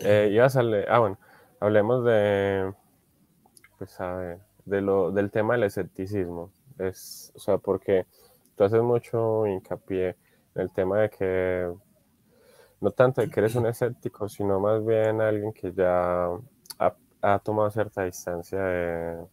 Eh, 0.00 0.30
ibas 0.32 0.56
a 0.56 0.60
ah, 0.88 0.98
bueno, 0.98 1.18
hablemos 1.60 2.04
de, 2.04 2.72
pues, 3.78 3.98
de 4.64 4.80
lo, 4.80 5.10
del 5.12 5.30
tema 5.30 5.54
del 5.54 5.64
escepticismo. 5.64 6.50
Es, 6.78 7.32
o 7.36 7.38
sea, 7.38 7.58
porque 7.58 8.06
tú 8.56 8.64
haces 8.64 8.82
mucho 8.82 9.46
hincapié 9.46 10.16
en 10.54 10.62
el 10.62 10.72
tema 10.72 11.00
de 11.00 11.10
que 11.10 11.72
no 12.80 12.90
tanto 12.92 13.20
de 13.20 13.28
que 13.30 13.40
eres 13.40 13.54
un 13.56 13.66
escéptico, 13.66 14.28
sino 14.28 14.58
más 14.58 14.84
bien 14.84 15.20
alguien 15.20 15.52
que 15.52 15.72
ya 15.72 16.28
ha, 16.78 16.96
ha 17.20 17.38
tomado 17.40 17.70
cierta 17.70 18.04
distancia 18.04 18.58
de, 18.58 19.26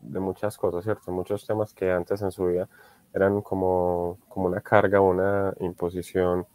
de, 0.00 0.20
muchas 0.20 0.58
cosas, 0.58 0.84
¿cierto? 0.84 1.12
Muchos 1.12 1.46
temas 1.46 1.72
que 1.72 1.90
antes 1.90 2.20
en 2.20 2.30
su 2.30 2.46
vida 2.46 2.68
eran 3.14 3.40
como, 3.40 4.18
como 4.28 4.46
una 4.48 4.60
carga, 4.60 5.00
una 5.00 5.54
imposición 5.60 6.46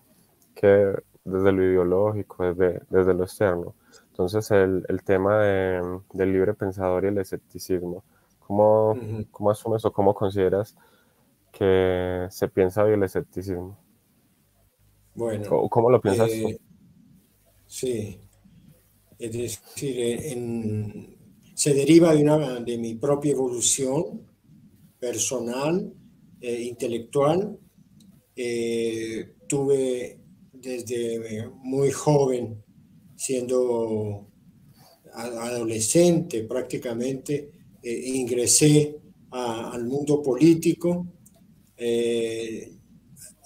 que 0.54 0.94
desde 1.26 1.52
lo 1.52 1.64
ideológico, 1.64 2.46
desde, 2.46 2.82
desde 2.90 3.14
lo 3.14 3.24
externo. 3.24 3.76
Entonces, 4.12 4.50
el, 4.52 4.86
el 4.88 5.04
tema 5.04 5.40
de, 5.40 6.00
del 6.14 6.32
libre 6.32 6.54
pensador 6.54 7.04
y 7.04 7.08
el 7.08 7.18
escepticismo, 7.18 8.04
¿cómo, 8.40 8.98
¿cómo 9.32 9.50
asumes 9.50 9.84
o 9.84 9.92
cómo 9.92 10.14
consideras 10.14 10.76
que 11.52 12.28
se 12.30 12.48
piensa 12.48 12.84
hoy 12.84 12.94
el 12.94 13.04
escepticismo? 13.04 13.78
Bueno. 15.16 15.70
¿Cómo, 15.70 15.90
lo 15.90 16.00
piensas 16.00 16.30
tú? 16.30 16.50
Eh, 16.50 16.60
sí. 17.66 18.22
Es 19.18 19.32
decir, 19.32 19.58
se 21.54 21.74
deriva 21.74 22.14
de, 22.14 22.22
una, 22.22 22.60
de 22.60 22.78
mi 22.78 22.96
propia 22.96 23.32
evolución 23.32 24.22
personal, 25.00 25.94
e 26.42 26.64
intelectual. 26.64 27.58
Eh, 28.36 29.36
tuve 29.48 30.20
desde 30.66 31.50
muy 31.64 31.92
joven, 31.92 32.64
siendo 33.16 34.28
adolescente 35.14 36.44
prácticamente, 36.44 37.52
ingresé 37.84 38.98
al 39.32 39.86
mundo 39.86 40.22
político, 40.22 41.08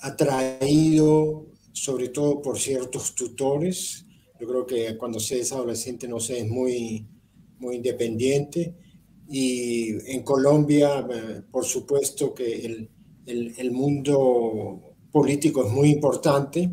atraído 0.01 1.49
sobre 1.79 2.09
todo 2.09 2.41
por 2.41 2.59
ciertos 2.59 3.15
tutores. 3.15 4.05
Yo 4.39 4.47
creo 4.47 4.65
que 4.65 4.97
cuando 4.97 5.19
se 5.19 5.39
es 5.39 5.51
adolescente 5.51 6.07
no 6.07 6.19
se 6.19 6.39
es 6.39 6.47
muy, 6.47 7.07
muy 7.59 7.77
independiente. 7.77 8.75
Y 9.29 10.11
en 10.11 10.23
Colombia, 10.23 11.07
eh, 11.11 11.41
por 11.51 11.65
supuesto 11.65 12.33
que 12.33 12.65
el, 12.65 12.89
el, 13.25 13.71
mundo 13.71 14.95
político 15.11 15.65
es 15.65 15.71
muy 15.71 15.91
importante. 15.91 16.69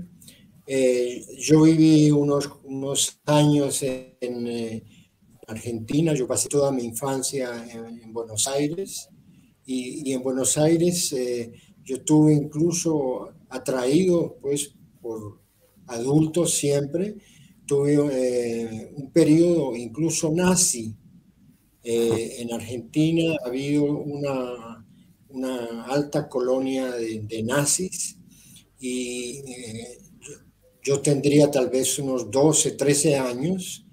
Eh, 0.67 1.25
yo 1.39 1.63
viví 1.63 2.11
unos, 2.11 2.51
unos 2.65 3.21
años 3.27 3.83
en, 3.83 4.47
eh, 4.47 4.85
Argentina, 5.47 6.13
yo 6.13 6.27
pasé 6.27 6.49
toda 6.49 6.73
mi 6.73 6.83
infancia 6.83 7.67
en, 7.71 8.13
Buenos 8.13 8.49
Aires 8.49 9.09
y, 9.65 10.09
y, 10.09 10.13
en 10.13 10.23
Buenos 10.23 10.59
Aires 10.59 11.15
yo 11.85 12.03
tuve 12.03 12.35
incluso 12.35 13.33
atraído 13.49 14.37
pues 14.41 14.75
por 15.01 15.41
adultos 15.87 16.55
siempre. 16.55 17.17
Tuve 17.67 17.95
eh, 17.95 18.93
un 18.97 19.11
periodo 19.11 19.75
incluso 19.77 20.33
nazi. 20.33 20.95
Eh, 21.83 22.37
en 22.41 22.53
Argentina 22.53 23.37
ha 23.45 23.49
habido 23.49 23.85
una, 23.85 24.85
una 25.29 25.85
alta 25.85 26.29
colonia 26.29 26.91
de, 26.93 27.43
nazis 27.45 28.19
y 28.81 29.39
eh, 29.47 29.99
yo, 30.87 31.01
tendría 31.01 31.51
tal 31.51 31.69
vez 31.69 31.99
unos 31.99 32.31
12, 32.31 32.73
13 32.73 33.17
años. 33.17 33.85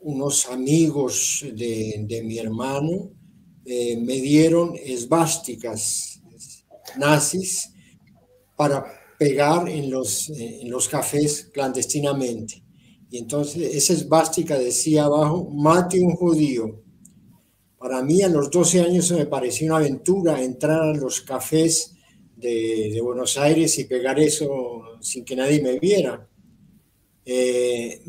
unos 0.00 0.46
amigos 0.46 1.44
de, 1.54 2.22
mi 2.24 2.38
hermano 2.38 3.10
me 3.64 4.20
dieron 4.20 4.74
esvásticas 4.76 6.20
nazis 6.98 7.70
para 8.56 8.84
pegar 9.18 9.68
en 9.68 9.90
los, 9.90 10.30
eh, 10.30 10.60
en 10.62 10.70
los 10.70 10.88
cafés 10.88 11.50
clandestinamente. 11.52 12.62
Y 13.10 13.18
entonces 13.18 13.74
esa 13.74 13.92
esvástica 13.92 14.58
decía 14.58 15.04
abajo, 15.04 15.48
mate 15.50 16.00
un 16.00 16.14
judío. 16.14 16.82
Para 17.78 18.02
mí 18.02 18.22
a 18.22 18.28
los 18.28 18.50
12 18.50 18.80
años 18.80 19.10
me 19.12 19.26
pareció 19.26 19.66
una 19.68 19.76
aventura 19.76 20.42
entrar 20.42 20.82
a 20.82 20.94
los 20.94 21.20
cafés 21.20 21.93
de, 22.44 23.00
Buenos 23.00 23.38
Aires 23.38 23.78
y 23.78 23.84
pegar 23.84 24.18
eso 24.20 24.98
sin 25.00 25.24
que 25.24 25.36
nadie 25.36 25.62
me 25.62 25.78
viera. 25.78 26.28
Eh, 27.24 28.02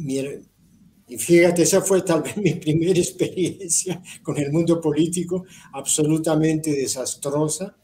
y 1.08 1.18
fíjate, 1.18 1.64
esa 1.64 1.82
fue 1.82 2.02
tal 2.02 2.24
vez 2.24 2.38
mi 2.46 2.54
primera 2.56 3.00
experiencia 3.00 4.02
con 4.24 4.38
el 4.38 4.52
mundo 4.52 4.82
político, 4.82 5.46
absolutamente 5.74 6.72
desastrosa. 6.72 7.78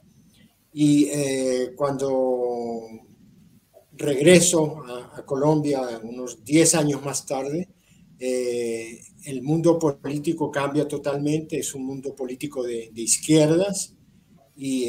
Y 0.74 1.06
eh, 1.06 1.74
cuando 1.76 2.82
regreso 3.94 4.84
a, 4.86 5.26
Colombia 5.26 5.82
unos 6.04 6.44
10 6.44 6.76
años 6.76 7.06
más 7.06 7.26
tarde, 7.26 7.70
eh, 8.20 9.00
el 9.26 9.42
mundo 9.42 9.78
político 9.78 10.50
cambia 10.50 10.88
totalmente, 10.88 11.60
es 11.60 11.74
un 11.76 11.86
mundo 11.86 12.16
político 12.16 12.64
de, 12.64 12.92
izquierdas 12.96 13.96
y, 14.56 14.86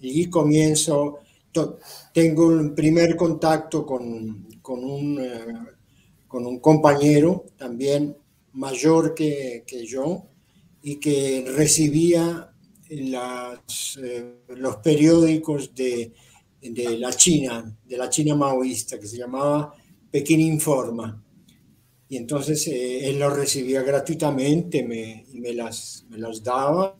y 0.00 0.28
comienzo, 0.30 1.18
tengo 2.12 2.46
un 2.46 2.74
primer 2.74 3.16
contacto 3.16 3.84
con, 3.84 4.48
con, 4.62 4.84
un, 4.84 5.20
con 6.26 6.46
un 6.46 6.58
compañero 6.60 7.46
también 7.56 8.16
mayor 8.52 9.14
que, 9.14 9.64
que 9.66 9.86
yo 9.86 10.26
y 10.82 10.96
que 10.96 11.44
recibía 11.54 12.50
las, 12.88 13.98
eh, 14.02 14.40
los 14.48 14.76
periódicos 14.76 15.74
de, 15.74 16.12
de, 16.60 16.98
la 16.98 17.12
China, 17.12 17.76
de 17.84 17.96
la 17.96 18.08
China 18.08 18.34
maoísta, 18.34 18.98
que 18.98 19.06
se 19.06 19.18
llamaba 19.18 19.74
Pekín 20.10 20.40
Informa. 20.40 21.22
Y 22.08 22.16
entonces 22.16 22.66
eh, 22.66 23.08
él 23.08 23.20
los 23.20 23.36
recibía 23.36 23.82
gratuitamente 23.82 24.82
me, 24.82 25.26
me 25.34 25.54
las, 25.54 26.04
me 26.08 26.18
las 26.18 26.42
daba. 26.42 26.98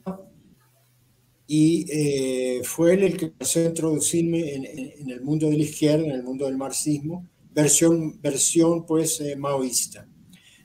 Y 1.53 1.85
eh, 1.91 2.61
fue 2.63 2.93
él 2.93 3.03
el 3.03 3.17
que 3.17 3.25
empezó 3.25 3.59
a 3.59 3.63
introducirme 3.63 4.53
en, 4.53 4.65
en, 4.65 5.09
el 5.09 5.19
mundo 5.19 5.49
de 5.49 5.57
la 5.57 5.63
izquierda, 5.63 6.05
en 6.05 6.11
el 6.11 6.23
mundo 6.23 6.45
del 6.45 6.55
marxismo, 6.55 7.27
versión, 7.51 8.21
versión 8.21 8.85
pues 8.85 9.21
maoísta. 9.37 10.07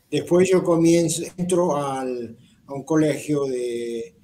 Después 0.08 0.48
yo 0.48 0.62
comienzo, 0.62 1.24
entro 1.36 1.76
al, 1.76 2.38
a 2.66 2.72
un 2.72 2.84
colegio 2.84 3.46
de, 3.46 4.14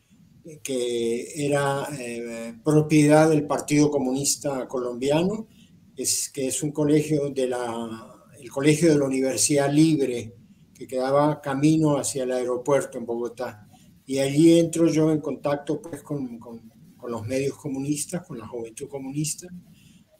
que 0.62 1.46
era 1.46 1.88
eh, 1.98 2.54
propiedad 2.64 3.28
del 3.28 3.44
Partido 3.44 3.90
Comunista 3.90 4.68
Colombiano, 4.68 5.48
es, 5.96 6.30
que 6.32 6.46
es 6.46 6.62
un 6.62 6.70
colegio 6.70 7.30
de 7.30 7.48
la, 7.48 8.20
el 8.40 8.50
colegio 8.52 8.92
de 8.92 9.00
la 9.00 9.06
Universidad 9.06 9.68
Libre, 9.68 10.32
que 10.72 10.86
quedaba 10.86 11.40
camino 11.40 11.96
hacia 11.96 12.22
el 12.22 12.30
aeropuerto 12.30 12.98
en 12.98 13.06
Bogotá. 13.06 13.68
Y 14.06 14.18
allí 14.18 14.58
entro 14.58 14.86
yo 14.88 15.10
en 15.10 15.20
contacto 15.20 15.80
pues, 15.80 16.02
con, 16.02 16.38
con, 16.38 16.60
los 17.08 17.26
medios 17.26 17.56
comunistas, 17.56 18.26
con 18.26 18.38
la 18.38 18.46
juventud 18.46 18.88
comunista. 18.88 19.48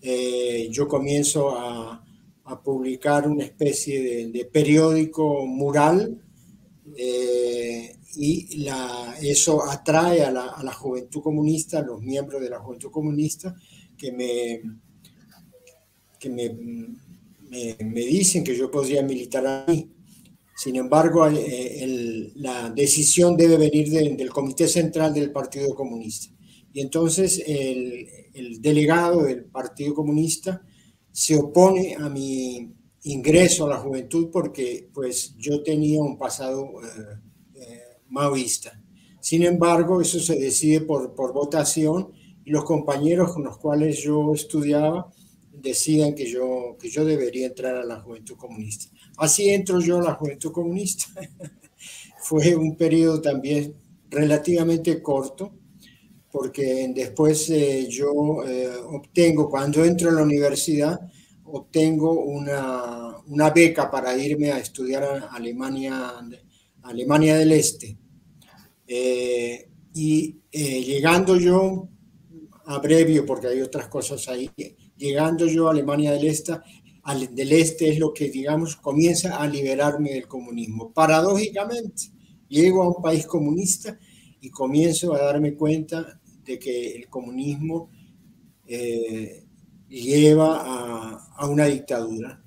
Eh, 0.00 0.68
yo 0.70 0.88
comienzo 0.88 1.56
a, 1.56 2.04
a, 2.44 2.62
publicar 2.62 3.28
una 3.28 3.44
especie 3.44 4.02
de, 4.02 4.32
de 4.32 4.44
periódico 4.46 5.46
mural 5.46 6.20
eh, 6.96 7.96
y 8.16 8.64
la, 8.64 9.16
eso 9.22 9.64
atrae 9.64 10.22
a 10.22 10.30
la, 10.30 10.46
a 10.48 10.62
la, 10.62 10.72
juventud 10.72 11.22
comunista, 11.22 11.78
a 11.78 11.82
los 11.82 12.02
miembros 12.02 12.42
de 12.42 12.50
la 12.50 12.58
juventud 12.58 12.90
comunista, 12.90 13.54
que 13.96 14.12
me, 14.12 14.60
que 16.18 16.28
me, 16.28 16.50
me, 17.48 17.76
me 17.84 18.00
dicen 18.00 18.44
que 18.44 18.56
yo 18.56 18.70
podría 18.70 19.02
militar 19.02 19.64
ahí. 19.66 19.90
Sin 20.62 20.76
embargo, 20.76 21.26
eh, 21.26 22.30
la 22.36 22.70
decisión 22.70 23.36
debe 23.36 23.56
venir 23.56 23.90
del 23.90 24.30
Comité 24.30 24.68
Central 24.68 25.12
del 25.12 25.32
Partido 25.32 25.74
Comunista. 25.74 26.32
Y 26.72 26.80
entonces 26.80 27.42
el, 27.44 28.06
el 28.32 28.62
delegado 28.62 29.24
del 29.24 29.44
Partido 29.46 29.92
Comunista 29.92 30.62
se 31.10 31.36
opone 31.36 31.96
a 31.96 32.08
mi 32.08 32.76
ingreso 33.02 33.66
a 33.66 33.70
la 33.70 33.78
juventud 33.78 34.28
porque 34.32 34.88
pues 34.94 35.34
yo 35.36 35.64
tenía 35.64 36.00
un 36.00 36.16
pasado 36.16 36.70
eh, 37.56 37.98
maoísta. 38.08 38.80
Sin 39.20 39.42
embargo, 39.42 40.00
eso 40.00 40.20
se 40.20 40.36
decide 40.36 40.82
por, 40.82 41.12
votación 41.32 42.12
y 42.44 42.52
los 42.52 42.64
compañeros 42.64 43.32
con 43.32 43.42
los 43.42 43.58
cuales 43.58 44.00
yo 44.00 44.32
estudiaba 44.32 45.10
deciden 45.52 46.14
que 46.14 46.30
yo, 46.30 46.76
que 46.80 46.88
yo 46.88 47.04
debería 47.04 47.48
entrar 47.48 47.74
a 47.74 47.84
la 47.84 48.00
Juventud 48.00 48.36
Comunista. 48.36 48.94
Así 49.22 49.50
entro 49.50 49.78
yo 49.78 50.00
a 50.00 50.02
la 50.02 50.14
Juventud 50.14 50.50
Comunista. 50.50 51.06
Fue 52.24 52.56
un 52.56 52.74
periodo 52.74 53.20
también 53.20 53.72
relativamente 54.10 55.00
corto, 55.00 55.52
porque 56.32 56.90
después 56.92 57.48
eh, 57.50 57.86
yo 57.88 58.42
eh, 58.44 58.68
obtengo, 58.84 59.48
cuando 59.48 59.84
entro 59.84 60.10
a 60.10 60.14
la 60.14 60.24
universidad, 60.24 60.98
obtengo 61.44 62.14
una, 62.14 63.16
una, 63.28 63.50
beca 63.50 63.88
para 63.88 64.18
irme 64.18 64.50
a 64.50 64.58
estudiar 64.58 65.04
a 65.04 65.28
Alemania, 65.32 66.14
Alemania 66.82 67.36
del 67.36 67.52
Este. 67.52 67.96
Eh, 68.88 69.70
y 69.94 70.40
llegando 70.50 71.36
yo, 71.36 71.88
abrevio 72.66 73.24
porque 73.24 73.46
hay 73.46 73.60
otras 73.60 73.86
cosas 73.86 74.26
ahí, 74.28 74.50
llegando 74.96 75.46
yo 75.46 75.68
a 75.68 75.70
Alemania 75.70 76.10
del 76.10 76.26
Este, 76.26 76.58
del 77.34 77.52
Este 77.52 77.90
es 77.90 77.98
lo 77.98 78.12
que, 78.12 78.30
digamos, 78.30 78.76
comienza 78.76 79.36
a 79.36 79.46
liberarme 79.46 80.12
del 80.12 80.28
comunismo. 80.28 80.92
Paradójicamente, 80.92 82.10
llego 82.48 82.82
a 82.82 82.88
un 82.88 83.02
país 83.02 83.26
comunista 83.26 83.98
y 84.40 84.50
comienzo 84.50 85.14
a 85.14 85.18
darme 85.18 85.54
cuenta 85.54 86.20
de 86.44 86.58
que 86.58 86.96
el 86.96 87.08
comunismo 87.08 87.90
eh, 88.66 89.44
lleva 89.88 90.60
a, 90.60 91.34
a, 91.36 91.46
una 91.48 91.66
dictadura. 91.66 92.42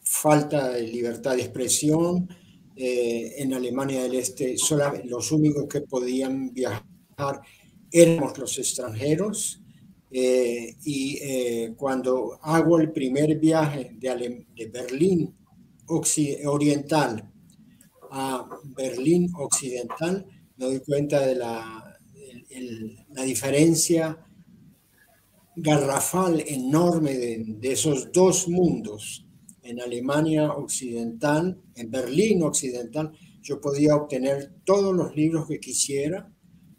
Falta 0.00 0.70
de 0.70 0.86
libertad 0.86 1.36
de 1.36 1.42
expresión. 1.42 2.28
Eh, 2.74 3.34
en 3.42 3.52
Alemania 3.52 4.02
del 4.02 4.14
Este, 4.14 4.56
solamente 4.56 5.06
los 5.06 5.30
únicos 5.30 5.66
que 5.68 5.82
podían 5.82 6.52
viajar 6.52 6.82
éramos 7.90 8.36
los 8.38 8.58
extranjeros. 8.58 9.61
Eh, 10.14 10.76
y 10.84 11.68
cuando 11.76 12.38
hago 12.42 12.78
el 12.78 12.92
primer 12.92 13.38
viaje 13.38 13.96
de, 13.98 14.46
de 14.54 14.66
Berlín 14.66 15.34
Oriental 16.44 17.32
a 18.10 18.46
Berlín 18.76 19.32
Occidental, 19.34 20.26
me 20.56 20.66
doy 20.66 20.80
cuenta 20.80 21.26
de 21.26 21.34
la, 21.34 21.98
la 23.10 23.22
diferencia 23.22 24.18
garrafal 25.56 26.42
enorme 26.46 27.14
de, 27.14 27.72
esos 27.72 28.12
dos 28.12 28.48
mundos. 28.48 29.26
En 29.62 29.80
Alemania 29.80 30.52
Occidental, 30.52 31.60
en 31.76 31.90
Berlín 31.90 32.42
Occidental, 32.42 33.12
yo 33.42 33.60
podía 33.60 33.94
obtener 33.94 34.52
todos 34.64 34.94
los 34.94 35.14
libros 35.14 35.46
que 35.46 35.60
quisiera, 35.60 36.30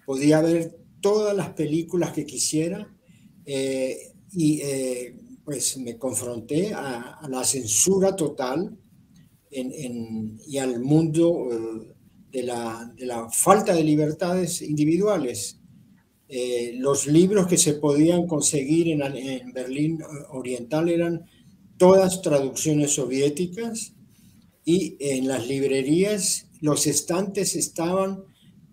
podía 0.05 0.41
ver 0.41 0.77
todas 1.01 1.35
las 1.35 1.49
películas 1.53 2.11
que 2.11 2.25
quisiera 2.25 2.92
eh, 3.45 4.13
y 4.31 4.61
eh, 4.61 5.15
pues 5.43 5.77
me 5.77 5.97
confronté 5.97 6.73
a, 6.73 7.19
la 7.29 7.43
censura 7.43 8.15
total 8.15 8.77
y 9.51 10.57
al 10.57 10.79
mundo 10.79 11.49
eh, 11.51 11.93
de, 12.31 12.43
la, 12.43 12.91
de, 12.95 13.05
la, 13.05 13.29
falta 13.29 13.73
de 13.73 13.83
libertades 13.83 14.61
individuales. 14.61 15.59
Los 16.75 17.05
libros 17.05 17.45
que 17.45 17.59
se 17.59 17.75
podían 17.75 18.25
conseguir 18.25 18.87
en, 18.87 19.03
en, 19.03 19.53
Berlín 19.53 19.99
Oriental 20.31 20.89
eran 20.89 21.25
todas 21.77 22.23
traducciones 22.23 22.95
soviéticas 22.95 23.93
y 24.65 24.97
en 24.99 25.27
las 25.27 25.47
librerías 25.47 26.47
los 26.59 26.87
estantes 26.87 27.55
estaban 27.55 28.23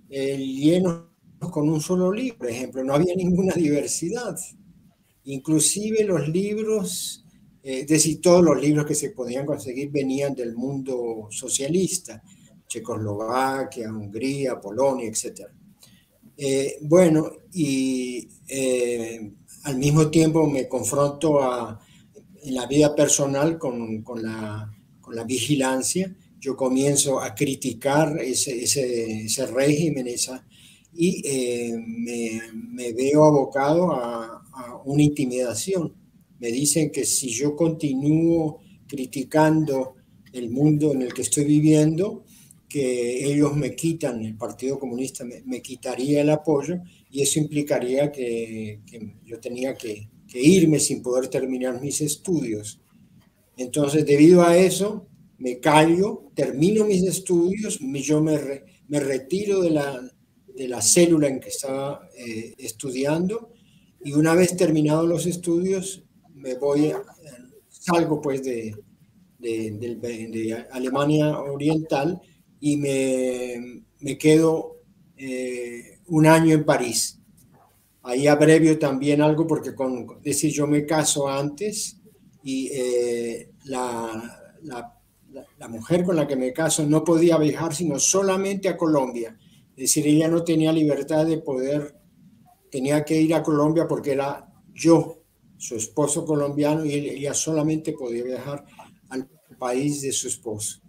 llenos 0.09 1.03
con 1.51 1.69
un 1.69 1.83
solo 1.83 2.11
libro, 2.13 2.39
por 2.39 2.49
ejemplo, 2.49 2.83
no 2.83 2.95
había 2.95 3.15
ninguna 3.15 3.53
diversidad. 3.53 4.39
Inclusive 5.25 6.05
los 6.05 6.29
libros 6.29 7.25
es 7.63 7.87
decir, 7.87 8.21
todos 8.21 8.43
los 8.43 8.61
libros 8.61 8.87
que 8.87 8.95
se 8.95 9.11
podían 9.11 9.45
conseguir 9.45 9.91
venían 9.91 10.35
del 10.35 10.55
mundo 10.55 11.29
socialista, 11.31 12.23
Checoslovaquia, 12.67 13.93
Hungría, 13.93 14.61
Polonia, 14.61 15.07
etc. 15.07 15.43
Eh, 16.37 16.79
bueno, 16.83 17.31
y 17.53 18.27
eh, 18.49 19.33
al 19.65 19.77
mismo 19.77 20.11
tiempo 20.11 20.47
me 20.47 20.69
confronto 20.69 21.43
a, 21.43 21.79
en 22.43 22.55
la 22.55 22.67
vida 22.67 22.95
personal 22.95 23.59
con, 23.59 24.03
con, 24.03 24.23
la, 24.23 24.73
con 25.01 25.15
la, 25.15 25.25
vigilancia. 25.25 26.15
Yo 26.39 26.57
comienzo 26.57 27.21
a 27.21 27.35
criticar 27.35 28.19
ese, 28.21 28.63
ese, 28.63 29.25
ese 29.25 29.47
régimen 29.47 30.07
esa, 30.07 30.47
y 30.95 31.23
eh, 31.27 31.75
me, 31.77 32.41
me, 32.55 32.93
veo 32.95 33.27
abocado 33.27 33.93
a, 33.93 34.40
una 34.85 35.03
intimidación 35.03 35.95
me 36.41 36.51
dicen 36.51 36.91
que 36.91 37.05
si 37.05 37.29
yo 37.29 37.55
continúo 37.55 38.61
criticando 38.87 39.97
el 40.33 40.51
mundo 40.51 40.93
en 40.93 41.03
el 41.03 41.13
que 41.13 41.23
estoy 41.23 41.45
viviendo, 41.45 42.25
que 42.69 43.31
ellos 43.31 43.55
me 43.55 43.75
quitan, 43.75 44.25
el 44.25 44.37
Partido 44.37 44.79
Comunista 44.79 45.25
me, 45.25 45.61
quitaría 45.61 46.23
el 46.23 46.31
apoyo 46.31 46.81
y 47.11 47.21
eso 47.21 47.39
implicaría 47.39 48.11
que, 48.11 48.81
yo 49.25 49.39
tenía 49.39 49.75
que, 49.75 50.09
irme 50.33 50.79
sin 50.79 51.03
poder 51.03 51.29
terminar 51.29 51.81
mis 51.81 52.01
estudios. 52.01 52.81
Entonces, 53.57 54.07
debido 54.07 54.43
a 54.43 54.57
eso, 54.57 55.09
me 55.39 55.59
callo, 55.59 56.31
termino 56.35 56.85
mis 56.85 57.03
estudios, 57.03 57.81
yo 57.81 58.23
me, 58.23 58.39
me 58.87 59.01
retiro 59.01 59.61
de 59.61 59.71
la, 59.71 60.01
de 60.55 60.69
la 60.69 60.81
célula 60.81 61.29
en 61.29 61.41
que 61.41 61.49
estaba 61.49 62.09
eh, 62.17 62.55
estudiando 62.59 63.51
y 64.03 64.13
una 64.13 64.35
vez 64.35 64.57
terminados 64.57 65.09
los 65.09 65.27
estudios, 65.27 66.03
me 66.35 66.55
voy, 66.55 66.93
salgo 67.69 68.21
pues 68.21 68.43
de, 68.43 68.77
de, 69.39 70.67
Alemania 70.71 71.39
Oriental 71.39 72.21
y 72.61 72.77
me, 72.77 73.83
me 74.01 74.19
quedo 74.19 74.81
eh, 75.17 75.99
un 76.07 76.27
año 76.27 76.55
en 76.55 76.65
París. 76.65 77.19
Ahí 78.03 78.27
abrevio 78.27 78.79
también 78.79 79.21
algo 79.21 79.47
porque 79.47 79.75
con 79.75 80.23
decir 80.23 80.51
yo 80.53 80.67
me 80.67 80.87
caso 80.87 81.29
antes 81.29 81.99
y 82.43 82.71
eh, 82.73 83.51
la, 83.65 84.57
la, 84.63 84.95
la, 85.59 85.69
mujer 85.69 86.05
con 86.05 86.17
la 86.17 86.27
que 86.27 86.37
me 86.37 86.53
caso 86.53 86.87
no 86.87 87.05
podía 87.05 87.37
viajar 87.37 87.75
sino 87.75 87.99
solamente 87.99 88.69
a 88.69 88.77
Colombia. 88.77 89.37
Es 89.77 89.77
decir, 89.77 90.07
ella 90.07 90.29
no 90.29 90.43
tenía 90.43 90.73
libertad 90.73 91.27
de 91.27 91.39
poder, 91.39 92.00
tenía 92.71 93.05
que 93.05 93.21
ir 93.21 93.35
a 93.35 93.43
Colombia 93.43 93.87
porque 93.87 94.13
era 94.13 94.47
yo 94.73 95.21
su 95.57 95.77
esposo 95.77 96.25
colombiano 96.25 96.85
y 96.85 96.95
ella 96.95 97.35
solamente 97.35 97.93
podía 97.93 98.25
viajar 98.25 98.65
al 99.11 99.29
país 99.59 100.01
de 100.01 100.13
su 100.13 100.29
esposo. 100.29 100.81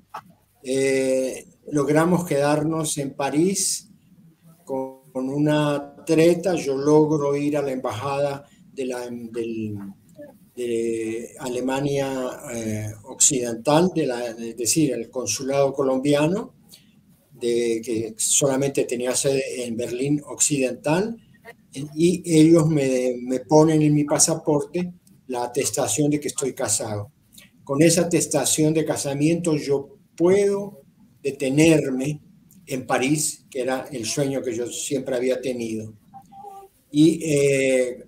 Eh, 0.64 1.46
logramos 1.72 2.26
quedarnos 2.26 2.98
en 2.98 3.14
París 3.14 3.90
con, 4.64 5.02
una 5.14 5.96
treta. 6.06 6.56
Yo 6.56 6.78
logro 6.78 7.36
ir 7.36 7.58
a 7.58 7.62
la 7.62 7.74
embajada 7.74 8.46
de, 8.72 8.86
la, 8.86 9.10
de 10.56 11.36
Alemania 11.40 12.40
eh, 12.54 12.94
Occidental, 13.04 13.92
de 13.94 14.06
la, 14.06 14.28
es 14.28 14.56
decir, 14.56 14.94
el 14.94 15.10
consulado 15.10 15.74
colombiano, 15.74 16.54
de, 17.34 17.82
que 17.84 18.14
solamente 18.18 18.86
tenía 18.86 19.14
sede 19.16 19.66
en 19.66 19.76
Berlín 19.76 20.22
Occidental 20.26 21.18
y 21.74 22.22
ellos 22.26 22.68
me, 22.68 23.16
me, 23.22 23.40
ponen 23.40 23.82
en 23.82 23.94
mi 23.94 24.04
pasaporte 24.04 24.94
la 25.28 25.44
atestación 25.44 26.12
de 26.12 26.20
que 26.20 26.28
estoy 26.28 26.54
casado. 26.54 27.12
Con 27.64 27.82
esa 27.82 28.02
atestación 28.02 28.74
de 28.74 28.84
casamiento 28.84 29.56
yo 29.56 29.98
puedo 30.16 30.82
detenerme 31.24 32.22
en 32.66 32.86
París, 32.86 33.46
que 33.50 33.62
era 33.62 33.88
el 33.92 34.06
sueño 34.06 34.42
que 34.42 34.56
yo 34.56 34.68
siempre 34.68 35.16
había 35.16 35.42
tenido. 35.42 35.94
Y 36.92 37.24
eh, 37.24 38.04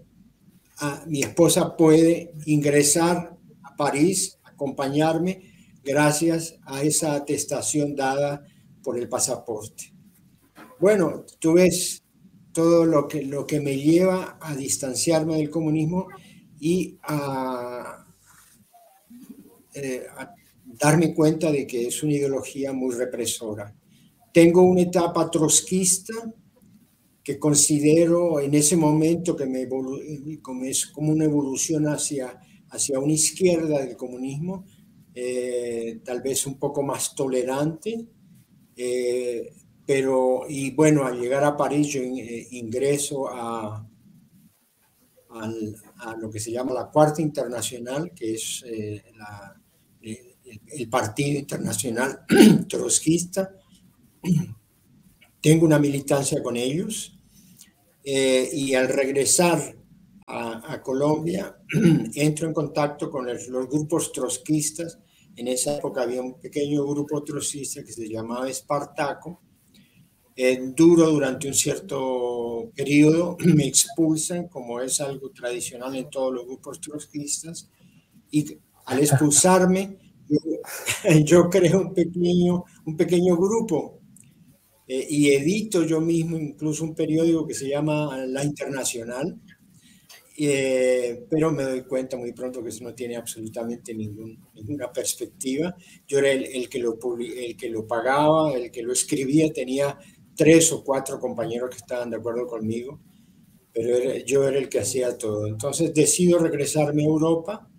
mi 1.07 1.21
esposa 1.21 1.75
puede 1.75 2.33
ingresar 2.45 3.37
a 3.63 3.75
París, 3.75 4.39
acompañarme, 4.43 5.53
gracias 5.83 6.55
a 6.65 6.83
esa 6.83 7.15
atestación 7.15 7.95
dada 7.95 8.45
por 8.83 8.97
el 8.97 9.07
pasaporte. 9.07 9.93
Bueno, 10.79 11.25
tú 11.39 11.53
ves 11.53 12.02
todo 12.53 12.85
lo 12.85 13.07
que, 13.07 13.23
lo 13.23 13.45
que 13.45 13.59
me 13.59 13.77
lleva 13.77 14.37
a 14.39 14.55
distanciarme 14.55 15.37
del 15.37 15.49
comunismo 15.49 16.07
y 16.59 16.97
a, 17.03 18.05
eh, 19.73 20.05
darme 20.65 21.13
cuenta 21.13 21.51
de 21.51 21.65
que 21.65 21.87
es 21.87 22.03
una 22.03 22.13
ideología 22.13 22.71
muy 22.73 22.93
represora. 22.95 23.75
Tengo 24.31 24.61
una 24.61 24.81
etapa 24.81 25.29
trotskista 25.29 26.13
que 27.23 27.39
considero 27.39 28.39
en 28.39 28.53
ese 28.53 28.75
momento 28.75 29.35
que 29.35 29.45
me 29.45 29.67
como 30.41 30.65
es 30.65 30.87
como 30.87 31.11
una 31.11 31.25
evolución 31.25 31.87
hacia, 31.87 32.39
hacia 32.69 32.99
una 32.99 33.13
izquierda 33.13 33.79
del 33.79 33.95
comunismo, 33.95 34.65
eh, 35.15 36.01
tal 36.03 36.21
vez 36.21 36.45
un 36.45 36.57
poco 36.59 36.83
más 36.83 37.15
tolerante, 37.15 38.07
eh, 38.75 39.53
pero, 39.85 40.43
y 40.47 40.71
bueno, 40.71 41.05
al 41.05 41.19
llegar 41.19 41.43
a 41.43 41.57
París 41.57 41.87
yo 41.87 42.01
eh, 42.01 42.47
ingreso 42.51 43.27
a, 43.27 43.85
a, 45.29 46.15
lo 46.17 46.29
que 46.29 46.39
se 46.39 46.51
llama 46.51 46.73
la 46.73 46.89
Cuarta 46.89 47.21
Internacional, 47.21 48.11
que 48.13 48.35
es 48.35 48.63
eh, 48.67 49.03
el, 50.01 50.89
Partido 50.89 51.39
Internacional 51.39 52.25
Trotskista. 52.69 53.55
Tengo 55.41 55.65
una 55.65 55.79
militancia 55.79 56.41
con 56.41 56.55
ellos 56.55 57.17
eh, 58.03 58.49
y 58.53 58.75
al 58.75 58.87
regresar 58.87 59.75
a, 60.27 60.81
Colombia, 60.81 61.57
entro 62.15 62.47
en 62.47 62.53
contacto 62.53 63.09
con 63.09 63.25
los 63.25 63.47
grupos 63.69 64.11
trotskistas. 64.11 64.99
En 65.35 65.47
esa 65.47 65.77
época 65.77 66.03
había 66.03 66.21
un 66.21 66.39
pequeño 66.39 66.85
grupo 66.85 67.23
trotskista 67.23 67.83
que 67.83 67.91
se 67.91 68.07
llamaba 68.07 68.49
Espartaco. 68.49 69.41
Eh, 70.35 70.59
duro 70.75 71.11
durante 71.11 71.47
un 71.47 71.53
cierto 71.53 72.71
periodo, 72.75 73.37
me 73.45 73.67
expulsan, 73.67 74.47
como 74.47 74.81
es 74.81 74.99
algo 74.99 75.29
tradicional 75.31 75.95
en 75.95 76.09
todos 76.09 76.33
los 76.33 76.45
grupos 76.45 76.81
trotskistas, 76.81 77.69
y 78.31 78.57
al 78.85 78.99
expulsarme, 79.03 79.97
yo, 81.23 81.49
creo 81.49 81.81
un 81.81 81.93
pequeño, 81.93 82.63
un 82.85 82.97
pequeño 82.97 83.37
grupo 83.37 83.99
eh, 84.87 85.05
y 85.09 85.31
edito 85.31 85.83
yo 85.83 86.01
mismo 86.01 86.37
incluso 86.37 86.83
un 86.83 86.95
periódico 86.95 87.45
que 87.45 87.53
se 87.53 87.69
llama 87.69 88.25
La 88.25 88.43
Internacional, 88.43 89.39
eh, 90.35 91.25
pero 91.29 91.51
me 91.51 91.63
doy 91.63 91.83
cuenta 91.83 92.17
muy 92.17 92.33
pronto 92.33 92.63
que 92.63 92.69
eso 92.69 92.83
no 92.83 92.95
tiene 92.95 93.15
absolutamente 93.15 93.93
ningún, 93.93 94.39
ninguna 94.55 94.91
perspectiva. 94.91 95.75
Yo 96.07 96.19
era 96.19 96.31
el, 96.31 96.67
que 96.69 96.79
lo, 96.79 96.97
el 97.19 97.55
que 97.55 97.69
lo 97.69 97.85
pagaba, 97.85 98.53
el 98.53 98.71
que 98.71 98.81
lo 98.81 98.93
escribía, 98.93 99.53
tenía 99.53 99.97
tres 100.35 100.71
o 100.71 100.83
cuatro 100.83 101.19
compañeros 101.19 101.69
que 101.69 101.77
estaban 101.77 102.09
de 102.09 102.17
acuerdo 102.17 102.47
conmigo, 102.47 102.99
pero 103.73 104.17
yo 104.25 104.47
era 104.47 104.57
el 104.57 104.69
que 104.69 104.79
hacía 104.79 105.17
todo. 105.17 105.47
Entonces 105.47 105.93
decido 105.93 106.39
regresarme 106.39 107.03
a 107.03 107.07
Europa 107.07 107.69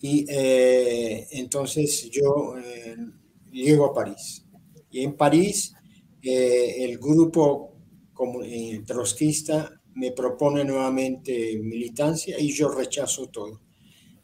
y 0.00 0.26
eh, 0.28 1.26
entonces 1.32 2.10
yo 2.10 2.54
eh, 2.58 2.96
llego 3.50 3.86
a 3.86 3.94
París. 3.94 4.44
Y 4.90 5.02
en 5.04 5.16
París 5.16 5.74
el 6.22 6.98
grupo 6.98 7.72
trotskista 8.86 9.80
me 9.94 10.12
propone 10.12 10.64
nuevamente 10.64 11.58
militancia 11.58 12.38
y 12.38 12.52
yo 12.52 12.68
rechazo 12.68 13.28
todo. 13.28 13.60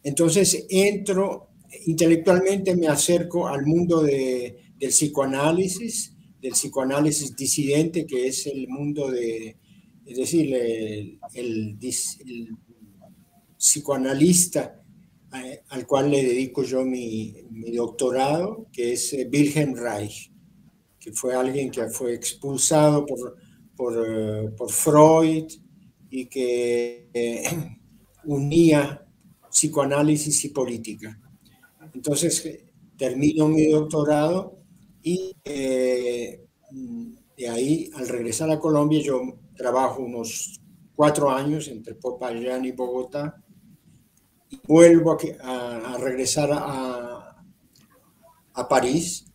Entonces 0.03 0.65
entro, 0.69 1.49
intelectualmente 1.85 2.75
me 2.75 2.87
acerco 2.87 3.47
al 3.47 3.65
mundo 3.65 4.01
de, 4.01 4.57
del 4.77 4.89
psicoanálisis, 4.89 6.15
del 6.41 6.53
psicoanálisis 6.53 7.35
disidente, 7.35 8.05
que 8.05 8.27
es 8.27 8.47
el 8.47 8.67
mundo 8.67 9.09
de, 9.11 9.57
es 10.05 10.17
decir, 10.17 10.53
el, 10.53 11.77
psicoanalista 13.57 14.81
eh, 15.35 15.63
al 15.69 15.85
cual 15.85 16.09
le 16.09 16.23
dedico 16.23 16.63
yo 16.63 16.85
mi, 16.85 17.35
doctorado, 17.73 18.67
que 18.71 18.93
es 18.93 19.13
eh, 19.13 19.29
Wilhelm 19.31 19.75
Reich, 19.75 20.31
que 20.99 21.11
fue 21.11 21.35
alguien 21.35 21.69
que 21.69 21.87
fue 21.89 22.13
expulsado 22.13 23.05
por 23.05 23.35
por, 23.79 24.55
por 24.55 24.69
Freud 24.69 25.45
y 26.09 26.25
que 26.25 27.09
eh, 27.13 27.43
unía 28.25 29.07
psicoanálisis 29.49 30.43
y 30.43 30.49
política. 30.49 31.17
Entonces 31.93 32.59
termino 32.97 33.47
mi 33.47 33.67
doctorado 33.67 34.58
y 35.01 35.35
eh, 35.43 36.45
de 37.37 37.49
ahí 37.49 37.89
al 37.95 38.07
regresar 38.07 38.49
a 38.51 38.59
Colombia 38.59 39.01
yo 39.01 39.21
trabajo 39.55 40.01
unos 40.01 40.59
cuatro 40.95 41.29
años 41.29 41.67
entre 41.67 41.95
Popayán 41.95 42.65
y 42.65 42.71
Bogotá 42.71 43.41
y 44.49 44.59
vuelvo 44.67 45.17
a, 45.41 45.93
a 45.93 45.97
regresar 45.97 46.49
a, 46.51 47.43
a 48.53 48.67
París 48.67 49.25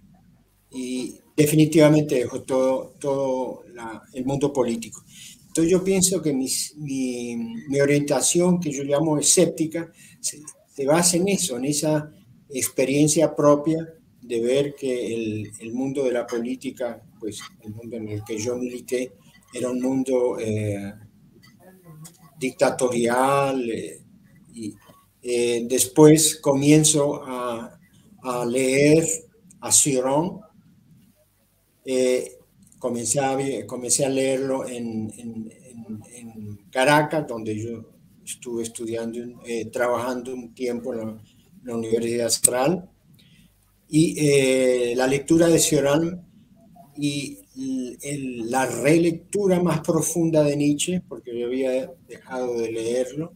y 0.70 1.18
definitivamente 1.36 2.16
dejo 2.16 2.42
todo, 2.42 2.94
todo 2.98 3.64
el 4.12 4.24
mundo 4.24 4.52
político. 4.52 5.02
Entonces 5.46 5.70
yo 5.70 5.84
pienso 5.84 6.20
que 6.20 6.32
mi, 6.32 6.48
mi, 6.78 7.80
orientación, 7.80 8.60
que 8.60 8.72
yo 8.72 8.82
llamo 8.82 9.18
escéptica, 9.18 9.90
se, 10.20 10.84
basa 10.84 11.16
en 11.16 11.28
eso, 11.28 11.56
en 11.56 11.66
esa 11.66 12.10
experiencia 12.48 13.34
propia 13.34 13.88
de 14.26 14.40
ver 14.40 14.74
que 14.74 15.14
el, 15.14 15.50
el, 15.60 15.72
mundo 15.72 16.02
de 16.04 16.12
la 16.12 16.26
política, 16.26 17.02
pues 17.20 17.40
el 17.62 17.74
mundo 17.74 17.96
en 17.96 18.08
el 18.08 18.24
que 18.24 18.38
yo 18.38 18.56
milité, 18.56 19.12
era 19.54 19.70
un 19.70 19.80
mundo 19.80 20.38
eh, 20.40 20.92
dictatorial. 22.38 23.70
Eh, 23.70 24.00
y 24.52 24.74
eh, 25.22 25.66
después 25.68 26.36
comienzo 26.36 27.22
a, 27.24 27.78
a 28.22 28.44
leer 28.44 29.04
a 29.60 29.72
Ciron, 29.72 30.40
comencé, 32.78 33.20
a, 33.20 33.36
comencé 33.66 34.04
a 34.04 34.08
leerlo 34.08 34.66
en, 34.66 35.12
Caracas, 36.70 37.26
donde 37.26 37.56
yo 37.56 37.90
estuve 38.24 38.64
estudiando, 38.64 39.20
trabajando 39.72 40.34
un 40.34 40.54
tiempo 40.54 40.92
en 40.92 41.20
la, 41.62 41.76
Universidad 41.76 42.28
Central. 42.28 42.90
Y 43.88 44.16
eh, 44.18 44.94
la 44.96 45.06
lectura 45.06 45.48
de 45.48 45.58
Cioran 45.58 46.26
y 46.96 47.38
la 48.50 48.66
relectura 48.66 49.60
más 49.62 49.80
profunda 49.80 50.42
de 50.42 50.56
Nietzsche, 50.56 51.02
porque 51.08 51.38
yo 51.38 51.46
había 51.46 51.90
dejado 52.08 52.58
de 52.58 52.72
leerlo, 52.72 53.32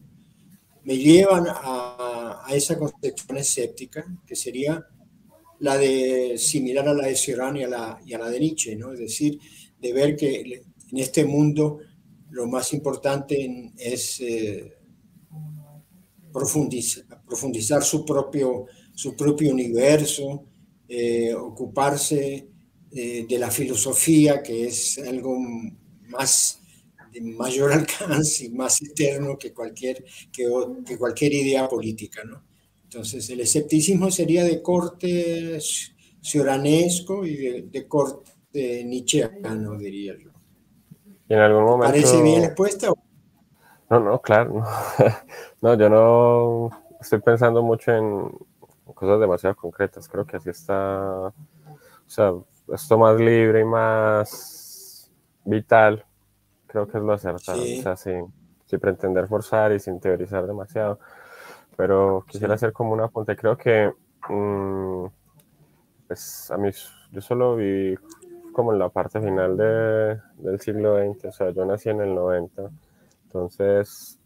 me 0.83 0.97
llevan 0.97 1.45
a, 1.47 2.41
a 2.45 2.55
esa 2.55 2.77
concepción 2.77 3.37
escéptica, 3.37 4.05
que 4.25 4.35
sería 4.35 4.85
la 5.59 5.77
de 5.77 6.37
similar 6.37 6.87
a 6.87 6.93
la 6.93 7.07
de 7.07 7.15
Cioran 7.15 7.57
y 7.57 7.63
a 7.63 7.67
la, 7.67 7.99
y 8.05 8.13
a 8.13 8.19
la 8.19 8.29
de 8.29 8.39
Nietzsche, 8.39 8.75
¿no? 8.75 8.93
Es 8.93 8.99
decir, 8.99 9.39
de 9.79 9.93
ver 9.93 10.15
que 10.15 10.41
en 10.91 10.97
este 10.97 11.25
mundo 11.25 11.79
lo 12.31 12.47
más 12.47 12.73
importante 12.73 13.71
es 13.77 14.19
eh, 14.21 14.77
profundizar, 16.31 17.05
profundizar, 17.25 17.83
su, 17.83 18.05
propio, 18.05 18.65
su 18.99 19.15
propio 19.15 19.53
universo, 19.53 20.43
eh, 20.85 21.33
ocuparse 21.33 22.49
eh, 22.91 23.25
de 23.29 23.39
la 23.39 23.49
filosofía, 23.49 24.43
que 24.43 24.65
es 24.65 24.97
algo 24.97 25.37
más 26.09 26.59
de 27.13 27.21
mayor 27.21 27.71
alcance 27.79 28.47
y 28.47 28.49
más 28.49 28.81
eterno 28.81 29.37
que 29.37 29.53
cualquier, 29.53 30.03
que, 30.33 30.49
que 30.85 30.97
cualquier 30.97 31.31
idea 31.31 31.69
política, 31.69 32.25
¿no? 32.25 32.43
Entonces, 32.83 33.29
el 33.29 33.39
escepticismo 33.39 34.11
sería 34.11 34.43
de 34.43 34.61
corte 34.61 35.59
cioranesco 36.21 37.25
y 37.25 37.61
de, 37.69 37.87
corte 37.87 38.83
nietzscheano, 38.83 39.77
diría 39.77 40.15
yo. 40.21 40.31
en 41.29 41.39
algún 41.39 41.63
momento... 41.63 41.93
¿Parece 41.93 42.21
bien 42.21 42.43
expuesta? 42.43 42.91
No, 43.89 43.99
no, 44.01 44.21
claro. 44.21 44.61
No. 45.61 45.77
yo 45.77 45.89
no 45.89 46.69
estoy 46.99 47.21
pensando 47.21 47.61
mucho 47.63 47.91
en 47.91 48.48
cosas 48.99 49.19
demasiado 49.19 49.55
concretas. 49.55 50.07
Creo 50.07 50.25
que 50.25 50.37
así 50.37 50.49
está, 50.49 51.27
o 51.27 51.33
sea, 52.05 52.33
esto 52.73 52.97
más 52.97 53.19
libre 53.19 53.61
y 53.61 53.65
más 53.65 55.11
vital, 55.45 56.05
creo 56.67 56.87
que 56.87 56.97
es 56.97 57.03
lo 57.03 57.13
acertado. 57.13 57.61
O 57.61 57.81
sea, 57.81 57.95
sin, 57.95 58.31
sin 58.65 58.79
pretender 58.79 59.27
forzar 59.27 59.71
y 59.71 59.79
sin 59.79 59.99
teorizar 59.99 60.45
demasiado 60.45 60.99
pero 61.79 62.25
quisiera 62.27 62.55
hacer 62.55 62.73
como 62.73 62.91
una 62.91 63.05
apunte. 63.05 63.37
Creo 63.37 63.55
que 63.55 63.89
mm, 64.27 65.05
pues 66.07 66.51
a 66.51 66.57
mí, 66.57 66.71
yo 67.09 67.21
solo 67.21 67.55
viví 67.55 67.97
como 68.51 68.73
en 68.73 68.79
la 68.79 68.89
parte 68.89 69.21
final 69.21 69.55
de, 69.55 70.19
del 70.39 70.59
siglo 70.59 70.97
XX, 70.97 71.23
o 71.23 71.31
sea, 71.31 71.51
yo 71.51 71.63
nací 71.63 71.87
en 71.87 72.01
el 72.01 72.13
90, 72.13 72.69
entonces 73.23 74.19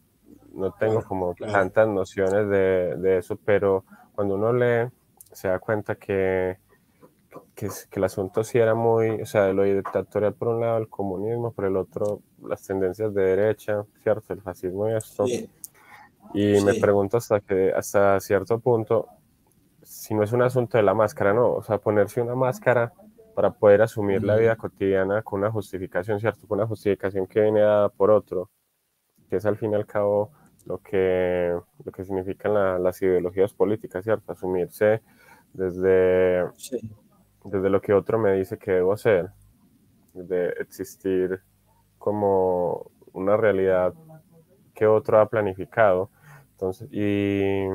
no 0.52 0.72
tengo 0.72 1.00
como 1.04 1.32
tantas 1.36 1.86
nociones 1.86 2.48
de, 2.48 2.96
de, 2.96 3.18
eso, 3.18 3.38
pero 3.44 3.84
cuando 4.14 4.36
uno 4.36 4.52
lee 4.52 4.90
se 5.32 5.48
da 5.48 5.58
cuenta 5.58 5.96
que, 5.96 6.58
que, 7.54 7.68
que, 7.90 7.98
el 7.98 8.04
asunto 8.04 8.44
sí 8.44 8.58
era 8.58 8.74
muy, 8.74 9.22
o 9.22 9.26
sea, 9.26 9.52
lo 9.52 9.64
dictatorial 9.64 10.34
por 10.34 10.48
un 10.48 10.60
lado, 10.60 10.78
el 10.78 10.88
comunismo, 10.88 11.52
por 11.52 11.64
el 11.64 11.76
otro, 11.76 12.20
las 12.42 12.62
tendencias 12.62 13.12
de 13.12 13.22
derecha, 13.22 13.84
¿cierto? 14.02 14.32
El 14.32 14.42
fascismo 14.42 14.88
y 14.88 14.94
esto. 14.94 15.24
Y 16.32 16.60
me 16.62 16.74
pregunto 16.74 17.16
hasta 17.16 17.40
que 17.40 17.72
hasta 17.72 18.18
cierto 18.20 18.58
punto, 18.58 19.08
si 19.82 20.14
no 20.14 20.22
es 20.22 20.32
un 20.32 20.42
asunto 20.42 20.78
de 20.78 20.84
la 20.84 20.94
máscara, 20.94 21.34
no, 21.34 21.52
o 21.52 21.62
sea, 21.62 21.78
ponerse 21.78 22.22
una 22.22 22.34
máscara 22.34 22.92
para 23.34 23.52
poder 23.52 23.82
asumir 23.82 24.22
la 24.22 24.36
vida 24.36 24.56
cotidiana 24.56 25.22
con 25.22 25.40
una 25.40 25.50
justificación, 25.50 26.20
¿cierto? 26.20 26.46
Con 26.46 26.58
una 26.58 26.66
justificación 26.66 27.26
que 27.26 27.40
viene 27.40 27.60
dada 27.60 27.88
por 27.88 28.10
otro, 28.10 28.50
que 29.28 29.36
es 29.36 29.44
al 29.44 29.56
fin 29.56 29.72
y 29.72 29.74
al 29.74 29.86
cabo 29.86 30.30
lo 30.66 30.78
que, 30.78 31.56
lo 31.84 31.92
que 31.92 32.04
significan 32.04 32.82
las 32.82 33.02
ideologías 33.02 33.52
políticas, 33.52 34.04
¿cierto? 34.04 34.32
Asumirse 34.32 35.02
desde, 35.52 36.44
desde 37.44 37.70
lo 37.70 37.80
que 37.80 37.92
otro 37.92 38.18
me 38.18 38.32
dice 38.32 38.58
que 38.58 38.72
debo 38.72 38.96
ser, 38.96 39.30
de 40.14 40.48
existir 40.60 41.40
como 41.98 42.90
una 43.12 43.36
realidad 43.36 43.94
que 44.74 44.86
otro 44.86 45.20
ha 45.20 45.28
planificado 45.28 46.10
entonces, 46.54 46.88
y 46.92 47.66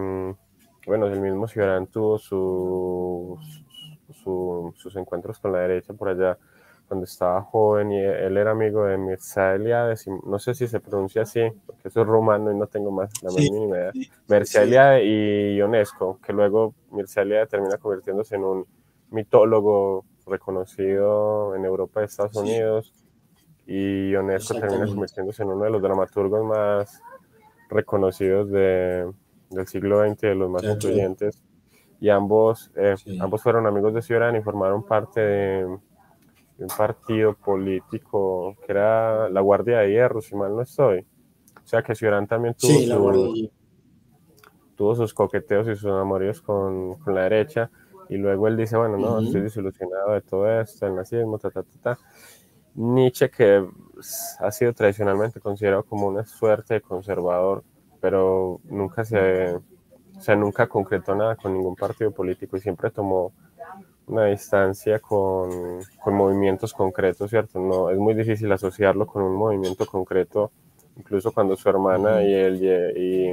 bueno, 0.87 1.07
el 1.07 1.19
mismo 1.19 1.47
Ciudadano 1.47 1.85
tuvo 1.87 2.17
sus, 2.17 3.63
sus 4.75 4.95
encuentros 4.95 5.37
con 5.39 5.51
la 5.51 5.59
derecha 5.59 5.93
por 5.93 6.09
allá. 6.09 6.37
Cuando 6.89 7.05
estaba 7.05 7.43
joven 7.43 7.91
y 7.91 7.99
él 7.99 8.35
era 8.35 8.51
amigo 8.51 8.83
de 8.83 8.97
Mircea 8.97 9.53
Eliade, 9.53 9.95
no 10.25 10.39
sé 10.39 10.55
si 10.55 10.67
se 10.67 10.79
pronuncia 10.79 11.21
así, 11.21 11.41
porque 11.65 11.87
eso 11.87 12.01
es 12.01 12.07
rumano 12.07 12.51
y 12.51 12.55
no 12.55 12.65
tengo 12.65 12.89
más 12.89 13.11
la 13.21 13.29
mínima 13.29 13.77
idea. 13.77 13.91
Mircea 14.27 14.63
Eliade 14.63 15.05
y 15.05 15.55
Ionesco, 15.57 16.19
que 16.19 16.33
luego 16.33 16.73
Mircea 16.91 17.23
Eliade 17.23 17.45
termina 17.45 17.77
convirtiéndose 17.77 18.35
en 18.35 18.43
un 18.43 18.65
mitólogo 19.11 20.03
reconocido 20.25 21.55
en 21.55 21.63
Europa 21.63 22.01
y 22.01 22.05
Estados 22.05 22.35
Unidos 22.35 22.91
y 23.67 24.09
Ionesco 24.09 24.59
termina 24.59 24.87
convirtiéndose 24.87 25.43
en 25.43 25.49
uno 25.49 25.65
de 25.65 25.69
los 25.69 25.81
dramaturgos 25.83 26.43
más 26.43 27.03
reconocidos 27.69 28.49
de, 28.49 29.11
del 29.51 29.67
siglo 29.67 30.03
XX, 30.03 30.21
de 30.21 30.35
los 30.35 30.49
más 30.49 30.63
influyentes. 30.63 31.39
Y 32.01 32.09
ambos, 32.09 32.71
eh, 32.75 32.95
ambos 33.19 33.43
fueron 33.43 33.67
amigos 33.67 33.93
de 33.93 34.01
Ciudad 34.01 34.33
y 34.33 34.41
formaron 34.41 34.83
parte 34.83 35.19
de, 35.19 35.77
un 36.59 36.67
partido 36.67 37.33
político 37.33 38.55
que 38.65 38.71
era 38.71 39.29
la 39.29 39.41
Guardia 39.41 39.79
de 39.79 39.91
Hierro, 39.91 40.21
si 40.21 40.35
mal 40.35 40.55
no 40.55 40.61
estoy. 40.61 41.05
O 41.63 41.67
sea 41.67 41.81
que 41.83 41.95
Ciudad 41.95 42.25
también 42.27 42.55
tuvo, 42.55 43.33
tuvo 44.75 44.95
sus 44.95 45.13
coqueteos 45.13 45.67
y 45.67 45.75
sus 45.75 45.91
amoríos 45.91 46.41
con, 46.41 46.95
con, 46.95 47.15
la 47.15 47.23
derecha. 47.23 47.69
Y 48.09 48.17
luego 48.17 48.47
él 48.47 48.57
dice, 48.57 48.75
bueno, 48.75 48.97
no, 48.97 49.19
estoy 49.19 49.41
desilusionado 49.41 50.13
de 50.13 50.21
todo 50.21 50.49
esto, 50.59 50.87
el 50.87 50.95
nazismo, 50.95 51.37
ta, 51.37 51.51
ta, 51.51 51.63
ta, 51.63 51.79
ta. 51.81 51.99
Nietzsche, 52.73 53.29
que 53.29 53.67
ha 54.39 54.51
sido 54.51 54.73
tradicionalmente 54.73 55.39
considerado 55.39 55.83
como 55.83 56.07
una 56.07 56.25
suerte 56.25 56.75
de 56.75 56.81
conservador, 56.81 57.63
pero 57.99 58.61
nunca 58.63 59.03
se, 59.03 59.55
o 60.19 60.21
sea, 60.21 60.35
nunca 60.35 60.67
concretó 60.67 61.15
nada 61.15 61.35
con 61.35 61.53
ningún 61.53 61.75
partido 61.75 62.11
político 62.11 62.57
y 62.57 62.61
siempre 62.61 62.89
tomó 62.89 63.33
una 64.09 64.25
distancia 64.25 64.99
con, 64.99 65.79
con, 66.03 66.13
movimientos 66.15 66.73
concretos, 66.73 67.29
¿cierto? 67.29 67.59
No, 67.59 67.89
es 67.89 67.97
muy 67.97 68.13
difícil 68.15 68.51
asociarlo 68.51 69.05
con 69.05 69.21
un 69.21 69.35
movimiento 69.35 69.85
concreto, 69.85 70.51
incluso 70.97 71.31
cuando 71.31 71.55
su 71.55 71.69
hermana 71.69 72.23
y 72.23 72.33
él, 72.33 72.63
y, 72.97 73.29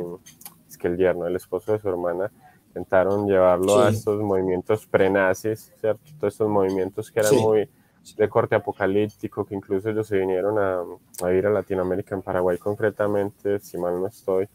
es 0.68 0.78
que 0.78 0.88
el 0.88 0.96
yerno, 0.96 1.26
el 1.26 1.36
esposo 1.36 1.72
de 1.72 1.78
su 1.78 1.88
hermana, 1.88 2.30
intentaron 2.68 3.26
llevarlo 3.26 3.80
a 3.80 3.88
estos 3.88 4.20
movimientos 4.20 4.86
prenazis, 4.86 5.72
¿cierto? 5.80 6.02
Todos 6.20 6.34
estos 6.34 6.48
movimientos 6.48 7.10
que 7.10 7.20
eran 7.20 7.36
muy 7.36 7.68
de 8.16 8.28
corte 8.28 8.54
apocalíptico, 8.54 9.44
que 9.44 9.54
incluso 9.54 9.90
ellos 9.90 10.06
se 10.06 10.18
vinieron 10.18 10.58
a, 10.58 10.82
a, 11.26 11.32
ir 11.32 11.46
a 11.46 11.50
Latinoamérica, 11.50 12.14
en 12.14 12.22
Paraguay 12.22 12.58
concretamente, 12.58 13.58
si 13.58 13.78
mal 13.78 14.00
no 14.00 14.06
estoy. 14.06 14.48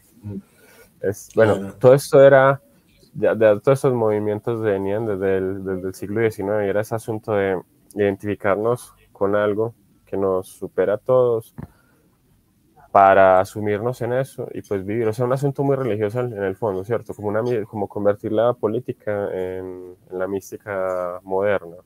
Es, 1.01 1.31
bueno, 1.35 1.73
todo 1.73 1.95
esto 1.95 2.23
era, 2.23 2.61
de, 3.13 3.59
todos 3.63 3.79
esos 3.79 3.93
movimientos 3.93 4.61
venían 4.61 5.05
desde 5.05 5.37
el, 5.37 5.63
desde 5.63 5.87
el 5.87 5.93
siglo 5.93 6.21
XIX 6.21 6.65
y 6.65 6.69
era 6.69 6.81
ese 6.81 6.95
asunto 6.95 7.33
de 7.33 7.61
identificarnos 7.95 8.93
con 9.11 9.35
algo 9.35 9.73
que 10.05 10.17
nos 10.17 10.47
supera 10.47 10.95
a 10.95 10.97
todos 10.97 11.53
para 12.91 13.39
asumirnos 13.39 14.01
en 14.01 14.13
eso 14.13 14.47
y 14.53 14.61
pues 14.61 14.85
vivir. 14.85 15.07
O 15.07 15.13
sea, 15.13 15.25
un 15.25 15.33
asunto 15.33 15.63
muy 15.63 15.75
religioso 15.75 16.19
en, 16.19 16.33
el 16.33 16.55
fondo, 16.55 16.83
¿cierto? 16.83 17.13
Como, 17.13 17.29
una, 17.29 17.41
como 17.65 17.87
convertir 17.87 18.33
la 18.33 18.53
política 18.53 19.29
en, 19.33 19.95
en 20.09 20.19
la 20.19 20.27
mística 20.27 21.19
moderna. 21.23 21.77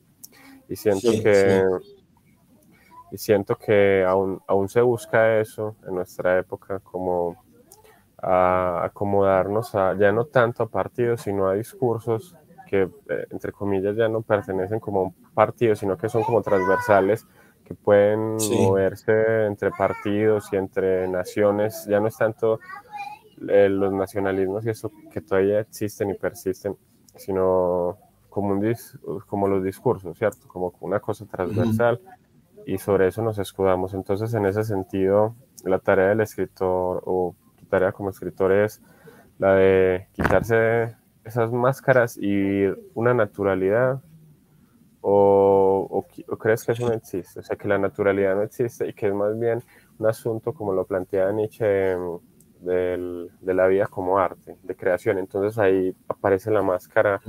Y 0.68 0.76
siento 0.76 1.12
que... 1.12 1.64
Y 3.12 3.18
siento 3.18 3.56
que 3.56 4.04
aún, 4.04 4.42
aún 4.48 4.68
se 4.68 4.82
busca 4.82 5.40
eso 5.40 5.76
en 5.88 5.96
nuestra 5.96 6.40
época, 6.40 6.80
como 6.80 7.45
a 8.22 8.86
acomodarnos 8.86 9.76
a, 9.76 9.96
ya 9.98 10.12
no 10.12 10.26
tanto 10.26 10.64
a 10.64 10.70
partidos, 10.70 11.22
sino 11.22 11.48
a 11.48 11.54
discursos 11.54 12.36
que, 12.68 12.84
eh, 12.84 13.28
entre 13.30 13.52
comillas, 13.52 13.96
ya 13.96 14.08
no 14.08 14.22
pertenecen 14.22 14.80
como 14.80 15.00
a 15.00 15.04
un 15.04 15.14
partido, 15.34 15.76
sino 15.76 15.98
que 15.98 16.10
son 16.10 16.24
como 16.24 16.42
transversales, 16.42 17.28
que 17.64 17.74
pueden 17.74 18.38
moverse 18.60 19.46
entre 19.46 19.72
partidos 19.72 20.52
y 20.54 20.58
entre 20.58 21.08
naciones. 21.08 21.86
Ya 21.88 22.00
no 22.00 22.08
es 22.08 22.18
tanto 22.18 22.60
eh, 23.50 23.70
los 23.70 23.92
nacionalismos 23.92 24.66
y 24.66 24.70
eso 24.70 24.92
que 25.12 25.22
todavía 25.22 25.60
existen 25.60 26.10
y 26.10 26.14
persisten, 26.14 26.78
sino 27.16 27.98
como, 28.30 28.54
un 28.54 28.76
como 29.28 29.48
los 29.48 29.64
discursos, 29.64 30.18
¿cierto? 30.18 30.48
Como 30.48 30.74
una 30.82 31.00
cosa 31.00 31.26
transversal 31.26 32.00
y 32.66 32.78
sobre 32.78 33.08
eso 33.08 33.22
nos 33.22 33.40
escudamos. 33.40 33.94
Entonces, 33.94 34.34
en 34.34 34.46
ese 34.46 34.64
sentido, 34.64 35.36
la 35.64 35.80
tarea 35.80 36.10
del 36.10 36.22
escritor 36.22 37.02
o 37.06 37.36
tarea 37.76 37.92
como 37.92 38.10
escritor 38.10 38.52
es 38.52 38.82
la 39.38 39.56
de 39.56 40.08
quitarse 40.14 40.96
esas 41.26 41.52
máscaras 41.52 42.18
y 42.18 42.66
una 42.94 43.14
naturalidad 43.14 44.02
o, 45.02 45.88
o, 46.28 46.38
crees 46.38 46.64
que 46.64 46.72
eso 46.72 46.88
no 46.88 46.94
existe, 46.94 47.40
o 47.40 47.44
sea, 47.44 47.56
que 47.56 47.68
la 47.68 47.78
naturalidad 47.78 48.36
no 48.36 48.42
existe 48.44 48.88
y 48.88 48.94
que 48.94 49.08
es 49.08 49.14
más 49.14 49.38
bien 49.38 49.62
un 50.00 50.08
asunto 50.08 50.54
como 50.54 50.74
lo 50.74 50.86
plantea 50.86 51.32
Nietzsche 51.32 51.96
de 52.62 53.54
la 53.54 53.68
vida 53.68 53.88
como 53.88 54.18
arte, 54.18 54.58
de 54.64 54.76
creación. 54.76 55.20
Entonces 55.20 55.60
ahí 55.60 55.96
aparece 56.08 56.50
la 56.50 56.64
máscara 56.64 57.22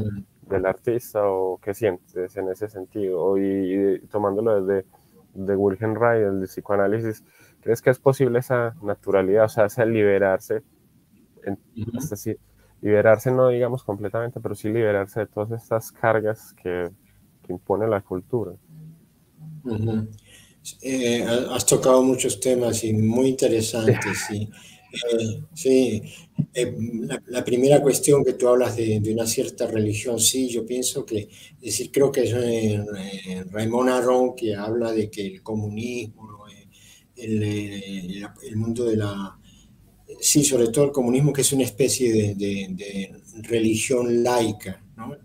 del 0.43 0.65
artista 0.65 1.21
o 1.25 1.59
qué 1.61 1.75
sientes 1.75 2.37
en 2.37 2.49
ese 2.49 2.69
sentido? 2.69 3.37
Y, 3.37 4.01
tomándolo 4.11 4.63
desde 4.63 4.87
de 5.35 5.55
Wilhelm 5.55 5.95
Reich, 5.97 6.23
el 6.23 6.45
psicoanálisis, 6.45 7.23
¿crees 7.67 7.83
que 7.83 7.91
es 7.91 7.99
posible 7.99 8.39
esa 8.39 8.77
naturalidad, 8.81 9.47
o 9.47 9.49
sea, 9.49 9.65
ese 9.67 9.85
liberarse, 9.85 10.63
en, 11.45 11.59
liberarse 12.81 13.33
no 13.33 13.49
digamos 13.49 13.83
completamente, 13.83 14.39
pero 14.39 14.55
sí 14.55 14.69
liberarse 14.69 15.19
de 15.19 15.27
todas 15.27 15.51
estas 15.51 15.91
cargas 15.91 16.55
que, 16.63 16.89
que 17.45 17.53
impone 17.53 17.89
la 17.89 18.03
cultura? 18.03 18.53
Eh, 20.81 21.25
has 21.51 21.67
tocado 21.67 22.05
muchos 22.05 22.39
temas 22.39 22.85
y 22.85 22.93
muy 22.93 23.31
interesantes. 23.31 24.27
sí. 24.29 24.49
Eh, 24.97 25.43
sí, 25.53 26.03
eh, 26.55 26.75
la, 27.27 27.45
primera 27.45 27.83
cuestión 27.83 28.25
que 28.25 28.35
tú 28.35 28.49
hablas 28.49 28.77
de, 28.77 29.03
una 29.13 29.27
cierta 29.27 29.67
religión, 29.67 30.19
sí, 30.19 30.49
yo 30.49 30.65
pienso 30.65 31.05
que, 31.05 31.19
es 31.19 31.61
decir, 31.61 31.91
creo 31.93 32.11
que 32.11 32.23
es 32.23 32.33
eh, 32.33 33.45
Raymond 33.51 33.91
Aron 33.91 34.35
que 34.35 34.55
habla 34.55 34.93
de 34.93 35.11
que 35.11 35.27
el 35.27 35.43
comunismo, 35.43 36.46
el, 37.17 37.43
el, 37.43 38.57
mundo 38.57 38.85
de 38.85 38.97
la... 38.97 39.39
Sí, 40.21 40.45
sobre 40.45 40.69
todo 40.69 40.87
el 40.87 40.93
comunismo, 40.93 41.33
que 41.33 41.41
es 41.43 41.53
una 41.53 41.65
especie 41.65 42.35
de, 42.35 43.15
religión 43.43 44.23
laica, 44.23 44.83
¿no? 44.97 45.17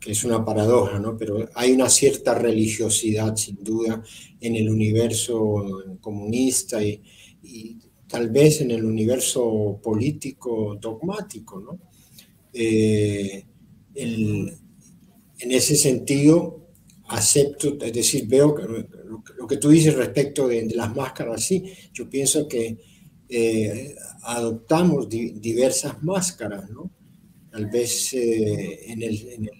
que 0.00 0.12
es 0.12 0.24
una 0.24 0.42
paradoja, 0.44 0.98
¿no? 0.98 1.16
pero 1.18 1.48
hay 1.54 1.72
una 1.72 1.90
cierta 1.90 2.34
religiosidad, 2.34 3.36
sin 3.36 3.62
duda, 3.62 4.02
en 4.40 4.56
el 4.56 4.70
universo 4.70 5.98
comunista 6.00 6.82
y, 6.82 7.02
y 7.42 7.78
tal 8.06 8.30
vez 8.30 8.60
en 8.60 8.70
el 8.70 8.84
universo 8.84 9.80
político 9.82 10.76
dogmático. 10.80 11.60
¿no? 11.60 11.78
Eh, 12.52 13.44
en 13.94 15.50
ese 15.50 15.76
sentido, 15.76 16.68
acepto, 17.08 17.76
es 17.80 17.92
decir, 17.92 18.26
veo 18.28 18.54
que 19.22 19.34
lo, 19.34 19.46
que 19.46 19.58
tú 19.58 19.68
dices 19.70 19.94
respecto 19.94 20.48
de, 20.48 20.66
las 20.74 20.94
máscaras, 20.94 21.44
sí, 21.44 21.64
yo 21.92 22.08
pienso 22.08 22.48
que 22.48 22.78
eh, 23.28 23.94
adoptamos 24.22 25.08
diversas 25.08 26.02
máscaras, 26.02 26.70
¿no? 26.70 26.90
Tal 27.50 27.66
vez 27.66 28.12
eh, 28.14 28.90
en 28.90 29.02
el, 29.02 29.50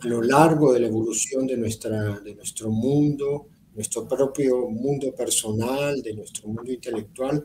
a 0.00 0.06
lo 0.06 0.22
largo 0.22 0.72
de 0.72 0.80
la 0.80 0.86
evolución 0.86 1.46
de, 1.46 1.56
nuestra, 1.56 2.20
de 2.20 2.34
nuestro 2.34 2.70
mundo, 2.70 3.48
nuestro 3.74 4.06
propio 4.06 4.68
mundo 4.68 5.14
personal, 5.14 6.00
de 6.02 6.14
nuestro 6.14 6.48
mundo 6.48 6.70
intelectual, 6.72 7.44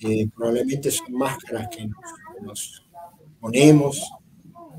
eh, 0.00 0.28
probablemente 0.34 0.90
son 0.90 1.12
máscaras 1.12 1.68
que 1.68 1.88
nos, 2.42 2.82
ponemos 3.40 4.02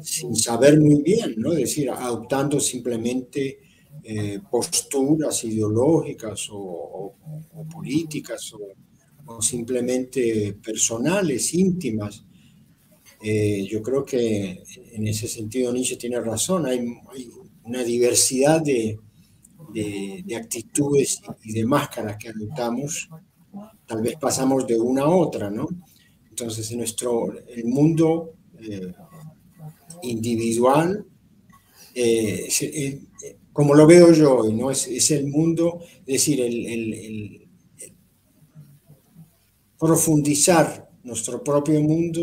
sin 0.02 0.36
saber 0.36 0.80
muy 0.80 1.02
bien, 1.02 1.36
¿no? 1.38 1.54
Es 1.54 1.60
decir, 1.60 1.90
adoptando 1.90 2.60
simplemente 2.60 3.60
eh, 4.10 4.40
posturas 4.50 5.44
ideológicas 5.44 6.48
o, 6.52 7.14
políticas 7.74 8.54
o, 9.26 9.42
simplemente 9.42 10.58
personales, 10.64 11.54
íntimas. 11.54 12.24
Eh, 13.22 13.68
yo 13.70 13.82
creo 13.82 14.06
que 14.06 14.64
en 14.94 15.08
ese 15.08 15.28
sentido 15.28 15.74
Nietzsche 15.74 15.98
tiene 15.98 16.22
razón, 16.22 16.66
hay 16.66 16.80
una 17.66 17.84
diversidad 17.84 18.62
de, 18.62 18.98
de, 19.74 20.36
actitudes 20.36 21.22
y 21.44 21.52
de 21.52 21.66
máscaras 21.66 22.16
que 22.18 22.30
adoptamos, 22.30 23.10
tal 23.86 24.02
vez 24.02 24.16
pasamos 24.16 24.66
de 24.66 24.80
una 24.80 25.02
a 25.02 25.10
otra, 25.10 25.50
¿no? 25.50 25.68
Entonces, 26.30 26.72
en 26.72 26.78
nuestro 26.78 27.34
el 27.48 27.66
mundo 27.66 28.36
eh, 28.60 28.94
individual, 30.04 31.06
eh, 31.94 32.48
como 33.58 33.74
lo 33.74 33.88
veo 33.88 34.14
yo 34.14 34.36
hoy, 34.38 34.54
¿no? 34.54 34.70
Es, 34.70 35.10
el 35.10 35.26
mundo, 35.30 35.80
es 36.02 36.06
decir, 36.06 36.42
el, 36.42 37.50
profundizar 39.80 40.92
nuestro 41.04 41.44
propio 41.44 41.82
mundo. 41.82 42.22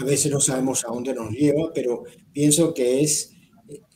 a 0.00 0.04
veces 0.04 0.32
no 0.32 0.40
sabemos 0.40 0.84
a 0.84 0.88
dónde 0.88 1.14
nos 1.14 1.30
lleva, 1.30 1.70
pero 1.72 2.02
pienso 2.32 2.74
que 2.74 3.02
es 3.02 3.32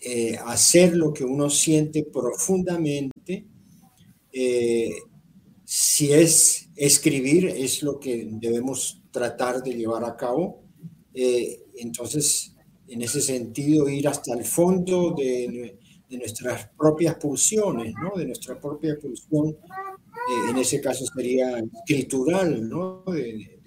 eh, 0.00 0.38
hacer 0.46 0.96
lo 0.96 1.12
que 1.12 1.24
uno 1.24 1.50
siente 1.50 2.04
profundamente. 2.04 3.48
Eh, 4.32 4.92
si 5.64 6.12
es 6.12 6.70
escribir, 6.76 7.46
es 7.48 7.82
lo 7.82 7.98
que 7.98 8.28
debemos 8.30 9.02
tratar 9.10 9.60
de 9.64 9.74
llevar 9.74 10.04
a 10.04 10.16
cabo. 10.16 10.62
Eh, 11.14 11.64
entonces, 11.78 12.55
en 12.88 13.02
ese 13.02 13.20
sentido, 13.20 13.88
ir 13.88 14.08
hasta 14.08 14.34
el 14.34 14.44
fondo 14.44 15.14
de, 15.16 15.78
nuestras 16.08 16.68
propias 16.78 17.16
pulsiones, 17.16 17.92
¿no? 18.00 18.16
de 18.16 18.26
nuestra 18.26 18.60
propia 18.60 18.96
pulsión, 18.96 19.56
en 20.50 20.56
ese 20.56 20.80
caso 20.80 21.04
sería 21.04 21.58
escritural, 21.58 22.68
¿no? 22.68 23.02
de, 23.04 23.60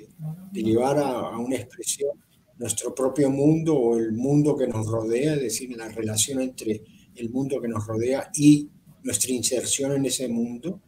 llevar 0.53 0.97
a, 0.97 1.11
a 1.29 1.37
una 1.37 1.55
expresión 1.55 2.11
nuestro 2.59 2.93
propio 2.93 3.29
mundo 3.29 3.75
o 3.75 3.97
el 3.97 4.11
mundo 4.11 4.55
que 4.55 4.67
nos 4.67 4.85
rodea, 4.85 5.35
es 5.35 5.41
decir, 5.41 5.75
la 5.77 5.87
relación 5.87 6.41
entre 6.41 6.83
el 7.15 7.29
mundo 7.29 7.59
que 7.61 7.69
nos 7.69 7.87
rodea 7.87 8.29
y 8.35 8.69
nuestra 9.03 9.31
inserción 9.31 9.93
en 9.93 10.05
ese 10.05 10.27
mundo. 10.27 10.81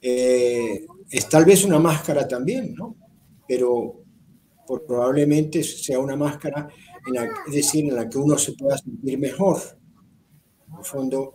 Eh, 0.00 0.86
es 1.10 1.28
tal 1.28 1.44
vez 1.44 1.64
una 1.64 1.80
máscara 1.80 2.26
también, 2.28 2.74
¿no? 2.74 2.96
Pero 3.46 4.02
probablemente 4.86 5.62
sea 5.62 5.98
una 5.98 6.16
máscara, 6.16 6.68
en 7.06 7.14
la, 7.14 7.28
es 7.46 7.54
decir, 7.54 7.84
en 7.84 7.94
la 7.94 8.08
que 8.08 8.18
uno 8.18 8.36
se 8.38 8.52
pueda 8.52 8.76
sentir 8.78 9.18
mejor. 9.18 9.60
En 10.68 10.78
el 10.78 10.84
fondo, 10.84 11.32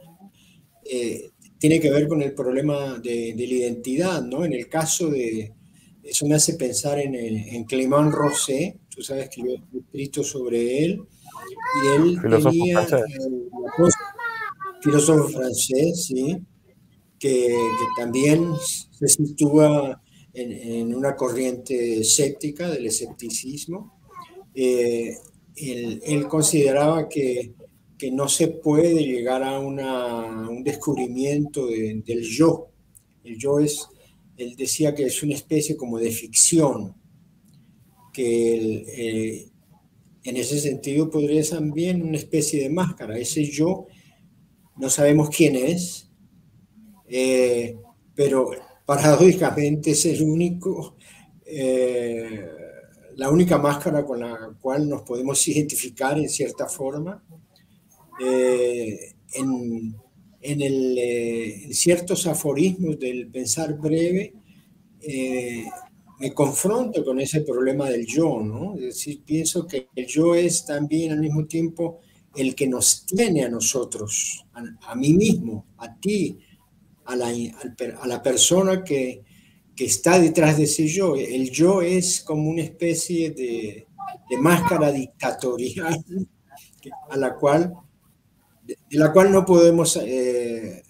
eh, 0.84 1.31
tiene 1.57 1.79
que 1.79 1.91
ver 1.91 2.07
con 2.07 2.21
el 2.21 2.34
problema 2.34 2.99
de, 2.99 3.34
de, 3.36 3.47
la 3.47 3.53
identidad, 3.53 4.23
¿no? 4.23 4.43
En 4.43 4.53
el 4.53 4.67
caso 4.67 5.10
de, 5.10 5.53
eso 6.03 6.25
me 6.25 6.36
hace 6.36 6.55
pensar 6.55 6.99
en, 6.99 7.15
en 7.15 7.63
Clément 7.65 8.12
Rosé, 8.12 8.79
tú 8.89 9.01
sabes 9.01 9.29
que 9.29 9.41
yo 9.41 9.51
he 9.51 9.77
escrito 9.77 10.23
sobre 10.23 10.84
él, 10.84 11.01
y 11.84 11.88
él 11.95 12.19
filósofo 12.19 12.49
tenía 12.49 12.81
francés. 12.81 13.17
Eh, 13.19 13.91
filósofo 14.81 15.29
francés, 15.29 16.05
sí, 16.05 16.38
que, 17.19 17.47
que, 17.47 18.01
también 18.01 18.49
se 18.91 19.07
sitúa 19.07 20.01
en, 20.34 20.51
en, 20.51 20.95
una 20.95 21.15
corriente 21.15 21.99
escéptica 21.99 22.69
del 22.69 22.88
escepticismo. 22.88 23.99
Eh, 24.55 25.15
él, 25.62 26.28
consideraba 26.28 27.08
que, 27.08 27.54
que, 27.97 28.12
no 28.12 28.28
se 28.28 28.47
puede 28.47 29.04
llegar 29.06 29.43
a, 29.43 29.60
un 29.60 30.63
descubrimiento 30.63 31.67
de, 31.67 32.02
del 32.06 32.24
yo. 32.24 32.69
El 33.24 33.38
yo 33.38 33.60
es, 33.60 33.88
él 34.38 34.56
decía 34.56 34.95
que 34.95 35.06
es 35.06 35.21
una 35.24 35.36
especie 35.36 35.78
como 35.78 36.00
de 36.00 36.12
ficción, 36.12 36.95
que 38.12 38.84
eh, 38.88 39.52
en 40.24 40.38
ese 40.38 40.60
sentido 40.60 41.10
podría 41.10 41.43
ser 41.43 41.60
también 41.60 42.02
una 42.02 42.17
especie 42.17 42.62
de 42.62 42.69
máscara. 42.69 43.17
Ese 43.17 43.45
yo 43.45 43.88
no 44.78 44.89
sabemos 44.89 45.30
quién 45.30 45.56
es, 45.56 46.10
eh, 47.08 47.78
pero 48.15 48.52
paradójicamente 48.86 49.91
es 49.91 50.06
el 50.06 50.24
único, 50.24 50.95
eh, 51.45 52.47
la 53.15 53.30
única 53.30 53.58
máscara 53.58 54.06
con 54.06 54.19
la 54.19 54.54
cual 54.60 54.88
nos 54.88 55.02
podemos 55.04 55.47
identificar 55.47 56.17
en 56.17 56.30
cierta 56.30 56.67
forma. 56.67 57.24
en, 58.19 59.95
en, 60.41 60.62
el, 60.62 60.97
en, 60.97 61.74
ciertos 61.74 62.28
aforismos 62.28 63.00
del 63.00 63.28
pensar 63.28 63.78
breve, 63.78 64.34
me 66.21 66.34
confronto 66.36 67.04
con 67.04 67.19
ese 67.19 67.41
problema 67.41 67.89
del 67.89 68.06
yo, 68.06 68.41
¿no? 68.41 68.76
Es 68.76 68.82
decir, 68.82 69.24
pienso 69.26 69.65
que 69.65 69.88
el 69.95 70.06
yo 70.06 70.36
es 70.36 70.63
también 70.65 71.12
al 71.13 71.19
mismo 71.19 71.47
tiempo 71.47 72.00
el 72.36 72.54
que 72.54 72.67
nos 72.67 73.08
tiene 73.08 73.43
a 73.43 73.50
nosotros, 73.50 74.45
a, 74.54 74.95
mí 74.95 75.13
mismo, 75.13 75.65
a 75.80 76.00
ti, 76.00 76.38
a 77.06 77.15
la, 77.15 77.30
a 77.30 78.08
la 78.08 78.21
persona 78.21 78.84
que, 78.84 79.24
está 79.86 80.20
detrás 80.20 80.58
de 80.58 80.63
ese 80.63 80.88
yo. 80.88 81.15
El 81.15 81.50
yo 81.52 81.82
es 81.82 82.22
como 82.22 82.50
una 82.50 82.63
especie 82.63 83.32
de, 83.32 83.88
máscara 84.39 84.91
dictatorial 84.91 86.06
a 87.10 87.17
la 87.17 87.36
cual, 87.36 87.74
de, 88.63 88.78
la 88.91 89.12
cual 89.12 89.32
no 89.32 89.46
podemos 89.46 89.98
eh, 89.98 90.84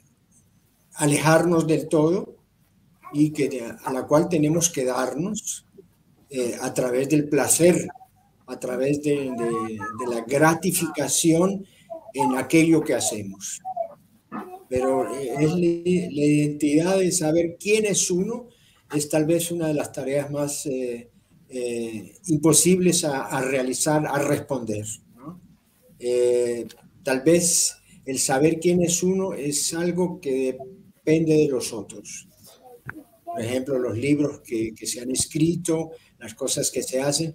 alejarnos 0.94 1.66
del 1.66 1.88
todo 1.88 2.36
y 3.14 3.32
que, 3.32 3.74
a 3.84 3.92
la 3.92 4.06
cual 4.06 4.30
tenemos 4.30 4.70
que 4.70 4.86
darnos 4.86 5.66
eh, 6.30 6.56
a 6.62 6.74
través 6.74 7.10
del 7.10 7.28
placer, 7.28 7.88
a 8.48 8.60
través 8.60 9.02
de, 9.02 9.32
la 10.10 10.22
gratificación 10.22 11.66
en 12.14 12.38
aquello 12.38 12.82
que 12.82 12.94
hacemos. 12.94 13.62
Pero 14.70 15.14
eh, 15.14 15.34
es 15.40 15.52
la, 15.52 15.60
identidad 15.60 16.98
de 16.98 17.12
saber 17.12 17.58
quién 17.60 17.86
es 17.86 18.10
uno, 18.10 18.48
es 18.94 19.10
tal 19.10 19.26
vez 19.26 19.52
una 19.52 19.68
de 19.68 19.74
las 19.74 19.92
tareas 19.92 20.30
más 20.32 20.66
eh, 20.66 21.10
eh, 21.50 22.16
imposibles 22.28 23.04
a, 23.04 23.42
realizar, 23.42 24.06
a 24.06 24.20
responder. 24.20 24.86
Eh, 26.00 26.68
tal 27.04 27.22
vez 27.22 27.76
el 28.06 28.18
saber 28.18 28.60
quién 28.60 28.82
es 28.82 29.04
uno 29.04 29.34
es 29.34 29.74
algo 29.74 30.20
que 30.20 30.58
depende 30.96 31.36
de 31.36 31.48
los 31.48 31.74
otros 31.74 32.28
por 33.32 33.42
ejemplo, 33.42 33.80
los 33.80 33.98
libros 33.98 34.42
que, 34.42 34.74
que, 34.76 34.86
se 34.86 35.00
han 35.00 35.10
escrito, 35.10 35.92
las 36.20 36.34
cosas 36.34 36.70
que 36.70 36.84
se 36.84 37.00
hacen, 37.00 37.34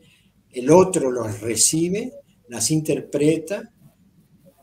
el 0.51 0.71
otro 0.71 1.11
los 1.11 1.41
recibe, 1.41 2.13
las 2.49 2.71
interpreta 2.71 3.73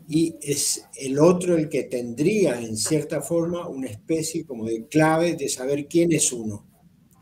y 0.08 0.36
es 0.42 0.86
el 0.96 1.18
otro 1.20 1.58
el 1.58 1.70
que 1.70 1.84
tendría 1.84 2.62
en 2.62 2.78
cierta 2.78 3.22
forma 3.22 3.68
una 3.68 3.88
especie 3.88 4.46
como 4.46 4.66
de 4.66 4.86
clave 4.88 5.36
de 5.36 5.50
saber 5.50 5.88
quién 5.88 6.12
es 6.12 6.32
uno, 6.32 6.68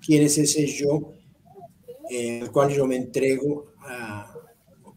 quién 0.06 0.24
es 0.24 0.38
ese 0.38 0.66
yo 0.66 1.14
eh, 2.10 2.42
al 2.42 2.52
cual 2.52 2.70
yo 2.74 2.86
me 2.86 2.98
entrego, 2.98 3.68
a, 3.80 4.34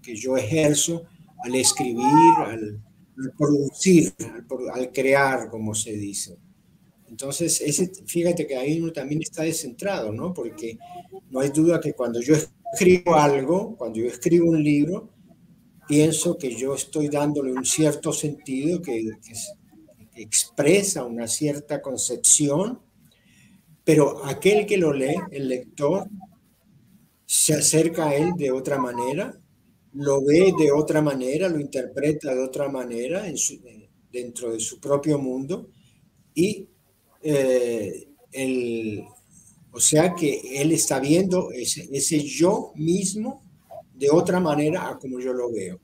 que 0.02 0.16
yo 0.16 0.36
ejerzo 0.36 1.04
al 1.44 1.54
escribir, 1.54 2.34
al, 2.38 2.82
al 3.16 3.32
producir, 3.38 4.12
al, 4.18 4.44
al 4.72 4.92
crear, 4.92 5.48
como 5.48 5.74
se 5.74 5.92
dice. 5.92 6.36
Entonces, 7.08 7.60
ese, 7.60 7.92
fíjate 8.06 8.46
que 8.46 8.56
ahí 8.56 8.80
uno 8.80 8.92
también 8.92 9.22
está 9.22 9.44
descentrado, 9.44 10.12
¿no? 10.12 10.34
Porque 10.34 10.76
no 11.30 11.38
hay 11.38 11.50
duda 11.50 11.80
que 11.80 11.92
cuando 11.92 12.20
yo 12.20 12.34
escribo 12.72 13.14
algo, 13.14 13.76
cuando 13.76 14.00
yo 14.00 14.06
escribo 14.06 14.50
un 14.50 14.62
libro, 14.62 15.10
pienso 15.86 16.36
que 16.36 16.56
yo 16.56 16.74
estoy 16.74 17.08
dándole 17.08 17.52
un 17.52 17.64
cierto 17.64 18.12
sentido 18.12 18.82
que, 18.82 19.10
que 20.12 20.22
expresa 20.22 21.04
una 21.04 21.28
cierta 21.28 21.80
concepción, 21.80 22.80
pero 23.84 24.24
aquel 24.24 24.64
que 24.64 24.78
lo 24.78 24.92
lee, 24.92 25.16
el 25.30 25.48
lector, 25.48 26.08
se 27.26 27.54
acerca 27.54 28.08
a 28.08 28.14
él 28.14 28.32
de 28.36 28.50
otra 28.50 28.78
manera, 28.78 29.38
lo 29.92 30.24
ve 30.24 30.52
de 30.58 30.72
otra 30.72 31.02
manera, 31.02 31.48
lo 31.48 31.60
interpreta 31.60 32.34
de 32.34 32.42
otra 32.42 32.68
manera 32.68 33.24
su, 33.36 33.60
dentro 34.10 34.52
de 34.52 34.60
su 34.60 34.80
propio 34.80 35.18
mundo 35.18 35.68
y 36.34 36.68
eh, 37.22 38.08
el, 38.32 39.04
o 39.70 39.80
sea 39.80 40.14
que 40.14 40.60
él 40.60 40.72
está 40.72 40.98
viendo 40.98 41.50
ese, 41.52 41.88
ese, 41.92 42.20
yo 42.22 42.72
mismo 42.74 43.42
de 43.92 44.10
otra 44.10 44.40
manera 44.40 44.88
a 44.88 44.98
como 44.98 45.20
yo 45.20 45.32
lo 45.32 45.52
veo. 45.52 45.80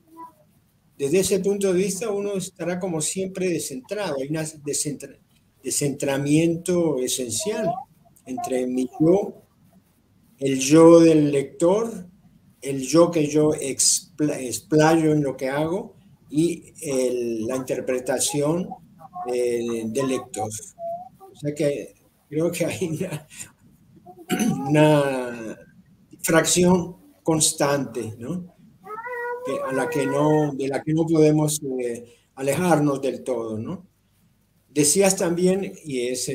Desde 0.97 1.19
ese 1.19 1.39
punto 1.39 1.71
de 1.71 1.79
vista 1.79 2.09
uno 2.09 2.33
estará 2.35 2.79
como 2.79 3.01
siempre 3.01 3.49
descentrado, 3.49 4.17
hay 4.19 4.27
un 4.27 4.63
descentra, 4.63 5.17
descentramiento 5.63 6.99
esencial 6.99 7.69
entre 8.25 8.67
mi 8.67 8.89
yo, 8.99 9.43
el 10.37 10.59
yo 10.59 10.99
del 10.99 11.31
lector, 11.31 12.07
el 12.61 12.81
yo 12.81 13.11
que 13.11 13.27
yo 13.27 13.53
explayo 13.53 15.11
en 15.11 15.23
lo 15.23 15.35
que 15.35 15.49
hago 15.49 15.95
y 16.29 16.73
el, 16.81 17.45
la 17.47 17.55
interpretación 17.55 18.69
del 19.25 20.07
lector. 20.07 20.49
O 21.19 21.35
sea 21.35 21.53
que 21.53 21.93
creo 22.29 22.51
que 22.51 22.65
hay 22.65 22.99
una, 24.67 25.57
fracción 26.23 26.97
constante, 27.23 28.15
¿no? 28.17 28.55
A 29.67 29.73
la 29.73 29.89
que 29.89 30.05
no, 30.05 30.53
de 30.53 30.67
la 30.67 30.81
que 30.81 30.93
no 30.93 31.05
podemos 31.05 31.59
eh, 31.79 32.05
alejarnos 32.35 33.01
del 33.01 33.23
todo, 33.23 33.57
¿no? 33.57 33.87
Decías 34.73 35.15
también, 35.17 35.73
y 35.83 36.07
es 36.07 36.31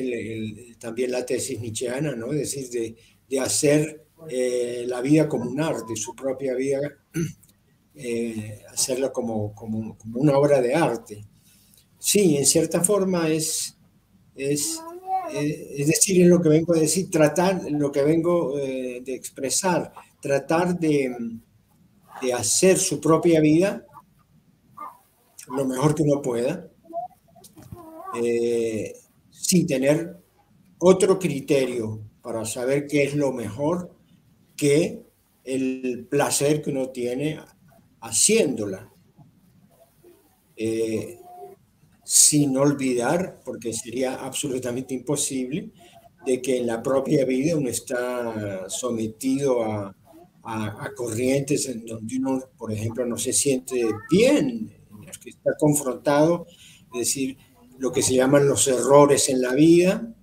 también 0.79 1.11
la 1.11 1.25
tesis 1.25 1.59
nietzscheana, 1.59 2.15
¿no? 2.15 2.31
Es 2.33 2.71
de, 2.71 2.95
de 3.27 3.39
hacer 3.39 4.07
eh, 4.29 4.83
la 4.87 5.01
vida 5.01 5.27
como 5.27 5.49
un 5.49 5.61
arte, 5.61 5.95
su 5.95 6.15
propia 6.15 6.55
vida, 6.55 6.81
eh, 7.95 8.63
hacerla 8.71 9.11
como, 9.11 9.53
como, 9.53 9.97
una 10.15 10.37
obra 10.37 10.61
de 10.61 10.73
arte. 10.73 11.25
Sí, 11.99 12.35
en 12.37 12.45
cierta 12.45 12.83
forma 12.83 13.29
es, 13.29 13.77
es 14.35 14.79
eh, 15.33 15.75
es 15.77 15.87
decir, 15.87 16.21
en 16.21 16.29
lo 16.29 16.41
que 16.41 16.49
vengo 16.49 16.73
a 16.73 16.79
decir, 16.79 17.11
tratar, 17.11 17.61
lo 17.71 17.91
que 17.91 18.01
vengo 18.01 18.57
de 18.57 19.13
expresar, 19.13 19.93
tratar 20.21 20.79
de, 20.79 21.15
de, 22.21 22.33
hacer 22.33 22.77
su 22.77 22.99
propia 22.99 23.39
vida 23.39 23.85
lo 25.49 25.65
mejor 25.65 25.95
que 25.95 26.03
uno 26.03 26.21
pueda, 26.21 26.69
eh, 28.15 28.93
sin 29.29 29.67
tener 29.67 30.17
otro 30.79 31.19
criterio 31.19 32.01
para 32.21 32.45
saber 32.45 32.87
qué 32.87 33.03
es 33.03 33.15
lo 33.15 33.31
mejor 33.31 33.91
que 34.55 35.03
el 35.43 36.07
placer 36.09 36.61
que 36.61 36.71
uno 36.71 36.89
tiene 36.89 37.39
haciéndola. 38.01 38.91
Eh, 40.55 41.19
sin 42.03 42.55
olvidar, 42.55 43.41
porque 43.43 43.73
sería 43.73 44.15
absolutamente 44.15 44.93
imposible, 44.93 45.71
de 46.25 46.41
que 46.41 46.57
en 46.57 46.67
la 46.67 46.81
propia 46.81 47.25
vida 47.25 47.57
uno 47.57 47.67
está 47.67 48.69
sometido 48.69 49.61
a, 49.61 49.93
a, 50.43 50.91
corrientes 50.95 51.67
en 51.67 51.85
donde 51.85 52.17
uno, 52.17 52.41
por 52.57 52.71
ejemplo, 52.71 53.05
no 53.05 53.17
se 53.17 53.33
siente 53.33 53.83
bien, 54.09 54.73
que 55.21 55.31
está 55.31 55.51
confrontado, 55.59 56.47
es 56.93 56.99
decir, 56.99 57.37
lo 57.79 57.91
que 57.91 58.01
se 58.01 58.15
llaman 58.15 58.47
los 58.47 58.67
errores 58.67 59.29
en 59.29 59.41
la 59.41 59.53
vida. 59.53 60.13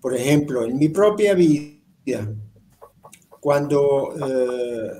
Por 0.00 0.14
ejemplo, 0.14 0.64
en 0.64 0.78
mi 0.78 0.88
propia 0.88 1.34
vida, 1.34 2.34
cuando 3.40 4.14
eh, 4.14 4.92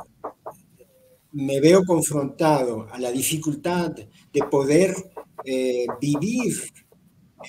me 1.32 1.60
veo 1.60 1.84
confrontado 1.84 2.86
a 2.90 2.98
la 2.98 3.10
dificultad 3.10 3.92
de 3.92 4.40
poder 4.50 4.94
eh, 5.44 5.86
vivir 6.00 6.54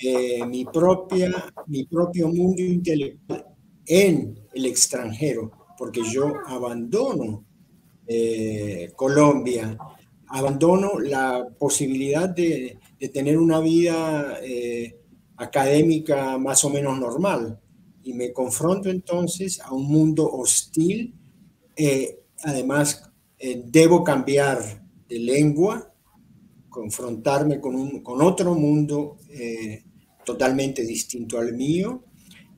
eh, 0.02 0.44
mi, 0.46 0.64
propia, 0.64 1.52
mi 1.66 1.84
propio 1.84 2.28
mundo 2.28 2.62
intelectual 2.62 3.46
en 3.86 4.38
el 4.54 4.66
extranjero, 4.66 5.50
porque 5.76 6.02
yo 6.04 6.32
abandono 6.46 7.44
Colombia, 8.96 9.78
abandono 10.26 10.98
la 10.98 11.46
posibilidad 11.56 12.28
de, 12.28 12.79
tener 13.08 13.38
una 13.38 13.60
vida 13.60 14.38
académica 15.36 16.36
más 16.38 16.64
o 16.64 16.70
menos 16.70 16.98
normal 16.98 17.58
y 18.02 18.12
me 18.12 18.32
confronto 18.32 18.90
entonces 18.90 19.60
a 19.60 19.72
un 19.72 19.86
mundo 19.86 20.30
hostil. 20.30 21.14
además, 22.44 23.10
debo 23.70 24.04
cambiar 24.04 24.84
de 25.08 25.18
lengua 25.18 25.90
confrontarme 26.70 27.60
con, 27.60 27.74
un, 27.74 28.00
con 28.00 28.22
otro 28.22 28.54
mundo 28.54 29.18
eh, 29.28 29.84
totalmente 30.24 30.86
distinto 30.86 31.38
al 31.38 31.52
mío. 31.52 32.04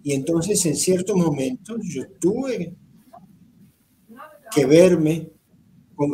Y 0.05 0.13
entonces 0.13 0.65
en 0.67 0.77
ciertos 0.77 1.17
momentos 1.17 1.79
yo 1.83 2.05
tuve 2.21 2.77
que 4.55 4.67
verme, 4.67 5.31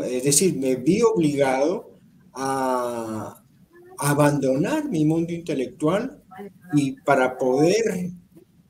es 0.04 0.24
decir, 0.24 0.56
me 0.56 0.76
vi 0.76 1.02
obligado 1.02 1.98
a, 2.32 3.42
abandonar 3.98 4.84
mi 4.88 5.04
mundo 5.04 5.32
intelectual 5.32 6.22
y 6.72 6.92
para 7.02 7.36
poder 7.36 8.10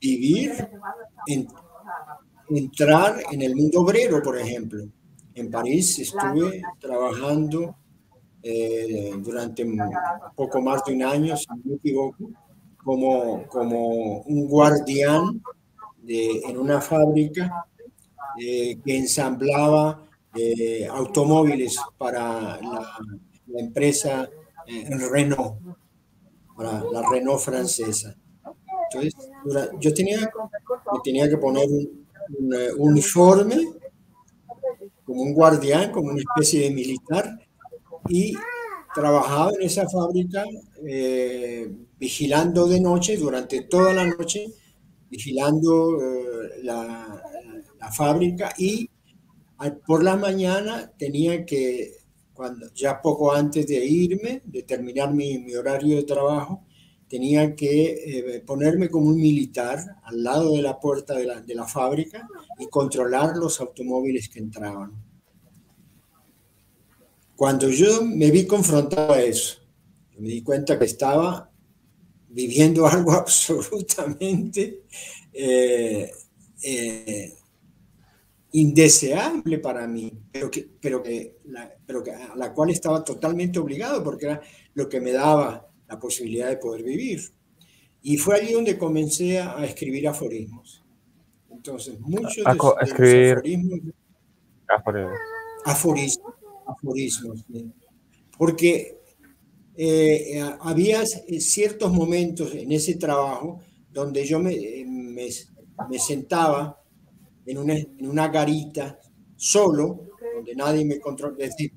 vivir, 0.00 0.52
entrar 2.48 3.20
en 3.30 3.42
el 3.42 3.54
mundo 3.54 3.80
obrero, 3.80 4.22
por 4.22 4.38
ejemplo. 4.38 4.84
En 5.34 5.50
París 5.50 5.98
estuve 5.98 6.62
trabajando 6.80 7.76
eh, 8.42 9.12
durante 9.18 9.66
poco 10.34 10.60
más 10.60 10.84
de 10.84 10.94
un 10.94 11.02
año, 11.02 11.36
si 11.36 11.46
no 11.48 11.56
me 11.64 11.74
equivoco, 11.74 12.30
como, 12.82 13.46
como 13.48 14.20
un 14.22 14.48
guardián 14.48 15.42
en 16.06 16.56
una 16.56 16.80
fábrica 16.80 17.66
eh, 18.40 18.78
que 18.84 18.96
ensamblaba 18.96 20.04
eh, 20.34 20.86
automóviles 20.90 21.78
para 21.96 22.60
la, 22.60 22.98
empresa 23.56 24.28
Renault, 25.10 25.58
para 26.56 26.82
la 26.92 27.02
Renault 27.10 27.40
francesa. 27.40 28.16
Entonces, 28.90 29.14
yo 29.80 29.92
tenía, 29.92 30.30
tenía 31.04 31.28
que 31.28 31.36
poner 31.36 31.68
un, 31.68 32.06
un 32.38 32.90
uniforme 32.90 33.56
como 35.04 35.22
un 35.22 35.32
guardián, 35.32 35.90
como 35.90 36.10
una 36.10 36.20
especie 36.20 36.64
de 36.64 36.70
militar, 36.70 37.38
y 38.08 38.34
trabajaba 38.94 39.52
en 39.58 39.62
esa 39.62 39.88
fábrica 39.88 40.44
eh, 40.86 41.70
vigilando 41.98 42.66
de 42.66 42.80
noche, 42.80 43.16
durante 43.16 43.62
toda 43.62 43.92
la 43.92 44.06
noche, 44.06 44.46
vigilando 45.10 45.98
eh, 46.00 46.62
la, 46.62 47.22
fábrica 47.96 48.52
y 48.58 48.90
por 49.86 50.04
la 50.04 50.16
mañana 50.16 50.92
tenía 50.98 51.46
que, 51.46 51.92
cuando, 52.38 52.72
ya 52.72 53.02
poco 53.02 53.32
antes 53.32 53.66
de 53.66 53.84
irme, 53.84 54.42
de 54.44 54.62
terminar 54.62 55.12
mi, 55.12 55.52
horario 55.56 55.96
de 55.96 56.04
trabajo, 56.04 56.64
tenía 57.08 57.56
que 57.56 58.36
eh, 58.36 58.40
ponerme 58.46 58.88
como 58.88 59.08
un 59.08 59.16
militar 59.16 59.80
al 60.04 60.22
lado 60.22 60.52
de 60.54 60.62
la 60.62 60.78
puerta 60.78 61.14
de 61.14 61.26
la, 61.26 61.40
de 61.40 61.54
la 61.56 61.66
fábrica 61.66 62.28
y 62.60 62.68
controlar 62.68 63.36
los 63.36 63.60
automóviles 63.60 64.28
que 64.28 64.38
entraban. 64.38 64.92
Cuando 67.34 67.68
yo 67.70 68.04
me 68.04 68.30
vi 68.30 68.46
confrontado 68.46 69.14
a 69.14 69.20
eso, 69.20 69.58
me 70.16 70.28
di 70.28 70.42
cuenta 70.42 70.78
que 70.78 70.84
estaba 70.84 71.50
viviendo 72.28 72.86
algo 72.86 73.14
absolutamente 73.14 74.84
eh, 75.32 76.08
eh, 76.62 77.34
indeseable 78.52 79.58
para 79.58 79.86
mí, 79.86 80.12
pero, 80.32 80.50
que, 80.50 80.68
pero, 80.80 81.02
que, 81.02 81.36
pero 81.86 82.02
que 82.02 82.12
a 82.12 82.34
la 82.34 82.52
cual 82.52 82.70
estaba 82.70 83.04
totalmente 83.04 83.58
obligado 83.58 84.02
porque 84.02 84.26
era 84.26 84.40
lo 84.74 84.88
que 84.88 85.00
me 85.00 85.12
daba 85.12 85.68
la 85.86 85.98
posibilidad 85.98 86.48
de 86.48 86.56
poder 86.56 86.82
vivir. 86.82 87.20
Y 88.02 88.16
fue 88.16 88.36
allí 88.36 88.52
donde 88.52 88.78
comencé 88.78 89.38
a, 89.40 89.64
escribir 89.64 90.08
aforismos. 90.08 90.82
Entonces, 91.50 91.98
muchos 92.00 92.36
de, 92.36 92.42
aforismos, 92.44 93.80
aforismos 95.64 96.38
aforismos, 96.68 97.44
porque 98.36 98.98
eh, 99.76 100.42
había 100.60 101.04
ciertos 101.06 101.92
momentos 101.92 102.54
en 102.54 102.72
ese 102.72 102.96
trabajo 102.96 103.60
donde 103.90 104.24
yo 104.26 104.38
me, 104.38 104.56
me, 104.86 105.98
sentaba 105.98 106.80
en 107.48 107.58
una, 107.58 107.74
en 107.74 108.06
una, 108.06 108.28
garita 108.28 109.00
solo, 109.36 110.10
donde 110.34 110.54
nadie 110.54 110.84
me 110.84 111.00
controlaba, 111.00 111.42
es 111.42 111.50
decir, 111.50 111.72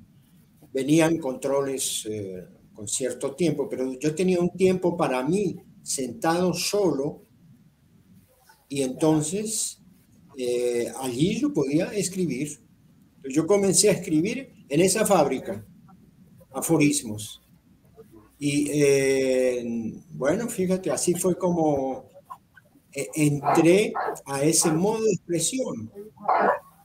venían 0.73 1.17
controles 1.17 2.05
eh, 2.09 2.45
con 2.73 2.87
cierto 2.87 3.33
tiempo, 3.35 3.67
pero 3.69 3.93
yo 3.99 4.13
tenía 4.13 4.39
un 4.39 4.51
tiempo 4.51 4.97
para 4.97 5.23
mí 5.23 5.55
sentado 5.81 6.53
solo 6.53 7.23
y 8.67 8.81
entonces 8.81 9.81
eh, 10.37 10.91
allí 10.99 11.39
yo 11.39 11.53
podía 11.53 11.85
escribir. 11.93 12.59
Yo 13.29 13.45
comencé 13.45 13.89
a 13.89 13.93
escribir 13.93 14.65
en 14.67 14.81
esa 14.81 15.05
fábrica 15.05 15.65
aforismos. 16.53 17.41
Y 18.39 18.69
eh, 18.71 19.93
bueno, 20.13 20.47
fíjate, 20.47 20.89
así 20.89 21.13
fue 21.13 21.37
como 21.37 22.10
entré 22.93 23.93
a 24.25 24.43
ese 24.43 24.71
modo 24.71 25.03
de 25.03 25.13
expresión, 25.13 25.91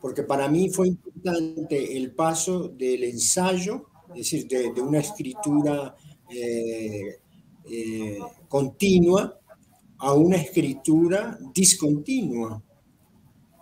porque 0.01 0.23
para 0.23 0.49
mí 0.49 0.71
fue 0.71 0.88
importante 0.88 1.97
el 1.97 2.12
paso 2.12 2.69
del 2.69 3.05
ensayo, 3.05 3.87
es 4.11 4.31
decir, 4.31 4.47
de, 4.47 4.81
una 4.81 5.01
escritura 5.01 5.95
eh, 6.29 7.19
continua 8.49 9.38
a 9.99 10.12
una 10.12 10.37
escritura 10.37 11.38
discontinua. 11.55 12.62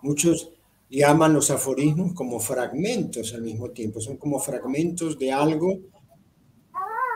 Muchos 0.03 0.51
llaman 0.91 1.33
los 1.33 1.51
aforismos 1.51 2.13
como 2.13 2.39
fragmentos 2.39 3.33
al 3.35 3.43
mismo 3.43 3.71
tiempo, 3.71 4.01
son 4.01 4.17
como 4.17 4.39
fragmentos 4.39 5.19
de 5.19 5.33
algo 5.33 5.79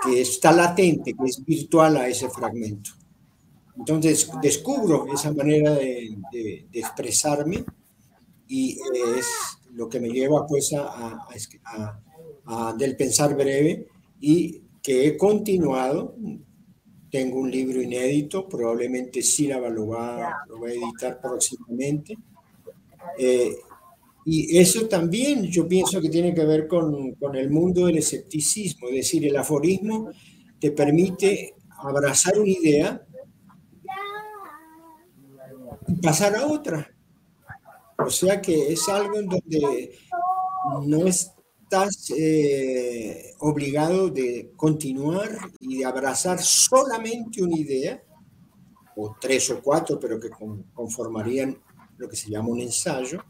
que 0.04 0.20
está 0.20 0.52
latente, 0.52 1.14
que 1.14 1.24
es 1.24 1.44
virtual 1.44 1.96
a 1.96 2.08
ese 2.08 2.28
fragmento. 2.28 2.90
Entonces 3.78 4.28
descubro 4.42 5.06
esa 5.12 5.32
manera 5.32 5.72
de, 5.74 6.66
expresarme 6.72 7.64
y 8.48 8.78
es 9.16 9.26
lo 9.72 9.88
que 9.88 10.00
me 10.00 10.08
lleva 10.08 10.46
pues 10.46 10.72
a, 10.72 11.26
a, 12.46 12.74
del 12.76 12.96
pensar 12.96 13.36
breve 13.36 13.86
y 14.20 14.62
que 14.82 15.06
he 15.06 15.16
continuado. 15.16 16.16
Tengo 17.10 17.40
un 17.40 17.50
libro 17.50 17.80
inédito, 17.80 18.48
probablemente 18.48 19.22
Sílaba 19.22 19.68
lo 19.70 19.88
va, 19.88 20.44
lo 20.48 20.60
va 20.60 20.68
a 20.68 20.72
editar 20.72 21.20
próximamente. 21.20 22.18
Eh, 23.18 23.56
y 24.26 24.58
eso 24.58 24.86
también 24.88 25.44
yo 25.44 25.66
pienso 25.66 26.02
que 26.02 26.10
tiene 26.10 26.34
que 26.34 26.44
ver 26.44 26.68
con, 26.68 27.12
con, 27.14 27.34
el 27.34 27.48
mundo 27.48 27.86
del 27.86 27.96
escepticismo, 27.96 28.88
es 28.88 28.96
decir, 28.96 29.26
el 29.26 29.36
aforismo 29.36 30.10
te 30.60 30.70
permite 30.72 31.54
abrazar 31.78 32.38
una 32.38 32.50
idea 32.50 33.07
pasar 36.03 36.37
a 36.37 36.46
otra. 36.46 36.90
O 37.98 38.11
sea 38.11 38.40
que 38.40 38.72
es 38.72 38.88
algo 38.88 39.18
en 39.18 39.29
donde 39.29 39.98
no 40.87 41.07
es 41.07 41.33
estás 41.70 42.11
eh, 42.16 43.35
obligado 43.40 44.09
de 44.09 44.53
continuar 44.57 45.29
y 45.61 45.79
de 45.79 45.85
abrazar 45.85 46.40
solamente 46.40 47.42
una 47.42 47.59
idea, 47.59 48.03
o 48.96 49.14
tres 49.20 49.51
o 49.51 49.61
cuatro, 49.62 50.01
pero 50.01 50.18
que 50.18 50.31
conformarían 50.72 51.59
lo 51.98 52.09
que 52.09 52.16
se 52.16 52.31
llama 52.31 52.48
un 52.48 52.61
ensayo, 52.61 53.22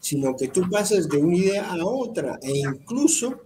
sino 0.00 0.36
que 0.36 0.48
tú 0.48 0.68
pasas 0.70 1.08
de 1.08 1.16
una 1.16 1.34
idea 1.34 1.72
a 1.72 1.84
otra 1.84 2.38
e 2.42 2.58
incluso 2.58 3.40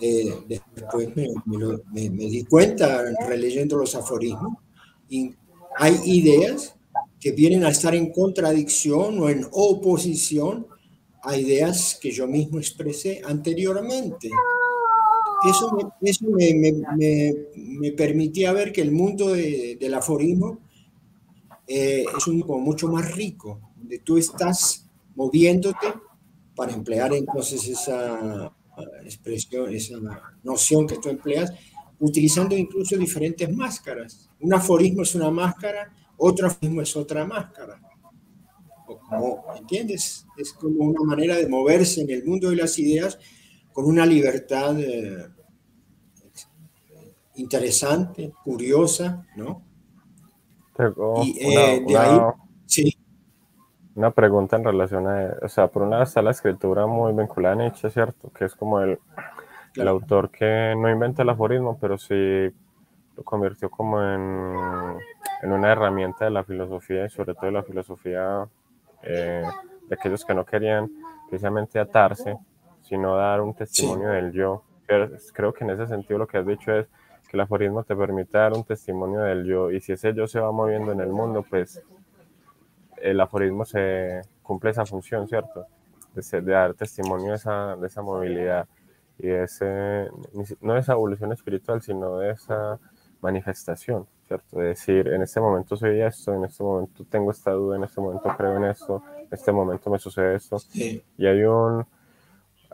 eh, 0.00 0.44
después 0.46 1.08
me, 1.16 2.08
di 2.10 2.44
cuenta 2.44 3.02
releyendo 3.26 3.78
los 3.78 3.94
aforismos, 3.94 4.58
y 5.08 5.34
hay 5.78 5.98
ideas 6.04 6.76
que 7.20 7.32
vienen 7.32 7.64
a 7.64 7.70
estar 7.70 7.94
en 7.94 8.12
contradicción 8.12 9.18
o 9.18 9.28
en 9.28 9.46
oposición 9.50 10.66
a 11.22 11.36
ideas 11.36 11.98
que 12.00 12.10
yo 12.10 12.26
mismo 12.26 12.58
expresé 12.58 13.20
anteriormente. 13.24 14.30
Eso 15.48 15.72
me, 15.72 16.10
eso 16.10 16.26
me, 16.30 17.92
permitía 17.92 18.52
ver 18.52 18.72
que 18.72 18.80
el 18.80 18.92
mundo 18.92 19.32
del 19.32 19.94
aforismo 19.94 20.60
eh, 21.66 22.04
es 22.16 22.26
un 22.26 22.38
mucho 22.38 22.88
más 22.88 23.14
rico, 23.14 23.60
donde 23.76 23.98
tú 24.00 24.18
estás 24.18 24.86
moviéndote 25.14 25.86
para 26.56 26.72
emplear 26.72 27.14
entonces 27.14 27.68
esa 27.68 28.52
expresión, 29.04 29.72
esa 29.72 29.96
noción 30.42 30.86
que 30.86 30.98
tú 30.98 31.08
empleas, 31.08 31.52
utilizando 32.00 32.56
incluso 32.56 32.96
diferentes 32.96 33.54
máscaras. 33.54 34.28
Un 34.40 34.54
aforismo 34.54 35.02
es 35.02 35.14
una 35.14 35.30
máscara, 35.30 35.92
otro 36.18 36.48
aforismo 36.48 36.82
es 36.82 36.94
otra 36.96 37.24
máscara. 37.24 37.80
como, 38.84 39.44
¿Entiendes? 39.56 40.26
Es 40.36 40.52
como 40.52 40.84
una 40.84 41.02
manera 41.02 41.36
de 41.36 41.48
moverse 41.48 42.02
en 42.02 42.10
el 42.10 42.24
mundo 42.24 42.50
de 42.50 42.56
las 42.56 42.78
ideas 42.78 43.18
con 43.72 43.86
una 43.86 44.04
libertad 44.04 44.78
eh, 44.78 45.28
interesante, 47.36 48.32
curiosa, 48.44 49.26
¿no? 49.36 49.64
y, 51.24 51.36
eh, 51.40 51.84
de 51.86 51.96
ahí, 51.96 52.20
sí 52.66 52.96
una 53.98 54.12
pregunta 54.12 54.56
en 54.56 54.62
relación 54.62 55.08
a, 55.08 55.36
o 55.42 55.48
sea, 55.48 55.66
por 55.66 55.82
una 55.82 56.04
está 56.04 56.22
la 56.22 56.30
escritura 56.30 56.86
muy 56.86 57.12
vinculada 57.12 57.54
a 57.54 57.58
Nietzsche, 57.58 57.90
¿cierto? 57.90 58.30
Que 58.30 58.44
es 58.44 58.54
como 58.54 58.80
el, 58.80 59.00
el 59.74 59.88
autor 59.88 60.30
que 60.30 60.72
no 60.78 60.88
inventa 60.88 61.22
el 61.22 61.30
aforismo, 61.30 61.76
pero 61.80 61.98
sí 61.98 62.48
lo 63.18 63.24
convirtió 63.24 63.68
como 63.68 64.00
en, 64.00 64.96
en 65.42 65.52
una 65.52 65.72
herramienta 65.72 66.24
de 66.26 66.30
la 66.30 66.44
filosofía 66.44 67.04
y 67.04 67.10
sobre 67.10 67.34
todo 67.34 67.46
de 67.46 67.52
la 67.52 67.64
filosofía 67.64 68.48
eh, 69.02 69.42
de 69.88 69.94
aquellos 69.94 70.24
que 70.24 70.34
no 70.34 70.44
querían 70.44 70.88
precisamente 71.28 71.80
atarse, 71.80 72.36
sino 72.82 73.16
dar 73.16 73.40
un 73.40 73.54
testimonio 73.54 74.10
del 74.10 74.30
yo. 74.32 74.62
creo 74.86 75.52
que 75.52 75.64
en 75.64 75.70
ese 75.70 75.88
sentido 75.88 76.20
lo 76.20 76.28
que 76.28 76.38
has 76.38 76.46
dicho 76.46 76.72
es 76.72 76.86
que 77.28 77.36
el 77.36 77.40
aforismo 77.40 77.82
te 77.82 77.96
permite 77.96 78.38
dar 78.38 78.52
un 78.52 78.62
testimonio 78.62 79.20
del 79.22 79.44
yo 79.44 79.72
y 79.72 79.80
si 79.80 79.92
ese 79.92 80.14
yo 80.14 80.28
se 80.28 80.38
va 80.38 80.52
moviendo 80.52 80.92
en 80.92 81.00
el 81.00 81.10
mundo, 81.10 81.44
pues 81.48 81.82
el 82.98 83.20
aforismo 83.20 83.64
se 83.64 84.20
cumple 84.44 84.70
esa 84.70 84.86
función, 84.86 85.26
¿cierto? 85.26 85.66
De, 86.14 86.40
dar 86.40 86.74
testimonio 86.74 87.30
de 87.30 87.36
esa, 87.36 87.74
de 87.74 87.86
esa 87.88 88.00
movilidad 88.00 88.68
y 89.18 89.26
de 89.26 89.42
ese, 89.42 90.08
no 90.60 90.74
de 90.74 90.80
esa 90.80 90.92
evolución 90.92 91.32
espiritual, 91.32 91.82
sino 91.82 92.18
de 92.18 92.30
esa 92.30 92.78
manifestación, 93.20 94.06
¿cierto? 94.26 94.58
De 94.58 94.68
decir, 94.68 95.08
en 95.08 95.22
este 95.22 95.40
momento 95.40 95.76
soy 95.76 96.00
esto, 96.00 96.34
en 96.34 96.44
este 96.44 96.62
momento 96.62 97.04
tengo 97.08 97.30
esta 97.30 97.50
duda, 97.52 97.76
en 97.76 97.84
este 97.84 98.00
momento 98.00 98.28
creo 98.36 98.56
en 98.56 98.64
esto, 98.64 99.02
en 99.18 99.28
este 99.30 99.52
momento 99.52 99.90
me 99.90 99.98
sucede 99.98 100.36
esto. 100.36 100.58
Y 100.74 101.26
hay 101.26 101.42
un, 101.42 101.84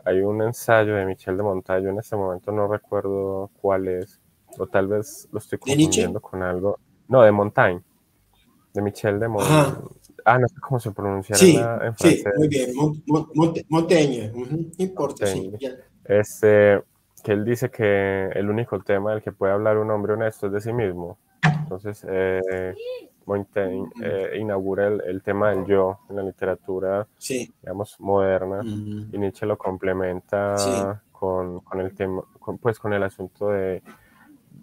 hay 0.03 0.21
un 0.21 0.41
ensayo 0.41 0.95
de 0.95 1.05
Michel 1.05 1.37
de 1.37 1.43
Montaño, 1.43 1.89
en 1.89 1.99
este 1.99 2.15
momento 2.15 2.51
no 2.51 2.67
recuerdo 2.67 3.49
cuál 3.61 3.87
es, 3.87 4.19
o 4.57 4.67
tal 4.67 4.87
vez 4.87 5.27
lo 5.31 5.39
estoy 5.39 5.59
confundiendo 5.59 6.19
con 6.21 6.43
algo. 6.43 6.79
No, 7.07 7.21
de 7.21 7.31
Montaigne, 7.31 7.81
de 8.73 8.81
Michel 8.81 9.19
de 9.19 9.27
Montaigne. 9.27 9.89
Ah, 10.27 10.39
no 10.39 10.47
sé 10.47 10.55
cómo 10.59 10.79
se 10.79 10.91
pronuncia 10.91 11.35
sí, 11.35 11.55
en 11.55 11.95
francés. 11.95 12.23
Sí, 12.23 12.29
muy 12.37 12.47
bien, 12.47 12.71
Montaigne, 13.69 14.31
no 14.33 14.47
importa, 14.77 15.27
sí, 15.27 15.51
Este, 16.03 16.81
que 17.25 17.31
él 17.31 17.43
dice 17.43 17.71
que 17.71 18.29
el 18.35 18.51
único 18.51 18.79
tema 18.81 19.11
del 19.11 19.23
que 19.23 19.31
puede 19.31 19.51
hablar 19.51 19.77
un 19.77 19.89
hombre 19.89 20.13
honesto 20.13 20.45
es 20.45 20.53
de 20.53 20.61
sí 20.61 20.71
mismo. 20.71 21.17
Entonces, 21.43 22.05
eh, 22.07 22.75
Montaigne 23.25 23.89
eh, 24.03 24.37
inaugura 24.39 24.87
el, 24.87 25.23
tema 25.23 25.49
del 25.49 25.65
yo 25.65 26.01
en 26.07 26.17
la 26.17 26.21
literatura, 26.21 27.07
digamos, 27.27 27.99
moderna, 27.99 28.61
y 28.63 29.17
Nietzsche 29.17 29.47
lo 29.47 29.57
complementa 29.57 31.01
con, 31.11 31.61
con, 31.61 31.81
el 31.81 31.95
tema, 31.95 32.21
pues 32.61 32.77
con 32.77 32.93
el 32.93 33.01
asunto 33.01 33.49
de 33.49 33.81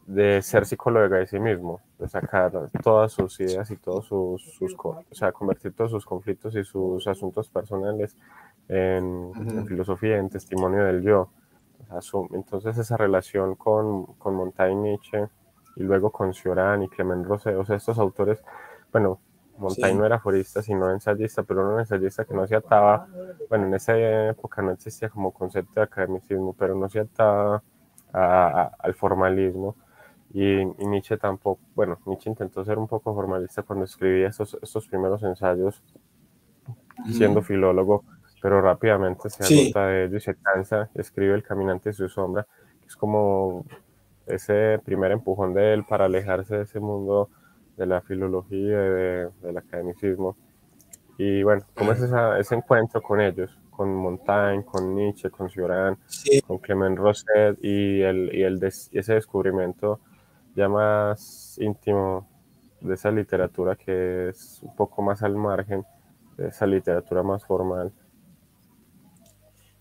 de 0.07 0.43
ser 0.43 0.67
psicóloga 0.67 1.19
de 1.19 1.27
sí 1.27 1.39
mismo, 1.39 1.81
de 1.99 2.09
sacar 2.09 2.71
todas 2.83 3.13
sus 3.13 3.39
ideas 3.41 3.71
y 3.71 3.77
todos 3.77 4.07
sus, 4.07 4.43
sus 4.55 4.75
o 4.79 5.05
sea, 5.13 5.33
convertir 5.33 5.73
todos 5.73 5.91
sus 5.91 6.05
conflictos 6.05 6.55
y 6.57 6.65
sus 6.65 7.07
asuntos 7.07 7.49
personales 7.49 8.17
en, 8.69 9.33
filosofía, 9.67 10.19
en 10.19 10.29
testimonio 10.29 10.85
del 10.85 11.03
yo. 11.03 11.31
Entonces 12.33 12.79
esa 12.79 12.97
relación 12.97 13.55
con, 13.55 14.07
con 14.15 14.35
Montaigne, 14.35 14.83
Nietzsche 14.83 15.29
y 15.77 15.83
luego 15.83 16.11
con 16.11 16.35
Cioran 16.35 16.83
y 16.83 16.89
Clement 16.89 17.27
Rosé, 17.27 17.55
o 17.57 17.65
sea, 17.65 17.77
estos 17.77 17.99
autores, 17.99 18.43
bueno, 18.93 19.21
Montaigne 19.59 19.99
no 19.99 20.07
era 20.07 20.19
forista, 20.19 20.63
sino 20.63 20.91
ensayista, 20.91 21.43
pero 21.43 21.65
no 21.65 21.75
un 21.75 21.81
ensayista 21.81 22.25
que 22.25 22.35
no 22.35 22.47
se 22.47 22.57
ataba, 22.57 23.07
bueno, 23.49 23.67
en 23.67 23.75
esa 23.75 23.97
época 23.97 24.63
no 24.63 24.73
existía 24.73 25.09
como 25.09 25.31
concepto 25.31 25.73
de 25.77 25.83
academicismo, 25.83 26.55
pero 26.59 26.75
no 26.75 26.89
se 26.89 27.01
ataba 27.01 27.63
al 28.13 28.95
formalismo, 28.95 29.77
y, 30.35 30.65
Nietzsche 30.65 31.17
tampoco, 31.19 31.61
bueno, 31.75 31.99
Nietzsche 32.07 32.31
intentó 32.31 32.65
ser 32.65 32.79
un 32.79 32.89
poco 32.89 33.15
formalista 33.15 33.63
cuando 33.63 33.85
escribía 33.85 34.29
estos, 34.29 34.59
estos 34.63 34.89
primeros 34.89 35.23
ensayos, 35.23 35.83
siendo 37.11 37.43
filólogo, 37.43 38.05
pero 38.43 38.61
rápidamente 38.61 39.31
se 39.31 39.45
agota 39.45 39.87
de 39.87 40.05
ello 40.05 40.17
y 40.17 40.21
se 40.21 40.35
cansa, 40.35 40.91
escribe 40.95 41.35
El 41.35 41.45
caminante 41.45 41.91
y 41.91 41.93
su 41.93 42.09
sombra, 42.09 42.45
que 42.81 42.89
es 42.89 42.97
como 42.97 43.65
ese 44.27 44.81
primer 44.85 45.13
empujón 45.13 45.55
de 45.55 45.73
él 45.73 45.85
para 45.85 46.07
alejarse 46.07 46.57
de 46.57 46.63
ese 46.63 46.81
mundo 46.81 47.31
de 47.77 47.87
la 47.87 48.01
filología, 48.01 48.79
de, 48.79 49.29
del 49.43 49.57
academicismo. 49.57 50.37
Y 51.19 51.45
bueno, 51.45 51.63
¿cómo 51.75 51.93
es 51.93 52.03
ese 52.03 52.55
encuentro 52.57 53.01
con 53.01 53.21
ellos? 53.21 53.57
Con 53.71 53.95
Montaigne, 53.95 54.65
con 54.65 54.93
Nietzsche, 54.93 55.31
con 55.31 55.49
Cioran, 55.49 55.97
con 56.45 56.59
Clement 56.59 56.99
Rosset 56.99 57.57
y, 57.63 58.03
el, 58.03 58.35
y 58.35 58.43
el 58.43 58.63
ese 58.63 59.15
descubrimiento 59.15 60.01
ya 60.57 60.69
más 60.69 61.57
íntimo 61.61 62.29
de 62.81 62.95
esa 62.95 63.13
literatura 63.13 63.77
que 63.77 64.31
es 64.31 64.59
un 64.63 64.75
poco 64.75 65.01
más 65.01 65.23
al 65.23 65.37
margen 65.37 65.85
de 66.37 66.49
esa 66.49 66.67
literatura 66.67 67.23
más 67.23 67.45
formal. 67.45 67.93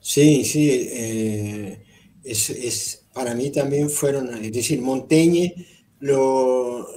Sí, 0.01 0.43
sí, 0.45 0.67
eh, 0.71 1.83
es, 2.23 3.07
para 3.13 3.35
mí 3.35 3.51
también 3.51 3.89
fueron, 3.89 4.33
es 4.43 4.51
decir, 4.51 4.81
Montaigne 4.81 5.53
lo, 5.99 6.87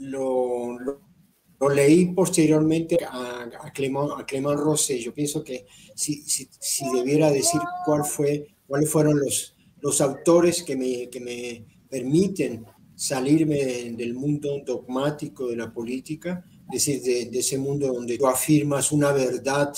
lo, 0.00 0.78
lo, 0.78 1.68
leí 1.68 2.06
posteriormente 2.14 2.98
a, 3.04 3.42
a, 3.62 3.72
Clément, 3.72 4.10
a 4.10 4.54
Rosé. 4.54 4.98
Yo 4.98 5.12
pienso 5.12 5.44
que 5.44 5.66
si, 5.94 6.22
si, 6.22 6.48
si, 6.58 6.90
debiera 6.94 7.30
decir 7.30 7.60
cuál 7.84 8.04
fue, 8.04 8.56
cuáles 8.66 8.90
fueron 8.90 9.20
los, 9.20 9.54
los 9.82 10.00
autores 10.00 10.62
que 10.62 10.76
me, 10.76 11.10
que 11.10 11.20
me 11.20 11.66
permiten 11.90 12.64
salirme 12.94 13.92
del 13.92 14.14
mundo 14.14 14.62
dogmático 14.64 15.48
de 15.48 15.56
la 15.56 15.70
política, 15.70 16.42
es 16.72 16.86
decir, 16.86 17.30
de, 17.30 17.38
ese 17.38 17.58
mundo 17.58 17.88
donde 17.88 18.16
tú 18.16 18.26
afirmas 18.26 18.90
una 18.92 19.12
verdad 19.12 19.74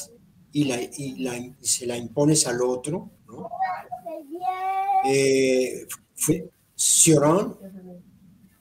y, 0.60 0.64
la, 0.64 1.36
y, 1.36 1.54
se 1.60 1.86
la 1.86 1.96
impones 1.96 2.46
al 2.46 2.60
otro. 2.62 3.10
¿no? 3.26 3.48
Eh, 5.04 5.86
fue 6.14 6.50
Cioran, 6.74 7.54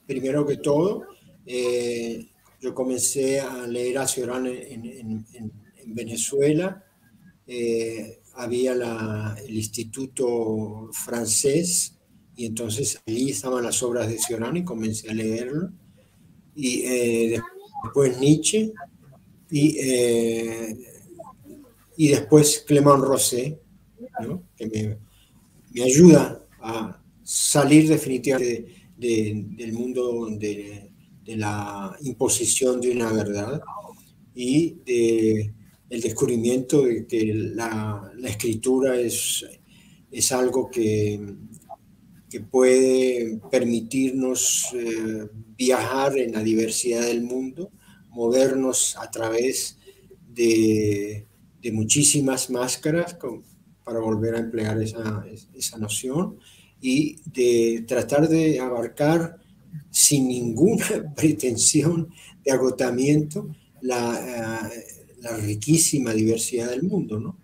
primero 0.06 0.46
que 0.46 0.58
todo. 0.58 1.06
Eh, 1.46 2.28
yo 2.62 2.74
comencé 2.74 3.40
a 3.40 3.66
leer 3.66 3.98
a 3.98 4.08
Cioran 4.08 4.46
en, 4.48 5.26
Venezuela. 5.88 6.84
Eh, 7.48 8.20
había 8.34 8.74
el 8.74 9.56
Instituto 9.56 10.90
Francés 10.92 11.98
y 12.36 12.46
entonces 12.46 13.00
allí 13.08 13.32
estaban 13.32 13.64
las 13.64 13.82
obras 13.82 14.10
de 14.10 14.20
Cioran 14.20 14.58
y 14.58 14.64
comencé 14.64 15.10
a 15.10 15.14
leerlo. 15.14 15.72
Y 16.54 16.82
eh, 16.84 17.42
después 17.84 18.20
Nietzsche 18.20 18.74
y, 19.50 19.78
eh, 19.80 20.97
y 21.98 22.10
después 22.10 22.64
Clément 22.66 23.00
Rosé, 23.00 23.60
que 24.56 24.68
me, 25.74 25.84
ayuda 25.84 26.46
a 26.62 27.02
salir 27.24 27.88
definitivamente 27.90 28.90
del 28.98 29.74
mundo 29.74 30.28
de, 30.32 30.92
la 31.26 31.96
imposición 32.02 32.80
de 32.80 32.92
una 32.92 33.12
verdad 33.12 33.62
y 34.34 34.78
de 34.86 35.54
el 35.90 36.02
descubrimiento 36.02 36.84
de 36.84 37.06
que 37.06 37.34
la, 37.34 38.12
la 38.16 38.30
escritura 38.30 39.00
es 39.00 39.46
es 40.12 40.32
algo 40.32 40.70
que, 40.70 41.20
que 42.30 42.40
puede 42.42 43.40
permitirnos 43.52 44.68
eh, 44.74 45.30
viajar 45.58 46.18
en 46.18 46.34
la 46.34 46.44
diversidad 46.44 47.02
del 47.02 47.24
mundo, 47.24 47.72
movernos 48.10 48.98
a 48.98 49.12
través 49.12 49.78
de, 50.28 51.27
de 51.62 51.72
muchísimas 51.72 52.50
máscaras, 52.50 53.18
para 53.84 54.00
volver 54.00 54.36
a 54.36 54.40
emplear 54.40 54.82
esa, 54.82 55.26
esa 55.54 55.78
noción, 55.78 56.40
y 56.82 57.18
de 57.26 57.86
tratar 57.88 58.28
de 58.28 58.60
abarcar 58.60 59.38
sin 59.90 60.28
ninguna 60.28 61.14
pretensión 61.16 62.10
de 62.44 62.52
agotamiento 62.52 63.56
la, 63.82 64.70
eh, 64.74 64.84
la 65.22 65.38
riquísima 65.38 66.14
diversidad 66.14 66.70
del 66.70 66.84
mundo, 66.84 67.20
¿no? 67.20 67.38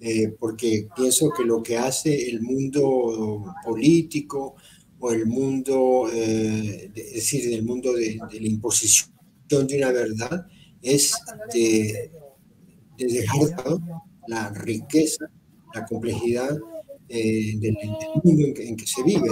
Eh, 0.00 0.34
porque 0.38 0.88
pienso 0.94 1.30
que 1.34 1.44
lo 1.44 1.62
que 1.62 1.78
hace 1.78 2.28
el 2.28 2.42
mundo 2.42 3.54
político 3.64 4.54
o 4.98 5.10
el 5.10 5.24
mundo, 5.24 6.10
eh, 6.12 6.90
es 6.94 7.14
decir, 7.14 7.52
el 7.54 7.64
mundo 7.64 7.94
de, 7.94 8.18
la 8.18 8.46
imposición 8.46 9.10
de 9.48 9.78
una 9.78 9.92
verdad, 9.92 10.46
es 10.82 11.14
de, 11.54 12.10
dejar 12.96 13.40
de 13.40 13.50
lado 13.50 13.80
la 14.26 14.50
riqueza, 14.50 15.30
la 15.74 15.84
complejidad 15.84 16.56
del, 17.08 17.76
mundo 18.22 18.46
en 18.56 18.76
que, 18.76 18.86
se 18.86 19.02
vive. 19.02 19.30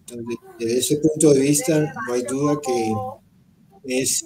Entonces, 0.00 0.38
desde 0.58 0.78
ese 0.78 0.96
punto 0.98 1.32
de 1.32 1.40
vista, 1.40 1.92
no 2.06 2.12
hay 2.12 2.22
duda 2.22 2.60
que 2.62 2.94
es 3.84 4.24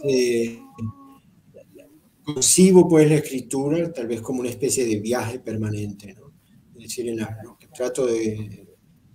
concibo 2.22 2.88
pues 2.88 3.09
la 3.09 3.16
escritura 3.16 3.92
tal 3.92 4.07
vez 4.07 4.20
como 4.20 4.40
una 4.40 4.51
especie 4.51 4.86
de 4.86 5.01
viaje 5.01 5.38
permanente, 5.40 6.14
¿no? 6.14 6.32
Es 6.76 6.88
decir, 6.88 7.09
en 7.09 7.18
lo 7.18 7.57
que 7.59 7.66
trato 7.68 8.07
de, 8.07 8.66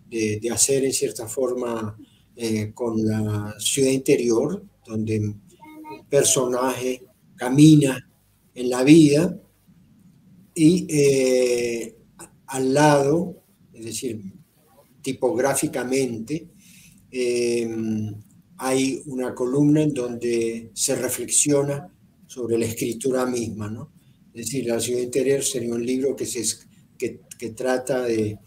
de, 0.10 0.52
hacer 0.52 0.86
en 0.86 0.94
cierta 0.94 1.28
forma 1.28 1.98
eh, 2.36 2.72
con 2.74 3.06
la 3.06 3.56
ciudad 3.58 3.90
interior, 3.90 4.64
donde 4.86 5.36
personaje 6.10 7.04
camina 7.36 8.05
en 8.56 8.70
la 8.70 8.84
vida 8.84 9.40
y 10.56 10.88
eh, 10.90 11.98
al 12.48 12.74
lado, 12.74 13.44
es 13.74 13.86
decir, 13.86 14.22
tipográficamente, 15.02 16.48
eh, 17.12 17.70
hay 18.58 19.02
una 19.08 19.36
columna 19.36 19.84
en 19.84 19.94
donde 19.94 20.72
se 20.74 20.96
reflexiona 20.96 21.94
sobre 22.26 22.58
la 22.58 22.66
escritura 22.66 23.26
misma, 23.26 23.70
¿no? 23.70 23.92
Es 24.34 24.46
decir, 24.48 24.66
La 24.66 24.80
ciudad 24.80 25.02
interior 25.02 25.44
sería 25.44 25.74
un 25.74 25.86
libro 25.86 26.16
que, 26.16 26.26
se, 26.26 26.44
que, 26.98 27.50
trata 27.52 28.04
de 28.04 28.40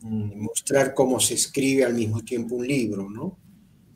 mm, 0.00 0.40
mostrar 0.42 0.94
cómo 0.94 1.20
se 1.20 1.34
escribe 1.34 1.84
al 1.84 1.94
mismo 1.94 2.22
tiempo 2.24 2.56
un 2.56 2.66
libro, 2.66 3.10
¿no? 3.10 3.38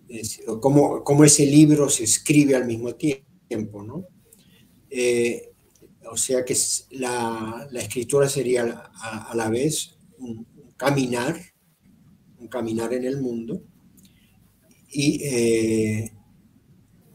Es, 0.09 0.43
cómo, 0.61 1.03
cómo, 1.05 1.25
ese 1.25 1.47
libro 1.47 1.89
se 1.89 2.05
escribe 2.05 2.57
al 2.57 2.67
mismo 2.67 2.95
tiempo, 2.95 3.83
¿no? 3.83 4.07
Eh, 4.91 5.50
o 6.11 6.17
sea 6.17 6.45
que 6.45 6.57
la, 6.91 7.69
escritura 7.73 8.29
sería 8.29 8.91
a, 8.95 9.33
la 9.35 9.49
vez 9.49 9.97
un, 10.19 10.47
caminar, 10.77 11.41
un 12.39 12.49
caminar 12.49 12.93
en 12.93 13.05
el 13.05 13.21
mundo, 13.21 13.63
y 14.93 15.23
eh, 15.23 16.13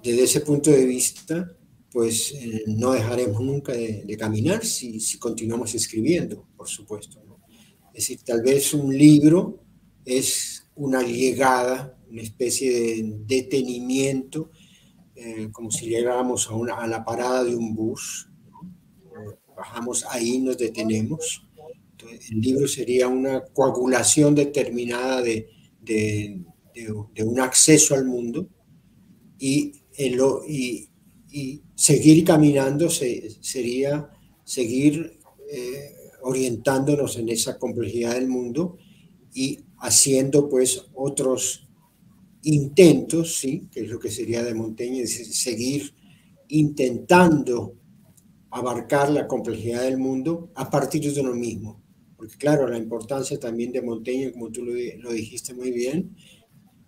desde 0.02 0.24
ese 0.24 0.42
punto 0.42 0.72
de 0.72 0.86
vista, 0.86 1.58
pues 1.92 2.34
eh, 2.34 2.64
no 2.68 2.94
dejaremos 2.94 3.42
nunca 3.42 3.74
de, 3.74 4.18
caminar 4.18 4.66
si, 4.66 5.00
si, 5.00 5.18
continuamos 5.18 5.76
escribiendo, 5.76 6.48
por 6.56 6.70
supuesto. 6.70 7.22
Es 7.94 8.08
decir, 8.08 8.20
tal 8.24 8.42
vez 8.42 8.74
un 8.74 8.98
libro 8.98 9.64
es 10.06 10.68
una 10.76 11.02
llegada, 11.02 11.98
una 12.10 12.22
especie 12.22 12.72
de 12.72 13.14
detenimiento, 13.26 14.52
eh, 15.16 15.50
como 15.52 15.72
si 15.72 15.88
llegáramos 15.88 16.50
a, 16.50 16.54
una, 16.54 16.76
a, 16.76 16.88
la 16.88 17.04
parada 17.04 17.44
de 17.44 17.56
un 17.56 17.74
bus, 17.74 18.30
bajamos 19.56 20.06
ahí, 20.10 20.40
nos 20.40 20.58
detenemos. 20.58 21.48
Entonces, 21.92 22.32
el 22.32 22.42
libro 22.42 22.68
sería 22.68 23.08
una 23.08 23.42
coagulación 23.42 24.36
determinada 24.36 25.22
de, 25.22 25.48
de, 25.82 26.42
de 26.74 27.24
un 27.24 27.40
acceso 27.40 27.96
al 27.96 28.06
mundo 28.06 28.48
y, 29.40 29.72
en 29.98 30.18
lo, 30.18 30.44
y, 30.48 30.90
y 31.32 31.62
seguir 31.76 32.24
caminando 32.24 32.90
sería 32.90 34.10
seguir 34.46 35.20
eh, 35.52 35.92
orientándonos 36.22 37.18
en 37.18 37.28
esa 37.28 37.58
complejidad 37.60 38.14
del 38.14 38.28
mundo 38.28 38.78
y 39.34 39.60
haciendo 39.80 40.48
pues 40.48 40.86
otros 40.94 41.68
intentos, 42.44 43.36
¿sí? 43.36 43.68
que 43.72 43.82
es 43.82 43.90
lo 43.90 44.00
que 44.00 44.10
sería 44.10 44.44
de 44.44 44.54
Montaigne, 44.54 45.02
es 45.02 45.38
seguir 45.38 45.94
intentando 46.48 47.74
abarcar 48.58 49.10
la 49.10 49.28
complejidad 49.28 49.84
del 49.84 49.98
mundo 49.98 50.50
a 50.56 50.70
partir 50.70 51.14
de 51.14 51.22
uno 51.22 51.34
mismo. 51.34 51.82
Porque 52.18 52.38
claro, 52.38 52.68
la 52.68 52.78
importancia 52.78 53.40
también 53.40 53.72
de 53.72 53.82
Montaigne, 53.82 54.32
como 54.32 54.50
tú 54.52 54.64
lo, 54.64 54.74
lo 55.00 55.12
dijiste 55.12 55.54
muy 55.54 55.72
bien, 55.72 56.16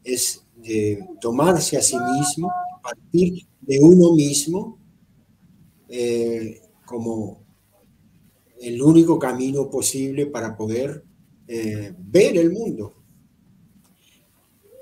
es 0.03 0.45
de 0.55 1.05
tomarse 1.19 1.77
a 1.77 1.81
sí 1.81 1.97
mismo, 1.97 2.51
partir 2.81 3.45
de 3.61 3.79
uno 3.81 4.13
mismo 4.13 4.79
eh, 5.89 6.61
como 6.85 7.43
el 8.59 8.81
único 8.81 9.19
camino 9.19 9.69
posible 9.69 10.25
para 10.27 10.55
poder 10.55 11.03
eh, 11.47 11.93
ver 11.97 12.37
el 12.37 12.51
mundo. 12.51 12.93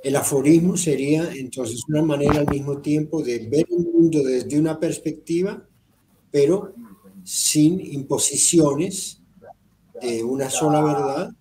El 0.03 0.15
aforismo 0.15 0.77
sería 0.77 1.31
entonces 1.33 1.81
una 1.89 2.03
manera 2.03 2.39
al 2.39 2.47
mismo 2.47 2.79
tiempo 2.79 3.23
de 3.23 3.39
ver 3.39 3.65
el 3.69 3.85
mundo 3.91 4.23
desde 4.23 4.59
una 4.59 4.79
perspectiva, 4.79 5.67
pero 6.35 6.73
sin 7.23 7.79
imposiciones 7.79 9.21
de 10.01 10.21
una 10.21 10.49
sola 10.49 10.83
verdad, 10.83 11.31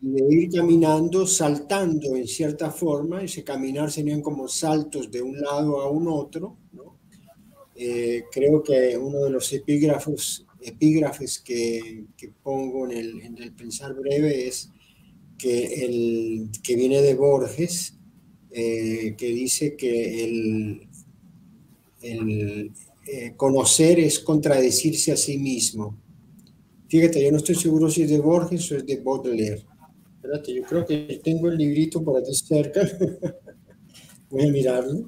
y 0.00 0.10
de 0.10 0.34
ir 0.34 0.50
caminando, 0.50 1.28
saltando 1.28 2.16
en 2.16 2.26
cierta 2.26 2.72
forma, 2.72 3.22
ese 3.22 3.44
caminar 3.44 3.92
serían 3.92 4.20
como 4.20 4.48
saltos 4.48 5.12
de 5.12 5.22
un 5.22 5.40
lado 5.40 5.80
a 5.80 5.88
un 5.88 6.08
otro, 6.08 6.56
eh, 7.76 8.24
creo 8.32 8.64
que 8.64 8.98
uno 8.98 9.22
de 9.26 9.30
los 9.30 9.52
epígrafos, 9.52 10.44
epígrafes 10.60 11.38
que, 11.38 12.06
que 12.16 12.32
pongo 12.42 12.90
en 12.90 12.98
el, 12.98 13.20
en 13.20 13.38
el, 13.38 13.52
pensar 13.52 13.94
breve 13.94 14.48
es 14.48 14.72
que, 15.38 15.84
el, 15.84 16.50
que 16.64 16.74
viene 16.74 17.00
de 17.00 17.14
Borges, 17.14 17.96
eh, 18.50 19.14
que 19.16 19.26
dice 19.26 19.76
que 19.76 20.24
el, 20.24 20.88
el 22.02 22.72
eh, 23.06 23.34
conocer 23.36 23.98
es 23.98 24.18
contradecirse 24.20 25.12
a 25.12 25.16
sí 25.16 25.38
mismo. 25.38 25.98
Fíjate, 26.88 27.22
yo 27.22 27.30
no 27.30 27.38
estoy 27.38 27.54
seguro 27.54 27.90
si 27.90 28.02
es 28.02 28.10
de 28.10 28.20
Borges 28.20 28.70
o 28.72 28.76
es 28.76 28.86
de 28.86 28.96
Baudelaire. 28.96 29.64
Espérate, 30.16 30.54
yo 30.54 30.62
creo 30.62 30.86
que 30.86 31.20
tengo 31.22 31.48
el 31.48 31.56
librito 31.56 32.02
por 32.02 32.20
aquí 32.20 32.34
cerca. 32.34 32.82
Voy 34.30 34.48
a 34.48 34.52
mirarlo 34.52 35.06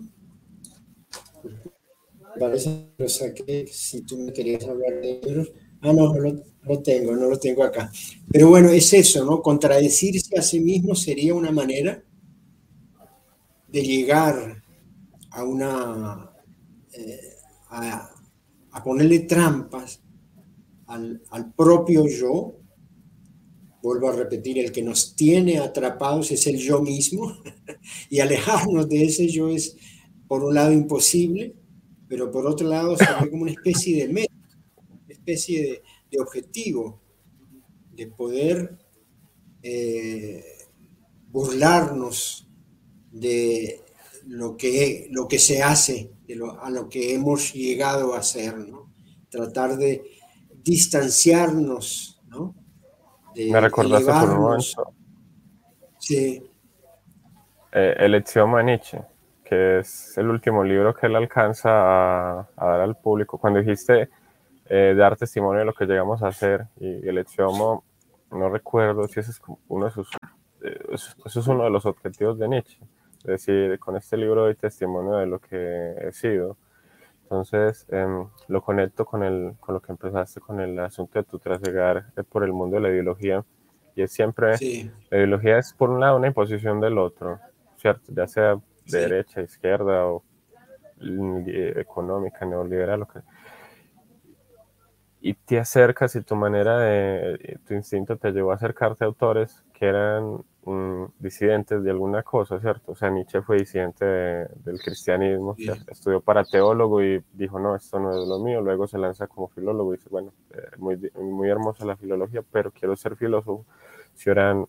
parece 2.39 2.71
que 2.97 3.03
lo 3.03 3.09
saqué, 3.09 3.67
si 3.71 4.03
tú 4.03 4.19
me 4.19 4.33
querías 4.33 4.65
hablar 4.65 5.01
de 5.01 5.21
ellos. 5.23 5.53
Ah, 5.81 5.93
no, 5.93 6.15
no 6.15 6.43
lo, 6.63 6.83
tengo, 6.83 7.15
no 7.15 7.29
lo 7.29 7.39
tengo 7.39 7.63
acá. 7.63 7.91
Pero 8.31 8.49
bueno, 8.49 8.71
es 8.71 8.93
eso, 8.93 9.25
¿no? 9.25 9.43
Contradecirse 9.43 10.39
a 10.39 10.43
sí 10.43 10.61
mismo 10.61 10.95
sería 10.95 11.35
una 11.35 11.51
manera 11.51 12.03
de 13.69 13.83
llegar 13.83 14.63
a 15.31 15.45
una... 15.45 16.31
Eh, 16.93 17.34
a, 17.75 18.83
ponerle 18.83 19.21
trampas 19.21 20.01
al, 20.87 21.21
propio 21.57 22.07
yo. 22.07 22.61
Vuelvo 23.83 24.09
a 24.09 24.17
repetir, 24.17 24.59
el 24.59 24.73
que 24.73 24.83
nos 24.83 25.15
tiene 25.15 25.59
atrapados 25.59 26.31
es 26.31 26.47
el 26.47 26.57
yo 26.57 26.81
mismo 26.81 27.37
y 28.11 28.21
alejarnos 28.21 28.89
de 28.89 29.05
ese 29.05 29.29
yo 29.29 29.51
es, 29.51 29.77
por 30.27 30.43
un 30.43 30.55
lado, 30.55 30.73
imposible 30.73 31.55
pero 32.09 32.31
por 32.31 32.47
otro 32.47 32.69
lado 32.69 32.97
se 32.97 33.07
como 33.31 33.43
una 33.43 33.51
especie 33.51 34.07
de 34.07 34.13
meta, 34.13 34.33
una 34.77 35.13
especie 35.13 35.83
de, 36.11 36.21
objetivo, 36.21 37.01
de 37.93 38.07
poder 38.07 38.79
eh, 39.63 40.45
burlarnos 41.29 42.49
de 43.11 43.81
lo 44.27 44.57
que, 44.57 45.09
lo 45.11 45.27
que 45.27 45.41
se 45.41 45.63
hace, 45.63 46.13
de 46.27 46.37
lo, 46.37 46.61
a 46.63 46.71
lo 46.71 46.89
que 46.89 47.15
hemos 47.15 47.53
llegado 47.53 48.15
a 48.15 48.19
hacer, 48.19 48.57
¿no? 48.57 48.93
Tratar 49.29 49.77
de 49.77 50.03
distanciarnos, 50.63 52.23
¿no? 52.29 52.55
De, 53.35 53.51
Me 53.51 53.61
recordaste 53.61 54.13
por 54.13 54.31
un 54.31 54.41
momento. 54.41 54.95
Sí. 55.99 56.43
Eh, 57.73 57.95
Elección 57.99 58.65
Nietzsche 58.65 59.01
que 59.45 59.79
es 59.79 60.17
el 60.19 60.29
último 60.31 60.65
libro 60.65 60.95
que 60.95 61.07
él 61.07 61.15
alcanza 61.15 61.71
a, 61.71 62.49
dar 62.57 62.81
al 62.81 62.97
público. 62.97 63.39
Cuando 63.39 63.61
dijiste 63.61 64.09
eh, 64.67 64.95
dar 64.97 65.17
testimonio 65.17 65.61
de 65.61 65.67
lo 65.67 65.75
que 65.75 65.85
llegamos 65.85 66.23
a 66.23 66.29
hacer, 66.29 66.67
y 66.81 67.07
el 67.07 67.19
Etiomo 67.19 67.85
no 68.31 68.49
recuerdo 68.49 69.07
si 69.07 69.21
ese 69.21 69.31
es 69.31 69.43
uno 69.69 69.85
de 69.85 69.91
sus, 69.93 70.09
eh, 70.65 70.81
eso 70.91 71.41
es 71.41 71.47
uno 71.47 71.65
de 71.65 71.71
los 71.71 71.85
objetivos 71.87 72.39
de 72.39 72.49
Nietzsche, 72.49 72.81
es 73.25 73.47
decir, 73.47 73.79
con 73.79 73.97
este 73.97 74.17
libro 74.17 74.43
doy 74.43 74.55
testimonio 74.55 75.17
de 75.17 75.27
lo 75.27 75.41
que 75.41 75.95
he 75.99 76.13
sido. 76.13 76.57
Entonces, 77.23 77.87
em, 77.89 78.29
lo 78.49 78.63
conecto 78.63 79.05
con, 79.05 79.23
el, 79.23 79.55
con 79.61 79.75
lo 79.75 79.81
que 79.81 79.93
empezaste 79.93 80.41
con 80.41 80.61
el 80.61 80.79
asunto 80.79 81.19
de 81.19 81.25
tu 81.25 81.39
trasegar 81.39 82.13
por 82.29 82.45
el 82.45 82.53
mundo 82.53 82.77
de 82.77 82.83
la 82.83 82.91
ideología. 82.91 83.45
Y 83.97 84.03
es 84.03 84.13
siempre, 84.13 84.57
la 85.11 85.17
ideología 85.19 85.59
es 85.59 85.73
por 85.73 85.91
un 85.91 86.01
lado 86.01 86.17
una 86.17 86.27
imposición 86.27 86.81
del 86.81 86.99
otro, 86.99 87.39
¿cierto? 87.77 88.13
Ya 88.15 88.27
sea 88.27 88.57
de 88.87 88.99
derecha, 88.99 89.41
izquierda 89.41 90.07
o 90.07 90.23
económica, 91.77 92.45
neoliberal, 92.45 93.01
lo 93.01 93.07
que 93.07 93.21
y 95.25 95.33
te 95.33 95.59
acercas 95.59 96.15
y 96.17 96.21
tu 96.21 96.37
manera 96.37 96.79
de, 96.79 97.59
tu 97.67 97.73
instinto 97.73 98.19
te 98.19 98.31
llevó 98.31 98.53
a 98.53 98.57
acercarte 98.57 99.05
a 99.05 99.07
autores 99.07 99.65
que 99.73 99.87
eran 99.87 100.45
mm, 100.65 101.05
disidentes 101.19 101.83
de 101.83 101.91
alguna 101.91 102.23
cosa, 102.23 102.61
¿cierto? 102.61 102.93
O 102.93 102.95
sea, 102.95 103.11
Nietzsche 103.11 103.43
fue 103.43 103.59
disidente 103.59 104.05
del 104.05 104.81
cristianismo, 104.83 105.57
estudió 105.89 106.21
para 106.21 106.45
teólogo 106.45 107.03
y 107.03 107.23
dijo, 107.33 107.59
no, 107.59 107.77
esto 107.77 107.99
no 107.99 108.11
es 108.11 108.29
lo 108.29 108.39
mío, 108.39 108.61
luego 108.61 108.87
se 108.87 108.99
lanza 108.99 109.27
como 109.27 109.49
filólogo 109.49 109.95
y 109.95 109.97
dice, 109.97 110.09
bueno, 110.11 110.33
eh, 110.51 110.63
muy, 110.79 110.99
muy 111.15 111.49
hermosa 111.49 111.85
la 111.85 111.97
filología, 111.97 112.43
pero 112.51 112.71
quiero 112.71 112.97
ser 112.97 113.17
filósofo. 113.17 113.65
Si 114.15 114.31
eran 114.31 114.67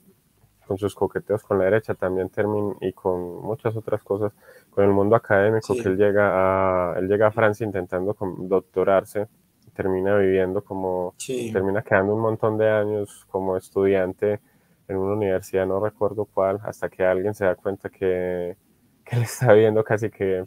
con 0.66 0.78
sus 0.78 0.96
coqueteos 0.96 1.44
con 1.44 1.60
la 1.60 1.66
derecha 1.66 1.94
también 1.94 2.30
termina 2.30 2.74
y 2.82 2.92
con 2.94 3.44
muchas 3.44 3.76
otras 3.76 4.04
cosas 4.04 4.34
con 4.72 4.84
el 4.84 4.90
mundo 4.90 5.16
académico 5.16 5.76
que 5.76 5.88
él 5.90 5.96
llega 5.96 6.94
a 6.96 6.98
él 6.98 7.08
llega 7.08 7.28
a 7.28 7.32
Francia 7.32 7.64
intentando 7.64 8.18
doctorarse 8.40 9.28
termina 9.76 10.18
viviendo 10.18 10.64
como, 10.64 11.14
termina 11.52 11.84
quedando 11.84 12.16
un 12.16 12.22
montón 12.22 12.58
de 12.58 12.70
años 12.70 13.28
como 13.30 13.58
estudiante 13.58 14.40
en 14.88 14.98
una 14.98 15.14
universidad, 15.14 15.66
no 15.66 15.80
recuerdo 15.80 16.26
cuál, 16.26 16.60
hasta 16.64 16.90
que 16.90 17.06
alguien 17.06 17.34
se 17.34 17.46
da 17.46 17.56
cuenta 17.56 17.90
que, 17.90 18.56
que 19.04 19.16
le 19.16 19.24
está 19.24 19.54
viendo 19.54 19.84
casi 19.84 20.10
que 20.10 20.46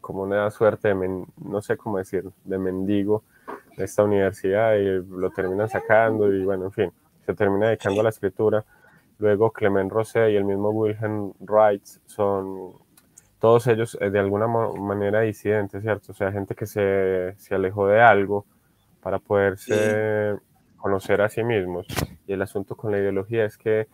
como 0.00 0.22
una 0.22 0.50
suerte 0.50 0.94
de, 0.94 1.26
no 1.36 1.62
sé 1.62 1.76
cómo 1.76 1.98
decir, 1.98 2.24
de 2.44 2.58
mendigo 2.58 3.24
de 3.76 3.84
esta 3.84 4.04
universidad 4.04 4.74
y 4.76 5.04
lo 5.08 5.30
terminan 5.30 5.68
sacando 5.68 6.32
y 6.32 6.44
bueno, 6.44 6.66
en 6.66 6.72
fin, 6.72 6.92
se 7.24 7.34
termina 7.34 7.66
dedicando 7.66 8.00
a 8.00 8.04
la 8.04 8.10
escritura. 8.10 8.64
Luego 9.18 9.50
Clement 9.50 9.90
Rosé 9.90 10.30
y 10.32 10.36
el 10.36 10.44
mismo 10.44 10.70
Wilhelm 10.70 11.32
Wright 11.40 11.84
son 12.06 12.72
todos 13.40 13.66
ellos 13.66 13.98
eh, 14.00 14.10
de 14.10 14.18
alguna 14.18 14.46
manera 14.46 15.20
disidentes, 15.20 15.82
¿cierto? 15.82 16.12
O 16.12 16.14
sea, 16.14 16.32
gente 16.32 16.54
que 16.54 16.66
se, 16.66 17.34
se 17.36 17.54
alejó 17.54 17.86
de 17.88 18.00
algo 18.00 18.46
para 19.02 19.18
poderse 19.18 20.36
conocer 20.86 21.20
a 21.20 21.28
sí 21.28 21.42
mismos. 21.42 21.84
Y 22.28 22.32
el 22.32 22.42
asunto 22.42 22.76
con 22.76 22.92
la 22.92 22.98
ideología 22.98 23.44
es 23.44 23.58
que 23.58 23.88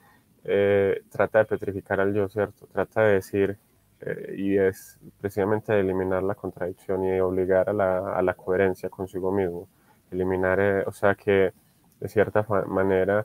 eh, 0.45 1.03
trata 1.09 1.39
de 1.39 1.45
petrificar 1.47 1.99
al 2.01 2.13
yo, 2.13 2.29
¿cierto? 2.29 2.67
Trata 2.71 3.01
de 3.01 3.15
decir, 3.15 3.57
eh, 4.03 4.35
y 4.37 4.59
es 4.59 4.99
precisamente 5.19 5.73
de 5.73 5.81
eliminar 5.81 6.23
la 6.23 6.35
contradicción 6.35 7.03
y 7.05 7.13
de 7.13 7.23
obligar 7.23 7.71
a 7.71 7.73
la, 7.73 8.15
a 8.15 8.21
la 8.21 8.35
coherencia 8.35 8.91
consigo 8.91 9.33
mismo. 9.33 9.69
Eliminar, 10.11 10.61
eh, 10.61 10.85
o 10.87 10.93
sea 10.93 11.15
que 11.15 11.55
de 11.99 12.09
cierta 12.09 12.45
manera 12.67 13.25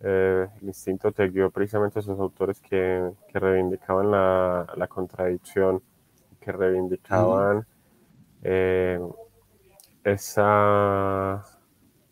el 0.00 0.48
instinto 0.62 1.10
te 1.10 1.28
guió 1.28 1.50
precisamente 1.50 1.98
a 1.98 2.02
esos 2.02 2.20
autores 2.20 2.60
que, 2.60 3.10
que 3.26 3.38
reivindicaban 3.40 4.10
la, 4.10 4.66
la, 4.76 4.86
contradicción, 4.86 5.82
que 6.40 6.52
reivindicaban 6.52 7.66
esa 10.04 11.42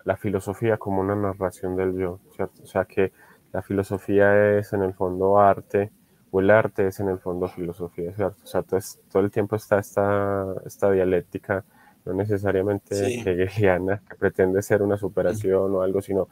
la 0.07 0.16
filosofía 0.16 0.78
como 0.78 1.00
una 1.00 1.16
narración 1.16 1.76
del 1.76 1.98
yo, 1.98 2.20
¿cierto? 2.34 2.62
O 2.62 2.66
sea 2.66 2.84
que 2.84 3.12
la 3.52 3.61
filosofía 3.61 4.57
es 4.57 4.72
en 4.72 4.82
el 4.82 4.94
fondo 4.94 5.38
arte 5.38 5.90
o 6.30 6.40
el 6.40 6.48
arte 6.50 6.86
es 6.86 7.00
en 7.00 7.09
el 7.09 7.18
fondo 7.18 7.48
filosofía, 7.48 8.14
¿cierto? 8.14 8.38
O 8.44 8.46
sea, 8.46 8.62
todo, 8.62 8.80
el 9.24 9.32
tiempo 9.32 9.57
está 9.57 9.80
esta, 9.80 10.46
esta 10.64 10.92
dialéctica, 10.92 11.64
no 12.04 12.14
necesariamente 12.14 13.20
hegeliana, 13.20 14.00
que 14.09 14.14
pretende 14.14 14.62
ser 14.62 14.80
una 14.80 14.96
superación 14.96 15.74
o 15.74 15.82
algo, 15.82 16.00
sino 16.00 16.28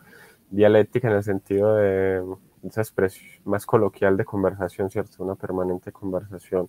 dialéctica 0.51 1.09
en 1.09 1.17
el 1.17 1.25
sentido 1.25 1.75
de 1.75 2.23
esa 2.63 2.81
expresión 2.81 3.27
más 3.45 3.67
coloquial 3.67 4.17
de 4.17 4.25
conversación, 4.25 4.89
¿cierto? 4.89 5.25
Una 5.25 5.35
permanente 5.35 5.91
conversación. 5.91 6.69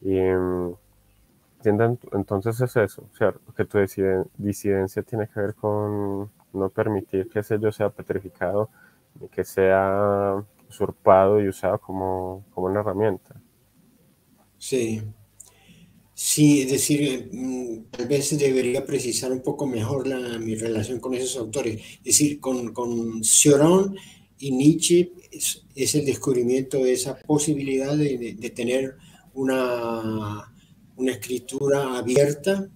Y, 0.00 0.16
entonces 1.68 2.60
es 2.60 2.76
eso, 2.76 3.08
o 3.12 3.16
sea, 3.16 3.34
que 3.56 3.64
tu 3.64 3.78
disidencia 4.38 5.02
tiene 5.02 5.28
que 5.28 5.40
ver 5.40 5.54
con 5.54 6.30
no 6.52 6.68
permitir 6.70 7.28
que 7.28 7.40
ese 7.40 7.58
yo 7.60 7.70
sea 7.70 7.90
petrificado 7.90 8.70
ni 9.20 9.28
que 9.28 9.44
sea 9.44 10.44
usurpado 10.68 11.40
y 11.40 11.48
usado 11.48 11.78
como, 11.78 12.44
como 12.50 12.66
una 12.66 12.80
herramienta. 12.80 13.40
Sí, 14.58 15.02
sí, 16.14 16.62
es 16.62 16.70
decir, 16.70 17.30
mm, 17.32 17.84
tal 17.90 18.08
vez 18.08 18.36
debería 18.38 18.84
precisar 18.84 19.32
un 19.32 19.42
poco 19.42 19.66
mejor 19.66 20.06
la, 20.06 20.38
mi 20.38 20.54
relación 20.54 21.00
con 21.00 21.14
esos 21.14 21.36
autores. 21.36 21.76
Es 21.98 22.04
decir, 22.04 22.40
con, 22.40 22.72
con 22.72 23.22
Cioran 23.22 23.94
y 24.38 24.50
Nietzsche 24.50 25.12
es, 25.30 25.94
el 25.94 26.04
descubrimiento 26.04 26.78
de 26.78 26.92
esa 26.92 27.16
posibilidad 27.18 27.96
de 27.96 28.52
tener 28.54 28.96
una 29.34 30.52
una 30.96 31.12
escritura 31.12 31.98
abierta, 31.98 32.68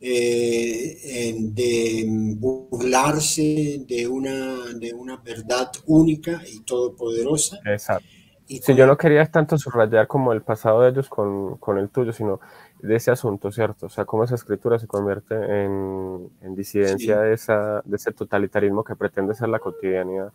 eh, 0.00 1.34
de 1.38 2.04
burlarse 2.36 3.84
de 3.88 4.06
una, 4.06 4.74
de 4.74 4.92
una 4.92 5.16
verdad 5.16 5.72
única 5.86 6.42
y 6.46 6.60
todopoderosa. 6.60 7.58
Exacto. 7.64 8.06
Y 8.46 8.58
si 8.58 8.74
yo 8.74 8.86
no 8.86 8.98
quería 8.98 9.24
tanto 9.24 9.56
subrayar 9.56 10.06
como 10.06 10.34
el 10.34 10.42
pasado 10.42 10.82
de 10.82 10.90
ellos 10.90 11.08
con, 11.08 11.56
con, 11.56 11.78
el 11.78 11.88
tuyo, 11.88 12.12
sino 12.12 12.40
de 12.82 12.96
ese 12.96 13.10
asunto, 13.10 13.50
¿cierto? 13.50 13.86
O 13.86 13.88
sea, 13.88 14.04
cómo 14.04 14.24
esa 14.24 14.34
escritura 14.34 14.78
se 14.78 14.86
convierte 14.86 15.34
en, 15.34 16.28
en 16.42 16.54
disidencia 16.54 17.20
de, 17.20 17.32
esa, 17.32 17.80
de 17.86 17.96
ese 17.96 18.12
totalitarismo 18.12 18.84
que 18.84 18.96
pretende 18.96 19.34
ser 19.34 19.48
la 19.48 19.58
cotidianidad. 19.58 20.30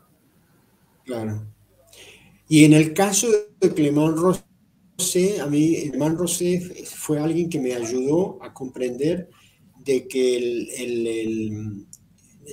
Claro. 1.05 1.43
Y 2.47 2.65
en 2.65 2.73
el 2.73 2.93
caso 2.95 3.27
de 3.61 3.73
Clement 3.75 4.17
Ross 4.99 5.15
a 5.39 5.45
mí, 5.45 5.75
hermano 5.75 6.17
Rosé 6.17 6.59
fue 6.83 7.19
alguien 7.19 7.49
que 7.49 7.57
me 7.57 7.73
ayudó 7.73 8.37
a 8.43 8.53
comprender 8.53 9.29
de 9.85 10.05
que 10.09 10.75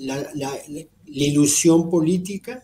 la, 0.00 0.32
ilusión 1.06 1.90
política 1.90 2.62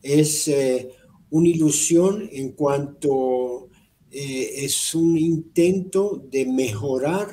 es 0.00 0.46
eh, 0.46 0.90
una 1.30 1.48
ilusión 1.48 2.28
en 2.30 2.52
cuanto 2.52 3.68
eh, 4.12 4.64
es 4.64 4.94
un 4.94 5.18
intento 5.18 6.24
de 6.30 6.46
mejorar 6.46 7.28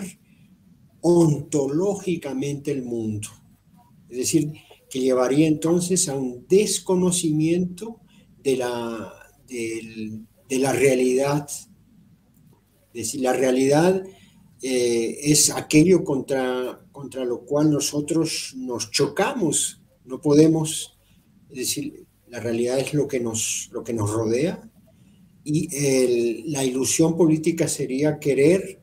ontológicamente 1.01 2.71
el 2.71 2.81
mundo. 2.81 3.29
Es 4.09 4.17
decir, 4.17 4.51
que 4.89 4.99
llevaría 4.99 5.47
entonces 5.47 6.09
a 6.09 6.15
un 6.15 6.47
desconocimiento 6.47 7.99
de 8.41 8.57
la, 8.57 9.13
de 9.47 10.57
la 10.57 10.73
realidad 10.73 11.47
es 12.93 13.07
decir, 13.07 13.21
la 13.21 13.33
realidad 13.33 14.03
eh, 14.61 15.19
es 15.23 15.49
aquello 15.49 16.03
contra, 16.03 16.85
contra 16.91 17.25
lo 17.25 17.43
cual 17.45 17.71
nosotros 17.71 18.53
nos 18.55 18.91
chocamos. 18.91 19.81
No 20.05 20.21
podemos, 20.21 20.97
es 21.49 21.57
decir, 21.57 22.05
la 22.27 22.39
realidad 22.39 22.79
es 22.79 22.93
lo 22.93 23.07
que 23.07 23.19
nos, 23.19 23.69
lo 23.71 23.83
que 23.83 23.93
nos 23.93 24.11
rodea 24.11 24.69
y 25.43 26.49
la 26.49 26.63
ilusión 26.63 27.17
política 27.17 27.67
sería 27.67 28.17
querer 28.17 28.81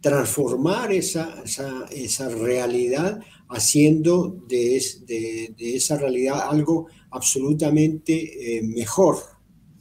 transformar 0.00 0.92
esa, 0.92 1.42
esa, 1.90 2.28
realidad 2.28 3.20
haciendo 3.48 4.44
de, 4.46 4.82
de, 5.06 5.76
esa 5.76 5.96
realidad 5.96 6.42
algo 6.46 6.88
absolutamente 7.10 8.58
eh, 8.58 8.62
mejor, 8.62 9.16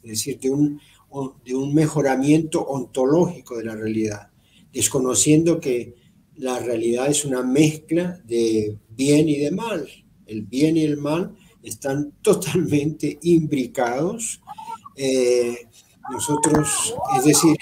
es 0.01 0.11
decir, 0.11 0.39
de 0.39 0.49
un, 0.49 0.80
de 1.45 1.55
un 1.55 1.74
mejoramiento 1.74 2.66
ontológico 2.66 3.57
de 3.57 3.66
la 3.66 3.76
realidad, 3.76 4.32
desconociendo 4.72 5.59
que 5.59 5.95
la 6.36 6.59
realidad 6.59 7.07
es 7.07 7.26
una 7.26 7.43
mezcla 7.43 8.20
de 8.26 8.78
bien 8.89 9.30
y 9.30 9.38
de 9.38 9.51
mal. 9.51 9.88
El 10.26 10.43
bien 10.43 10.78
y 10.78 10.84
el 10.84 10.97
mal 10.97 11.36
están 11.61 12.14
totalmente 12.22 13.20
imbricados. 13.22 14.41
Eh, 14.95 15.68
nosotros, 16.11 16.95
es 17.18 17.26
decir, 17.26 17.55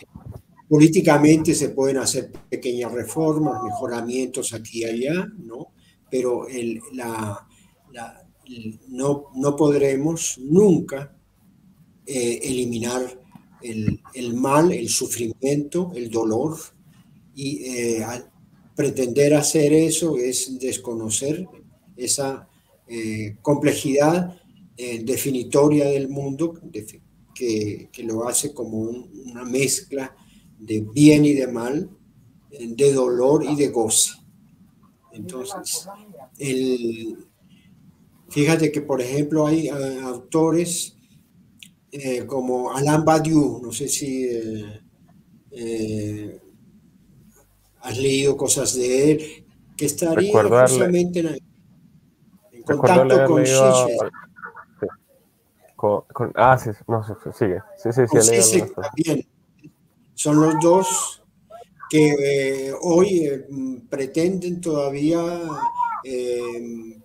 políticamente 0.67 1.53
se 1.53 1.69
pueden 1.69 1.97
hacer 1.97 2.31
pequeñas 2.49 2.91
reformas, 2.91 3.63
mejoramientos 3.63 4.53
aquí 4.53 4.79
y 4.79 4.85
allá, 4.85 5.27
¿no? 5.37 5.73
Pero 6.09 6.47
la, 6.93 7.47
no, 8.87 9.25
no 9.35 9.55
podremos 9.55 10.39
nunca 10.39 11.15
eh, 12.05 12.39
eliminar 12.43 13.20
el, 13.63 14.33
mal, 14.33 14.71
el 14.71 14.89
sufrimiento, 14.89 15.91
el 15.95 16.09
dolor, 16.09 16.57
y 17.33 17.63
eh, 17.65 18.05
pretender 18.75 19.33
hacer 19.33 19.73
eso 19.73 20.17
es 20.17 20.59
desconocer 20.59 21.47
esa 21.95 22.47
eh, 22.87 23.37
complejidad 23.41 24.37
eh, 24.77 25.03
definitoria 25.03 25.85
del 25.85 26.09
mundo, 26.09 26.59
que, 27.33 27.89
que 27.91 28.03
lo 28.03 28.27
hace 28.27 28.53
como 28.53 28.81
una 28.81 29.43
mezcla 29.43 30.15
de 30.59 30.81
bien 30.93 31.25
y 31.25 31.33
de 31.33 31.47
mal, 31.47 31.89
de 32.51 32.93
dolor 32.93 33.43
y 33.43 33.55
de 33.55 33.69
goce. 33.69 34.11
Entonces, 35.11 35.87
el, 36.37 37.17
fíjate 38.29 38.71
que, 38.71 38.81
por 38.81 39.01
ejemplo, 39.01 39.45
hay 39.45 39.67
eh, 39.67 39.71
autores 40.03 40.95
eh, 41.91 42.25
como 42.25 42.71
Alain 42.71 43.03
Badiou, 43.03 43.61
no 43.61 43.71
sé 43.71 43.87
si 43.87 44.27
eh, 45.51 46.39
has 47.81 47.97
leído 47.97 48.37
cosas 48.37 48.75
de 48.75 49.11
él, 49.11 49.45
que 49.75 49.85
estaría 49.85 50.31
justamente 50.31 51.19
en, 51.19 51.39
contacto 52.63 53.25
con 53.25 53.43
Schichel. 53.43 54.11
ah, 56.35 56.57
sí, 56.57 56.69
no, 56.87 57.03
sigue. 57.37 57.59
Sí, 57.77 57.89
sí, 57.91 58.41
sí, 58.41 58.63
también. 58.75 59.27
Son 60.13 60.39
los 60.39 60.53
dos 60.61 61.21
que 61.89 62.69
eh, 62.69 62.73
hoy 62.81 63.25
eh, 63.25 63.45
pretenden 63.89 64.61
todavía 64.61 65.19
eh, 66.05 67.00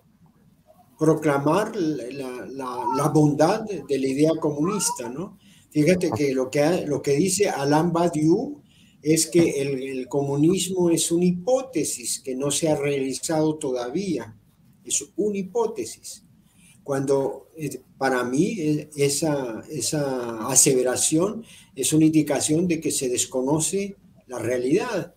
proclamar 0.97 1.75
la, 1.75 3.11
bondad 3.13 3.61
de 3.61 3.99
la 3.99 4.07
idea 4.07 4.31
comunista, 4.39 5.09
¿no? 5.09 5.37
Fíjate 5.69 6.09
que 6.11 6.33
lo 6.33 6.49
que, 6.49 6.85
lo 6.87 7.01
que 7.01 7.11
dice 7.11 7.49
Alain 7.49 7.91
Badiou 7.91 8.61
es 9.01 9.27
que 9.27 9.61
el, 9.61 10.07
comunismo 10.07 10.89
es 10.89 11.11
una 11.11 11.25
hipótesis 11.25 12.19
que 12.19 12.35
no 12.35 12.49
se 12.49 12.69
ha 12.69 12.75
realizado 12.75 13.57
todavía, 13.57 14.35
es 14.83 15.05
una 15.15 15.37
hipótesis. 15.37 16.23
Cuando 16.83 17.49
para 17.97 18.23
mí 18.23 18.87
esa, 18.95 19.63
esa 19.69 20.47
aseveración 20.47 21.43
es 21.75 21.91
una 21.93 22.05
indicación 22.05 22.67
de 22.67 22.79
que 22.79 22.91
se 22.91 23.09
desconoce 23.09 23.97
la 24.27 24.39
realidad, 24.39 25.13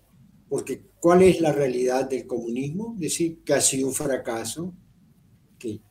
porque 0.49 0.83
¿cuál 0.99 1.23
es 1.23 1.41
la 1.41 1.53
realidad 1.53 2.09
del 2.09 2.27
comunismo? 2.27 2.97
Decir 2.99 3.39
que 3.45 3.55
ha 3.55 3.61
sido 3.61 3.87
un 3.87 3.95
fracaso, 3.95 4.75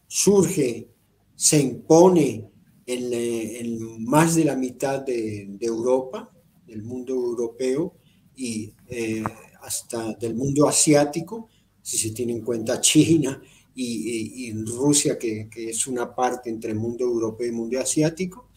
surge, 0.10 0.90
se 1.36 1.62
impone 1.62 2.50
en, 2.86 4.04
más 4.04 4.36
de 4.36 4.44
la 4.44 4.56
mitad 4.56 5.02
de, 5.02 5.58
Europa, 5.62 6.34
del 6.66 6.82
mundo 6.82 7.14
europeo 7.14 7.96
y 8.36 8.74
eh, 8.88 9.24
hasta 9.62 10.14
del 10.14 10.36
mundo 10.36 10.68
asiático, 10.68 11.50
si 11.82 11.98
se 11.98 12.12
tiene 12.12 12.34
en 12.34 12.42
cuenta 12.42 12.82
China 12.82 13.42
y, 13.76 14.52
Rusia, 14.66 15.18
que, 15.18 15.48
es 15.56 15.88
una 15.88 16.14
parte 16.14 16.50
entre 16.50 16.72
el 16.72 16.78
mundo 16.78 17.06
europeo 17.06 17.46
y 17.46 17.50
el 17.50 17.56
mundo 17.56 17.80
asiático, 17.80 18.50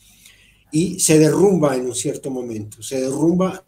y 0.73 0.99
se 0.99 1.19
derrumba 1.19 1.77
en 1.77 1.87
un 1.87 1.95
cierto 1.95 2.31
momento, 2.31 2.83
se 2.83 3.01
derrumba 3.01 3.65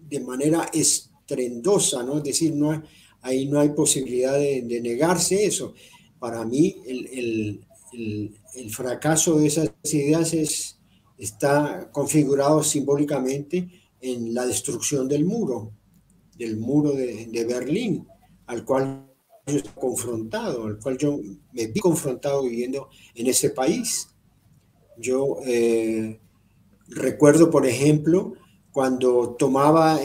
de 0.00 0.20
manera 0.20 0.68
estrendosa, 0.72 2.02
¿no? 2.02 2.18
Es 2.18 2.24
decir, 2.24 2.54
no, 2.54 2.82
ahí 3.20 3.46
no 3.46 3.60
hay 3.60 3.70
posibilidad 3.70 4.38
de, 4.38 4.62
negarse 4.80 5.44
eso. 5.44 5.74
Para 6.18 6.44
mí, 6.44 6.76
el, 6.86 7.64
fracaso 8.70 9.38
de 9.38 9.46
esas 9.46 9.70
ideas 9.84 10.32
es, 10.34 10.78
está 11.18 11.90
configurado 11.92 12.62
simbólicamente 12.62 13.68
en 14.00 14.34
la 14.34 14.46
destrucción 14.46 15.08
del 15.08 15.24
muro, 15.24 15.72
del 16.36 16.56
muro 16.56 16.92
de, 16.92 17.44
Berlín, 17.48 18.06
al 18.46 18.64
cual 18.64 19.06
yo 19.46 19.56
estoy 19.56 19.72
confrontado, 19.74 20.66
al 20.66 20.78
cual 20.78 20.98
yo 20.98 21.20
me 21.52 21.66
vi 21.68 21.80
confrontado 21.80 22.42
viviendo 22.42 22.88
en 23.14 23.26
ese 23.26 23.50
país. 23.50 24.08
Yo 24.98 25.38
eh, 25.46 26.18
recuerdo, 26.88 27.50
por 27.50 27.66
ejemplo, 27.66 28.34
cuando 28.72 29.36
tomaba 29.38 29.98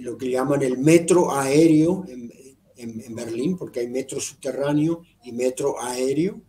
lo 0.00 0.16
que 0.16 0.30
llaman 0.30 0.62
el 0.62 0.78
metro 0.78 1.32
aéreo 1.32 2.04
Berlín, 3.10 3.56
porque 3.56 3.80
hay 3.80 3.88
metro 3.88 4.20
subterráneo 4.20 5.02
y 5.24 5.32
metro 5.32 5.80
aéreo, 5.80 6.40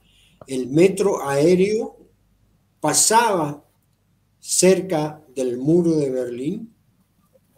el 0.48 0.68
metro 0.68 1.28
aéreo 1.28 1.98
pasaba 2.80 3.64
cerca 4.40 5.24
del 5.34 5.58
muro 5.58 5.96
de 5.96 6.10
Berlín 6.10 6.74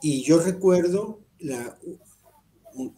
y 0.02 0.22
yo 0.22 0.40
recuerdo 0.40 1.22
la, 1.40 1.78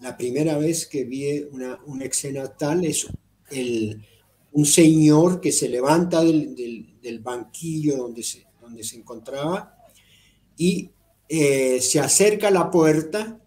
la 0.01 0.17
primera 0.17 0.57
vez 0.57 0.85
que 0.85 1.05
vi 1.05 1.43
una, 1.51 1.79
una 1.85 2.05
escena 2.05 2.47
tal 2.57 2.85
es 2.85 3.07
el, 3.49 4.05
un 4.51 4.65
señor 4.65 5.39
que 5.39 5.51
se 5.51 5.69
levanta 5.69 6.23
del, 6.23 6.55
del, 6.55 6.99
del 7.01 7.19
banquillo 7.19 7.95
donde 7.95 8.23
se, 8.23 8.45
donde 8.59 8.83
se 8.83 8.97
encontraba 8.97 9.77
y 10.57 10.91
eh, 11.29 11.79
se 11.81 11.99
acerca 11.99 12.47
a 12.47 12.51
la 12.51 12.71
puerta 12.71 13.39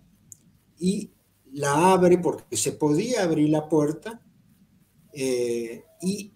y 0.78 1.10
la 1.52 1.92
abre 1.92 2.18
porque 2.18 2.56
se 2.56 2.72
podía 2.72 3.22
abrir 3.22 3.48
la 3.48 3.68
puerta 3.68 4.22
eh, 5.12 5.84
y 6.02 6.32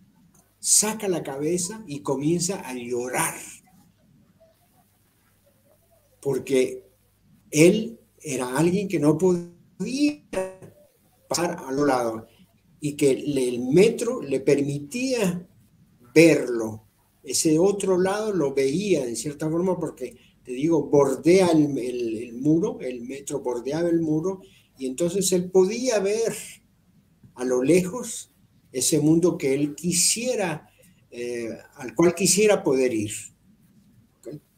saca 0.59 1.09
la 1.09 1.23
cabeza 1.23 1.85
y 1.87 2.01
comienza 2.01 2.61
a 2.67 2.75
llorar 2.75 3.35
porque 6.25 6.83
él 7.51 8.01
era 8.19 8.57
alguien 8.57 8.89
que 8.89 8.99
no 8.99 9.19
podía 9.19 10.23
pasar 11.29 11.63
a 11.67 11.71
lo 11.71 11.85
lado 11.85 12.27
y 12.81 12.95
que 12.97 13.11
el 13.11 13.61
metro 13.61 14.23
le 14.23 14.41
permitía 14.41 15.47
verlo. 16.15 16.87
Ese 17.23 17.59
otro 17.59 17.99
lado 17.99 18.33
lo 18.33 18.55
veía 18.55 19.07
en 19.07 19.17
cierta 19.17 19.51
forma 19.51 19.79
porque 19.79 20.17
te 20.43 20.53
digo, 20.53 20.85
bordea 20.85 21.49
el, 21.49 22.33
muro, 22.35 22.79
el 22.81 23.03
metro 23.03 23.41
bordeaba 23.41 23.89
el 23.89 24.01
muro, 24.01 24.41
y 24.79 24.87
entonces 24.87 25.31
él 25.33 25.51
podía 25.51 25.99
ver 26.01 26.35
a 27.35 27.45
lo 27.45 27.63
lejos 27.63 28.31
ese 28.73 28.99
mundo 28.99 29.39
que 29.39 29.55
él 29.55 29.75
quisiera, 29.75 30.69
eh, 31.11 31.49
al 31.77 31.95
cual 31.95 32.15
quisiera 32.15 32.63
poder 32.63 32.93
ir, 32.93 33.13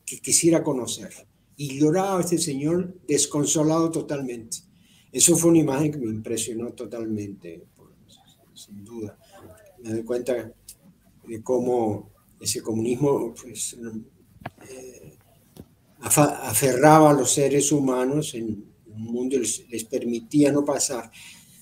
que 0.04 0.18
quisiera 0.20 0.62
conocer. 0.62 1.12
Y 1.56 1.78
lloraba 1.78 2.20
este 2.20 2.38
señor 2.38 2.94
desconsolado 3.06 3.90
totalmente. 3.90 4.58
Eso 5.12 5.36
fue 5.36 5.50
una 5.50 5.60
imagen 5.60 5.92
que 5.92 5.98
me 5.98 6.10
impresionó 6.10 6.72
totalmente, 6.72 7.64
sin 8.54 8.84
duda. 8.84 9.18
Me 9.82 9.90
doy 9.90 10.02
cuenta 10.02 10.52
de 11.26 11.42
cómo 11.42 12.10
ese 12.40 12.62
comunismo 12.62 13.34
pues, 13.34 13.76
eh, 14.70 15.16
aferraba 16.00 17.10
a 17.10 17.14
los 17.14 17.32
seres 17.32 17.72
humanos 17.72 18.34
en 18.34 18.75
mundo 18.98 19.38
les, 19.38 19.84
permitía 19.84 20.52
no 20.52 20.64
pasar. 20.64 21.10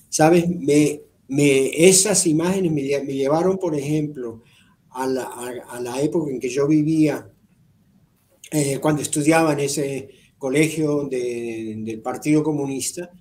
¿Sabes? 0.09 0.47
Me, 0.47 1.01
me, 1.27 1.87
esas 1.87 2.25
imágenes 2.27 2.71
me, 2.71 3.13
llevaron, 3.13 3.57
por 3.57 3.75
ejemplo, 3.75 4.43
a 4.91 5.07
la, 5.07 5.23
a, 5.23 5.79
la, 5.81 6.01
época 6.01 6.31
en 6.31 6.39
que 6.39 6.49
yo 6.49 6.67
vivía, 6.67 7.29
eh, 8.51 8.79
cuando 8.79 9.01
estudiaba 9.01 9.53
en 9.53 9.59
ese 9.59 10.09
colegio 10.37 11.03
de, 11.05 11.75
del 11.79 12.01
Partido 12.01 12.43
Comunista, 12.43 13.11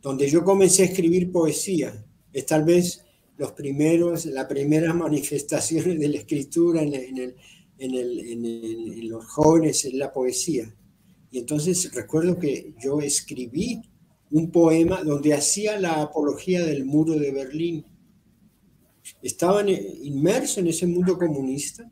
donde 0.00 0.28
yo 0.28 0.42
comencé 0.42 0.82
a 0.82 0.86
escribir 0.86 1.30
poesía. 1.30 2.04
Es 2.32 2.46
tal 2.46 2.64
vez 2.64 3.04
los 3.36 3.52
primeros, 3.52 4.26
las 4.26 4.46
primeras 4.46 4.94
manifestaciones 4.94 5.98
de 5.98 6.08
la 6.08 6.18
escritura 6.18 6.82
en, 6.82 6.94
en 6.94 7.18
el, 7.18 7.34
en, 7.78 9.08
los 9.08 9.24
jóvenes 9.26 9.84
en 9.84 9.98
la 9.98 10.12
poesía. 10.12 10.74
Y 11.32 11.38
entonces 11.38 11.90
recuerdo 11.94 12.38
que 12.38 12.74
yo 12.78 13.00
escribí 13.00 13.80
un 14.30 14.50
poema 14.50 15.02
donde 15.02 15.32
hacía 15.32 15.80
la 15.80 16.02
apología 16.02 16.64
del 16.64 16.84
muro 16.84 17.14
de 17.14 17.32
Berlín. 17.32 17.86
Estaban 19.22 19.68
inmerso 19.68 20.60
en 20.60 20.66
ese 20.66 20.86
mundo 20.86 21.16
comunista 21.18 21.90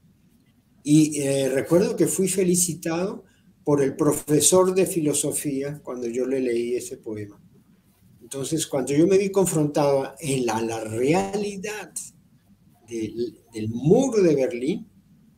y 0.84 1.20
eh, 1.20 1.48
recuerdo 1.48 1.96
que 1.96 2.06
fui 2.06 2.28
felicitado 2.28 3.24
por 3.64 3.82
el 3.82 3.96
profesor 3.96 4.74
de 4.74 4.84
filosofía 4.84 5.80
cuando 5.82 6.06
yo 6.06 6.26
le 6.26 6.40
leí 6.40 6.74
ese 6.74 6.98
poema. 6.98 7.42
Entonces, 8.20 8.66
cuando 8.66 8.92
yo 8.92 9.06
me 9.06 9.16
vi 9.16 9.30
confrontado 9.30 10.14
en 10.20 10.44
la, 10.44 10.60
la 10.60 10.84
realidad 10.84 11.92
del, 12.86 13.38
del 13.52 13.70
muro 13.70 14.22
de 14.22 14.34
Berlín, 14.34 14.86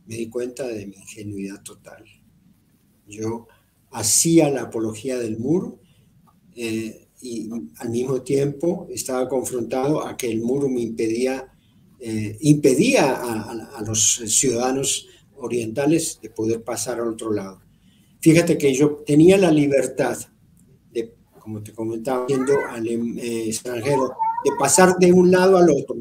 me 0.05 0.15
di 0.15 0.29
cuenta 0.29 0.67
de 0.67 0.87
mi 0.87 0.95
ingenuidad 0.97 1.63
total. 1.63 2.03
Yo 3.07 3.47
hacía 3.93 4.49
la 4.49 4.63
apología 4.63 5.17
del 5.17 5.37
muro 5.37 5.79
eh, 6.55 7.07
y 7.21 7.49
al 7.77 7.89
mismo 7.89 8.21
tiempo 8.21 8.87
estaba 8.89 9.29
confrontado 9.29 10.05
a 10.05 10.17
que 10.17 10.29
el 10.29 10.41
muro 10.41 10.67
me 10.67 10.81
impedía, 10.81 11.47
eh, 11.99 12.37
impedía 12.41 13.13
a, 13.15 13.81
los 13.85 14.15
ciudadanos 14.25 15.07
orientales 15.37 16.19
de 16.21 16.29
poder 16.29 16.63
pasar 16.63 16.99
al 16.99 17.07
otro 17.07 17.31
lado. 17.31 17.61
Fíjate 18.19 18.57
que 18.57 18.73
yo 18.73 19.03
tenía 19.05 19.37
la 19.37 19.51
libertad 19.51 20.17
de, 20.91 21.13
como 21.39 21.63
te 21.63 21.71
comentaba, 21.71 22.25
siendo 22.27 22.53
al 22.69 22.87
eh, 22.87 23.47
extranjero, 23.47 24.15
de 24.43 24.51
pasar 24.59 24.97
de 24.97 25.13
un 25.13 25.31
lado 25.31 25.57
al 25.57 25.69
otro 25.69 25.95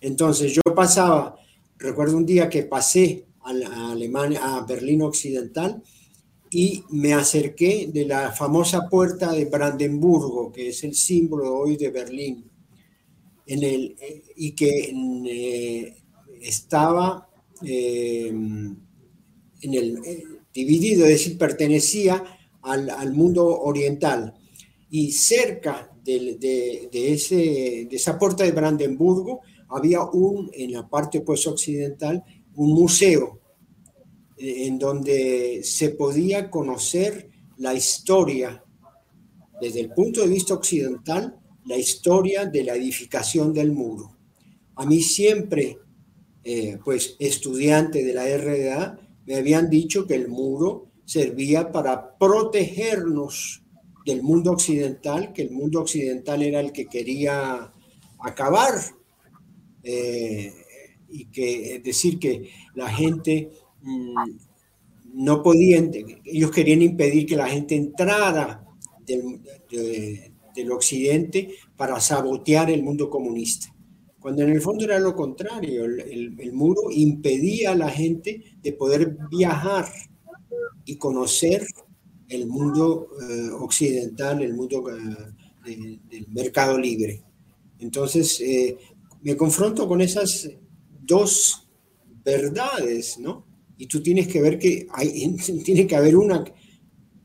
Entonces 0.00 0.52
yo 0.52 0.74
pasaba, 0.74 1.36
recuerdo 1.78 2.16
un 2.16 2.26
día 2.26 2.48
que 2.48 2.64
pasé 2.64 3.26
a, 3.40 3.92
Alemania, 3.92 4.56
a 4.56 4.64
Berlín 4.64 5.02
Occidental 5.02 5.82
y 6.54 6.84
me 6.90 7.14
acerqué 7.14 7.88
de 7.90 8.04
la 8.04 8.30
famosa 8.30 8.86
puerta 8.86 9.32
de 9.32 9.46
Brandenburgo, 9.46 10.52
que 10.52 10.68
es 10.68 10.84
el 10.84 10.94
símbolo 10.94 11.54
hoy 11.54 11.78
de 11.78 11.88
Berlín, 11.88 12.44
en 13.46 13.62
el, 13.62 13.96
y 14.36 14.52
que 14.52 14.92
eh, 15.28 15.96
estaba 16.42 17.26
eh, 17.64 18.28
en 18.28 18.76
el, 19.62 19.98
eh, 20.04 20.24
dividido, 20.52 21.06
es 21.06 21.12
decir, 21.12 21.38
pertenecía 21.38 22.22
al, 22.60 22.90
al 22.90 23.14
mundo 23.14 23.46
oriental. 23.46 24.34
Y 24.90 25.12
cerca 25.12 25.90
de, 26.04 26.36
de, 26.38 26.90
de, 26.92 27.12
ese, 27.14 27.86
de 27.88 27.96
esa 27.96 28.18
puerta 28.18 28.44
de 28.44 28.52
Brandenburgo 28.52 29.40
había 29.70 30.02
un, 30.04 30.50
en 30.52 30.72
la 30.72 30.86
parte 30.86 31.22
pues 31.22 31.46
occidental, 31.46 32.22
un 32.56 32.74
museo 32.74 33.41
en 34.42 34.78
donde 34.78 35.60
se 35.62 35.90
podía 35.90 36.50
conocer 36.50 37.30
la 37.58 37.74
historia, 37.74 38.64
desde 39.60 39.80
el 39.80 39.90
punto 39.90 40.20
de 40.20 40.28
vista 40.28 40.54
occidental, 40.54 41.38
la 41.64 41.76
historia 41.76 42.46
de 42.46 42.64
la 42.64 42.74
edificación 42.74 43.52
del 43.52 43.70
muro. 43.70 44.16
A 44.74 44.84
mí 44.84 45.00
siempre, 45.00 45.78
eh, 46.42 46.78
pues 46.84 47.14
estudiante 47.20 48.04
de 48.04 48.14
la 48.14 48.24
RDA, 48.36 48.98
me 49.26 49.36
habían 49.36 49.70
dicho 49.70 50.06
que 50.08 50.16
el 50.16 50.28
muro 50.28 50.88
servía 51.04 51.70
para 51.70 52.18
protegernos 52.18 53.62
del 54.04 54.24
mundo 54.24 54.50
occidental, 54.50 55.32
que 55.32 55.42
el 55.42 55.52
mundo 55.52 55.80
occidental 55.80 56.42
era 56.42 56.58
el 56.58 56.72
que 56.72 56.86
quería 56.86 57.70
acabar 58.18 58.74
eh, 59.84 60.52
y 61.08 61.26
que 61.26 61.76
es 61.76 61.84
decir 61.84 62.18
que 62.18 62.50
la 62.74 62.88
gente 62.88 63.52
no 65.14 65.42
podía, 65.42 65.82
ellos 66.24 66.50
querían 66.50 66.82
impedir 66.82 67.26
que 67.26 67.36
la 67.36 67.48
gente 67.48 67.74
entrara 67.74 68.64
del, 69.06 69.40
del 70.54 70.72
occidente 70.72 71.54
para 71.76 72.00
sabotear 72.00 72.70
el 72.70 72.82
mundo 72.82 73.10
comunista 73.10 73.72
cuando 74.22 74.42
en 74.42 74.50
el 74.50 74.60
fondo 74.60 74.84
era 74.84 75.00
lo 75.00 75.16
contrario, 75.16 75.84
el, 75.84 76.36
el, 76.38 76.52
muro 76.52 76.82
impedía 76.92 77.72
a 77.72 77.74
la 77.74 77.90
gente 77.90 78.56
de 78.62 78.72
poder 78.72 79.16
viajar 79.28 79.86
y 80.84 80.94
conocer 80.94 81.66
el 82.28 82.46
mundo 82.46 83.08
eh, 83.20 83.50
occidental, 83.50 84.40
el 84.42 84.54
mundo 84.54 84.84
eh, 85.66 85.98
del 86.08 86.28
mercado 86.28 86.78
libre. 86.78 87.24
Entonces, 87.80 88.40
eh, 88.40 88.78
me 89.22 89.36
confronto 89.36 89.88
con 89.88 90.00
esas 90.00 90.48
dos 91.00 91.68
verdades, 92.24 93.18
¿no? 93.18 93.44
Y 93.82 93.88
tú 93.88 94.00
tienes 94.00 94.28
que 94.28 94.40
ver 94.40 94.60
que 94.60 94.86
hay, 94.92 95.34
tiene 95.64 95.88
que 95.88 95.96
haber 95.96 96.16
una, 96.16 96.44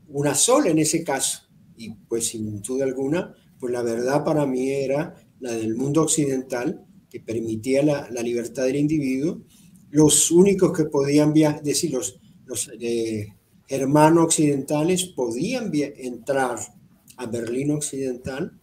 una 0.08 0.34
sola 0.34 0.70
en 0.70 0.80
ese 0.80 1.04
caso. 1.04 1.42
Y 1.76 1.90
pues 1.90 2.26
sin 2.26 2.60
duda 2.60 2.84
alguna, 2.84 3.32
pues 3.60 3.72
la 3.72 3.80
verdad 3.80 4.24
para 4.24 4.44
mí 4.44 4.68
era 4.68 5.14
la 5.38 5.52
del 5.52 5.76
mundo 5.76 6.02
occidental, 6.02 6.84
que 7.08 7.20
permitía 7.20 7.84
la, 7.84 8.10
la 8.10 8.22
libertad 8.22 8.64
del 8.64 8.74
individuo. 8.74 9.44
Los 9.90 10.32
únicos 10.32 10.76
que 10.76 10.86
podían 10.86 11.32
viajar, 11.32 11.62
decir, 11.62 11.92
los, 11.92 12.18
los 12.44 12.68
eh, 12.80 13.28
hermanos 13.68 14.24
occidentales 14.24 15.04
podían 15.04 15.70
entrar 15.72 16.58
a 17.18 17.26
Berlín 17.26 17.70
Occidental, 17.70 18.58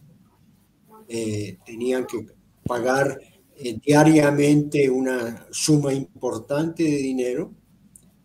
eh, 1.08 1.56
tenían 1.64 2.06
que 2.06 2.26
pagar 2.62 3.18
eh, 3.56 3.78
diariamente 3.82 4.90
una 4.90 5.46
suma 5.50 5.94
importante 5.94 6.82
de 6.82 6.98
dinero, 6.98 7.54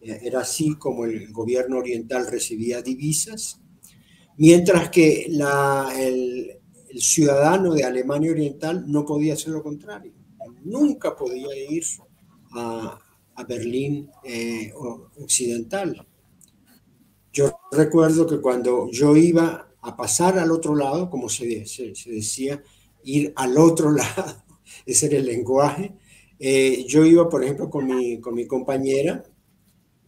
era 0.01 0.41
así 0.41 0.75
como 0.75 1.05
el 1.05 1.31
gobierno 1.31 1.77
oriental 1.77 2.27
recibía 2.29 2.81
divisas, 2.81 3.59
mientras 4.37 4.89
que 4.89 5.27
la, 5.29 5.93
el, 5.97 6.57
ciudadano 6.97 7.73
de 7.73 7.85
Alemania 7.85 8.31
Oriental 8.31 8.83
no 8.87 9.05
podía 9.05 9.33
hacer 9.33 9.53
lo 9.53 9.63
contrario. 9.63 10.11
Nunca 10.63 11.15
podía 11.15 11.55
ir 11.69 11.83
a, 12.51 12.99
a 13.35 13.43
Berlín 13.45 14.09
eh, 14.23 14.73
Occidental. 15.17 16.05
Yo 17.31 17.51
recuerdo 17.71 18.27
que 18.27 18.41
cuando 18.41 18.89
yo 18.91 19.15
iba 19.15 19.69
a 19.81 19.95
pasar 19.95 20.37
al 20.37 20.51
otro 20.51 20.75
lado, 20.75 21.09
como 21.09 21.29
se, 21.29 21.65
se, 21.65 21.95
se 21.95 22.11
decía, 22.11 22.61
ir 23.03 23.31
al 23.35 23.57
otro 23.57 23.91
lado, 23.93 24.43
ese 24.85 25.05
era 25.05 25.17
el 25.17 25.25
lenguaje, 25.25 25.93
eh, 26.39 26.85
yo 26.87 27.05
iba, 27.05 27.29
por 27.29 27.43
ejemplo, 27.43 27.69
con 27.69 27.85
mi, 27.85 28.19
con 28.19 28.33
mi 28.33 28.47
compañera 28.47 29.23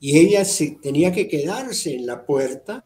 y 0.06 0.20
ella 0.20 0.43
se, 0.43 0.72
tenía 0.82 1.14
que 1.14 1.30
quedarse 1.30 1.95
en 1.95 2.06
la 2.06 2.26
puerta 2.26 2.84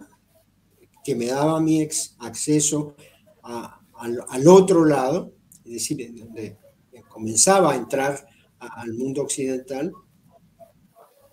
que 1.04 1.16
me 1.16 1.26
daba 1.26 1.60
mi 1.60 1.82
ex 1.82 2.16
acceso 2.20 2.96
a, 3.42 3.82
al, 3.96 4.24
al, 4.30 4.48
otro 4.48 4.86
lado, 4.86 5.34
es 5.66 5.72
decir, 5.72 6.14
donde 6.14 6.60
comenzaba 7.10 7.72
a 7.72 7.76
entrar 7.76 8.24
a, 8.60 8.82
al 8.82 8.94
mundo 8.94 9.24
occidental, 9.24 9.92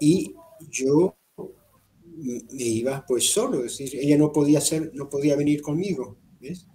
y 0.00 0.34
yo 0.70 1.18
me 2.16 2.64
iba 2.64 3.04
pues 3.06 3.30
solo, 3.30 3.58
es 3.58 3.76
decir, 3.76 4.00
ella 4.00 4.16
no 4.16 4.32
podía 4.32 4.62
ser, 4.62 4.90
no 4.94 5.10
podía 5.10 5.36
venir 5.36 5.60
conmigo, 5.60 6.16
¿ves? 6.40 6.66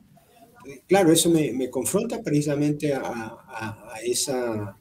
Claro, 0.87 1.11
eso 1.11 1.31
me, 1.31 1.51
me 1.51 1.71
confronta 1.71 2.21
precisamente 2.21 2.93
a, 2.93 3.01
a, 3.01 3.91
a, 3.91 4.01
esa, 4.03 4.78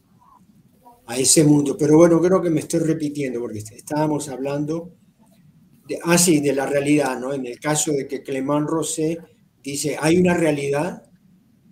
a 1.09 1.17
ese 1.17 1.43
mundo, 1.43 1.75
pero 1.79 1.97
bueno, 1.97 2.21
creo 2.21 2.43
que 2.43 2.51
me 2.51 2.61
estoy 2.61 2.81
repitiendo 2.81 3.41
porque 3.41 3.61
estábamos 3.61 4.29
hablando 4.29 4.93
de, 5.89 5.99
ah, 6.05 6.19
sí, 6.19 6.41
de 6.41 6.53
la 6.53 6.67
realidad, 6.67 7.19
¿no? 7.19 7.33
En 7.33 7.47
el 7.47 7.59
caso 7.59 7.93
de 7.93 8.07
que 8.07 8.23
Clement 8.23 8.69
Rosé 8.69 9.17
dice, 9.63 9.97
hay 9.99 10.19
una 10.19 10.35
realidad, 10.35 11.03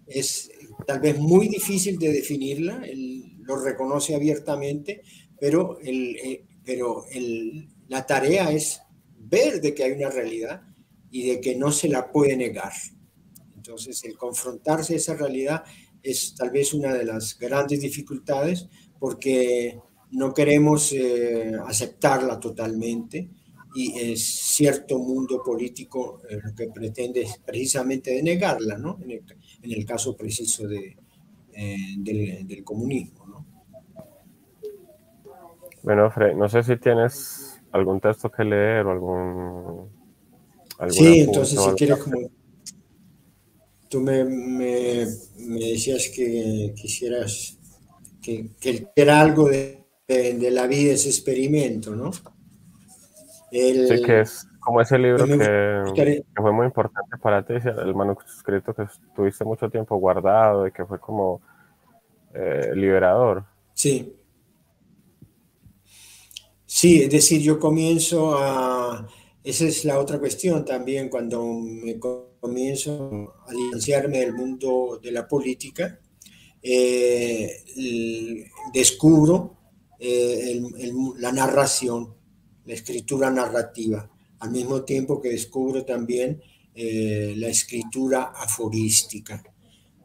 es 0.07 0.51
tal 0.87 1.01
vez 1.01 1.19
muy 1.19 1.49
difícil 1.49 1.99
de 1.99 2.13
definirla, 2.13 2.83
él 2.87 3.37
lo 3.43 3.63
reconoce 3.63 4.15
abiertamente, 4.15 5.03
pero, 5.39 5.79
el, 5.81 6.17
eh, 6.17 6.47
pero 6.65 7.05
el, 7.11 7.69
la 7.89 8.07
tarea 8.07 8.51
es 8.51 8.81
ver 9.19 9.61
de 9.61 9.75
que 9.75 9.85
hay 9.85 9.93
una 9.93 10.09
realidad 10.09 10.63
y 11.11 11.29
de 11.29 11.43
que 11.43 11.57
no 11.57 11.71
se 11.73 11.89
la 11.89 12.11
puede 12.11 12.39
negar. 12.39 12.73
Entonces, 13.55 14.03
el 14.05 14.17
confrontarse 14.17 14.95
a 14.95 14.97
esa 14.97 15.15
realidad 15.15 15.63
es 16.03 16.35
tal 16.35 16.51
vez 16.51 16.73
una 16.73 16.95
de 16.95 17.05
las 17.05 17.39
grandes 17.39 17.81
dificultades 17.83 18.67
porque 18.99 19.79
no 20.13 20.33
queremos 20.33 20.93
eh, 20.93 21.53
aceptarla 21.67 22.39
totalmente 22.41 23.29
y 23.75 24.13
es 24.13 24.25
cierto 24.25 24.99
mundo 24.99 25.43
político 25.45 26.23
eh, 26.29 26.39
lo 26.43 26.55
que 26.55 26.69
pretende 26.69 27.27
precisamente 27.45 28.11
de 28.13 28.23
negarla, 28.23 28.79
¿no? 28.79 28.99
En 29.03 29.11
el, 29.11 29.23
en 29.63 29.73
el 29.73 29.85
caso 29.85 30.17
preciso 30.17 30.67
de, 30.67 30.97
eh, 31.53 31.77
del, 31.99 32.47
del, 32.47 32.65
comunismo, 32.65 33.27
¿no? 33.27 33.47
Bueno, 35.83 36.11
Frey, 36.11 36.35
no 36.35 36.49
sé 36.49 36.63
si 36.63 36.77
tienes 36.79 37.61
algún 37.71 38.01
texto 38.01 38.31
que 38.31 38.45
leer 38.45 38.87
o 38.87 38.91
algún... 38.93 39.91
Sí, 40.91 41.21
entonces 41.21 41.61
si 41.61 41.71
quieres 41.73 41.99
como... 41.99 42.31
Tú 43.89 44.01
me, 44.01 44.25
me, 44.25 45.07
me 45.39 45.59
decías 45.59 46.11
que 46.15 46.73
quisieras 46.75 47.56
que, 48.27 48.51
que 48.61 48.89
era 48.97 49.21
algo 49.21 49.49
de, 49.49 49.85
de, 50.09 50.35
de 50.35 50.51
la 50.51 50.67
vida 50.67 50.93
ese 50.93 51.09
experimento, 51.09 51.95
¿no? 51.95 52.11
El, 53.53 53.87
sí, 53.87 54.03
que 54.03 54.21
es 54.23 54.49
como 54.59 54.81
ese 54.81 54.99
libro 54.99 55.25
que, 55.27 55.95
que, 55.95 56.25
fue 56.35 56.53
muy 56.53 56.67
importante 56.67 57.17
para 57.23 57.47
ti, 57.47 57.55
el 57.55 57.95
manuscrito 57.95 58.75
que 58.75 58.87
tuviste 59.15 59.45
mucho 59.45 59.71
tiempo 59.71 59.97
guardado 59.97 60.67
y 60.67 60.73
que 60.73 60.85
fue 60.85 60.99
como 60.99 61.41
eh, 62.35 62.73
liberador. 62.75 63.45
Sí. 63.75 64.17
Sí, 66.65 67.05
es 67.05 67.11
decir, 67.11 67.41
yo 67.41 67.61
comienzo 67.61 68.37
a... 68.37 69.07
Esa 69.45 69.67
es 69.67 69.85
la 69.85 70.01
otra 70.01 70.19
cuestión 70.19 70.65
también, 70.65 71.09
cuando 71.09 71.45
me 71.45 72.01
comienzo 72.01 73.35
a 73.47 73.53
distanciarme 73.53 74.19
del 74.19 74.35
mundo 74.35 74.99
de 75.01 75.13
la 75.13 75.29
política, 75.29 76.01
eh, 76.69 78.51
descubro 78.73 79.57
eh, 80.01 80.51
el, 80.51 80.81
el, 80.81 80.95
la 81.19 81.31
narración 81.31 82.17
la 82.65 82.75
escritura 82.75 83.31
narrativa, 83.31 84.11
al 84.41 84.51
mismo 84.51 84.83
tiempo 84.83 85.21
que 85.21 85.29
descubro 85.29 85.85
también 85.85 86.43
eh, 86.75 87.35
la 87.37 87.47
escritura 87.47 88.33
aforística. 88.35 89.43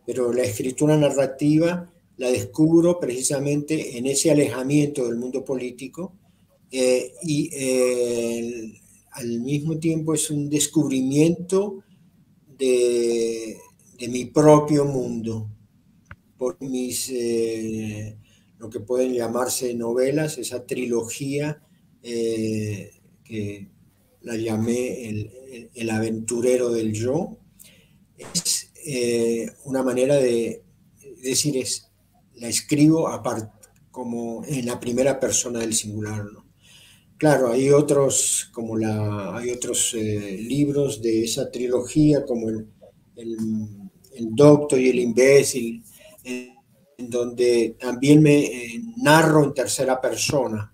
Pero 0.05 0.31
la 0.31 0.43
escritura 0.43 0.95
narrativa 0.95 1.91
la 2.17 2.29
descubro 2.29 2.99
precisamente 2.99 3.97
en 3.97 4.05
ese 4.05 4.29
alejamiento 4.29 5.05
del 5.05 5.17
mundo 5.17 5.43
político 5.43 6.13
y 6.71 7.49
eh, 7.51 8.79
al 9.11 9.39
mismo 9.41 9.79
tiempo 9.79 10.13
es 10.13 10.29
un 10.29 10.47
descubrimiento 10.49 11.83
de, 12.57 13.57
de 13.97 14.07
mi 14.07 14.25
propio 14.25 14.85
mundo 14.85 15.49
por 16.41 16.59
mis, 16.59 17.07
eh, 17.11 18.17
lo 18.57 18.67
que 18.67 18.79
pueden 18.79 19.13
llamarse 19.13 19.75
novelas, 19.75 20.39
esa 20.39 20.65
trilogía 20.65 21.61
eh, 22.01 22.93
que 23.23 23.67
la 24.21 24.35
llamé 24.35 25.07
el, 25.75 25.89
aventurero 25.91 26.71
del 26.71 26.93
yo, 26.93 27.37
es 28.17 28.71
eh, 28.87 29.51
una 29.65 29.83
manera 29.83 30.15
de 30.15 30.63
decir, 31.21 31.57
es, 31.57 31.91
la 32.33 32.47
escribo 32.47 33.07
como 33.91 34.43
en 34.43 34.65
la 34.65 34.79
primera 34.79 35.19
persona 35.19 35.59
del 35.59 35.75
singular. 35.75 36.25
Claro, 37.17 37.51
hay 37.51 37.69
otros, 37.69 38.49
como 38.51 38.75
la, 38.79 39.37
hay 39.37 39.51
otros 39.51 39.93
libros 39.93 41.03
de 41.03 41.23
esa 41.23 41.51
trilogía, 41.51 42.25
como 42.25 42.49
el, 42.49 42.67
el, 43.15 43.37
Doctor 44.35 44.79
y 44.79 44.89
el 44.89 44.99
Imbécil, 44.99 45.83
en, 46.23 46.59
donde 46.97 47.75
también 47.79 48.21
me 48.21 48.39
eh, 48.45 48.81
narro 48.97 49.43
en 49.43 49.53
tercera 49.53 49.99
persona. 49.99 50.71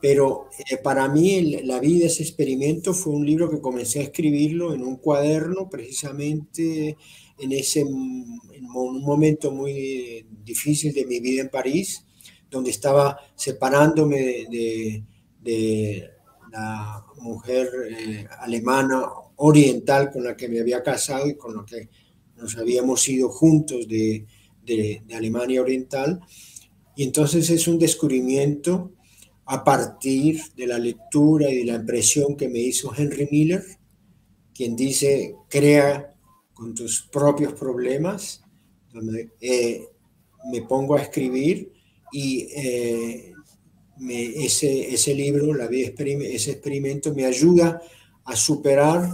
Pero 0.00 0.48
eh, 0.70 0.76
para 0.76 1.08
mí 1.08 1.62
La 1.64 1.80
vida 1.80 2.06
ese 2.06 2.22
experimento 2.22 2.92
fue 2.94 3.14
un 3.14 3.24
libro 3.24 3.50
que 3.50 3.60
comencé 3.60 4.00
a 4.00 4.04
escribirlo 4.04 4.74
en 4.74 4.82
un 4.82 4.96
cuaderno 4.96 5.68
precisamente 5.68 6.96
en 7.38 7.52
ese 7.52 7.80
en 7.80 8.66
un 8.74 9.02
momento 9.02 9.50
muy 9.50 10.26
difícil 10.44 10.92
de 10.92 11.06
mi 11.06 11.20
vida 11.20 11.42
en 11.42 11.48
París, 11.48 12.04
donde 12.50 12.70
estaba 12.70 13.18
separándome 13.36 14.18
de, 14.50 15.04
de, 15.40 16.10
la 16.50 17.04
mujer 17.20 17.68
eh, 17.90 18.26
alemana 18.40 19.06
oriental 19.36 20.10
con 20.10 20.24
la 20.24 20.36
que 20.36 20.48
me 20.48 20.60
había 20.60 20.82
casado 20.82 21.28
y 21.28 21.36
con 21.36 21.54
la 21.56 21.64
que 21.64 21.88
nos 22.36 22.56
habíamos 22.56 23.06
ido 23.08 23.28
juntos 23.28 23.86
de, 23.86 24.26
de, 24.76 25.02
Alemania 25.14 25.62
Oriental. 25.62 26.20
Y 26.96 27.04
entonces 27.04 27.50
es 27.50 27.68
un 27.68 27.78
descubrimiento 27.78 28.92
a 29.46 29.64
partir 29.64 30.40
de 30.56 30.66
la 30.66 30.78
lectura 30.78 31.50
y 31.50 31.58
de 31.58 31.64
la 31.64 31.74
impresión 31.74 32.36
que 32.36 32.48
me 32.48 32.58
hizo 32.58 32.92
Henry 32.94 33.28
Miller, 33.30 33.64
quien 34.54 34.76
dice, 34.76 35.34
crea 35.48 36.14
con 36.52 36.74
tus 36.74 37.02
propios 37.02 37.54
problemas, 37.54 38.42
donde 38.92 39.30
eh, 39.40 39.86
me 40.50 40.62
pongo 40.62 40.96
a 40.96 41.02
escribir 41.02 41.72
y 42.12 42.48
eh, 42.54 43.32
ese, 44.00 44.94
ese 44.94 45.14
libro, 45.14 45.54
la 45.54 45.66
vida 45.66 45.90
ese 45.96 46.52
experimento 46.52 47.14
me 47.14 47.24
ayuda 47.24 47.80
a 48.24 48.36
superar, 48.36 49.08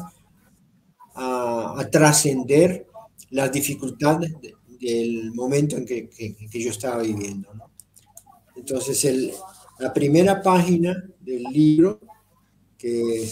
a, 1.14 1.88
trascender 1.90 2.86
las 3.30 3.52
dificultades 3.52 4.32
del 4.80 5.32
momento 5.32 5.76
en 5.76 5.84
que, 5.84 6.08
yo 6.52 6.70
estaba 6.70 7.02
viviendo. 7.02 7.48
Entonces, 8.56 9.34
la 9.78 9.92
primera 9.92 10.42
página 10.42 11.04
del 11.20 11.42
libro, 11.44 12.00
que 12.78 13.28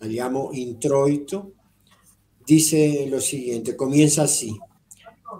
la 0.00 0.06
llamo 0.06 0.50
introito, 0.52 1.52
dice 2.46 3.06
lo 3.08 3.20
siguiente, 3.20 3.76
comienza 3.76 4.24
así. 4.24 4.56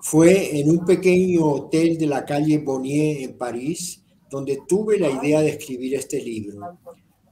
Fue 0.02 0.58
en 0.58 0.70
un 0.70 0.84
pequeño 0.84 1.46
hotel 1.46 1.96
de 1.98 2.06
la 2.06 2.24
calle 2.24 2.58
Bonnier 2.58 3.22
en 3.22 3.38
París 3.38 4.04
donde 4.34 4.62
tuve 4.66 4.98
la 4.98 5.10
idea 5.10 5.40
de 5.42 5.50
escribir 5.50 5.94
este 5.94 6.20
libro. 6.20 6.78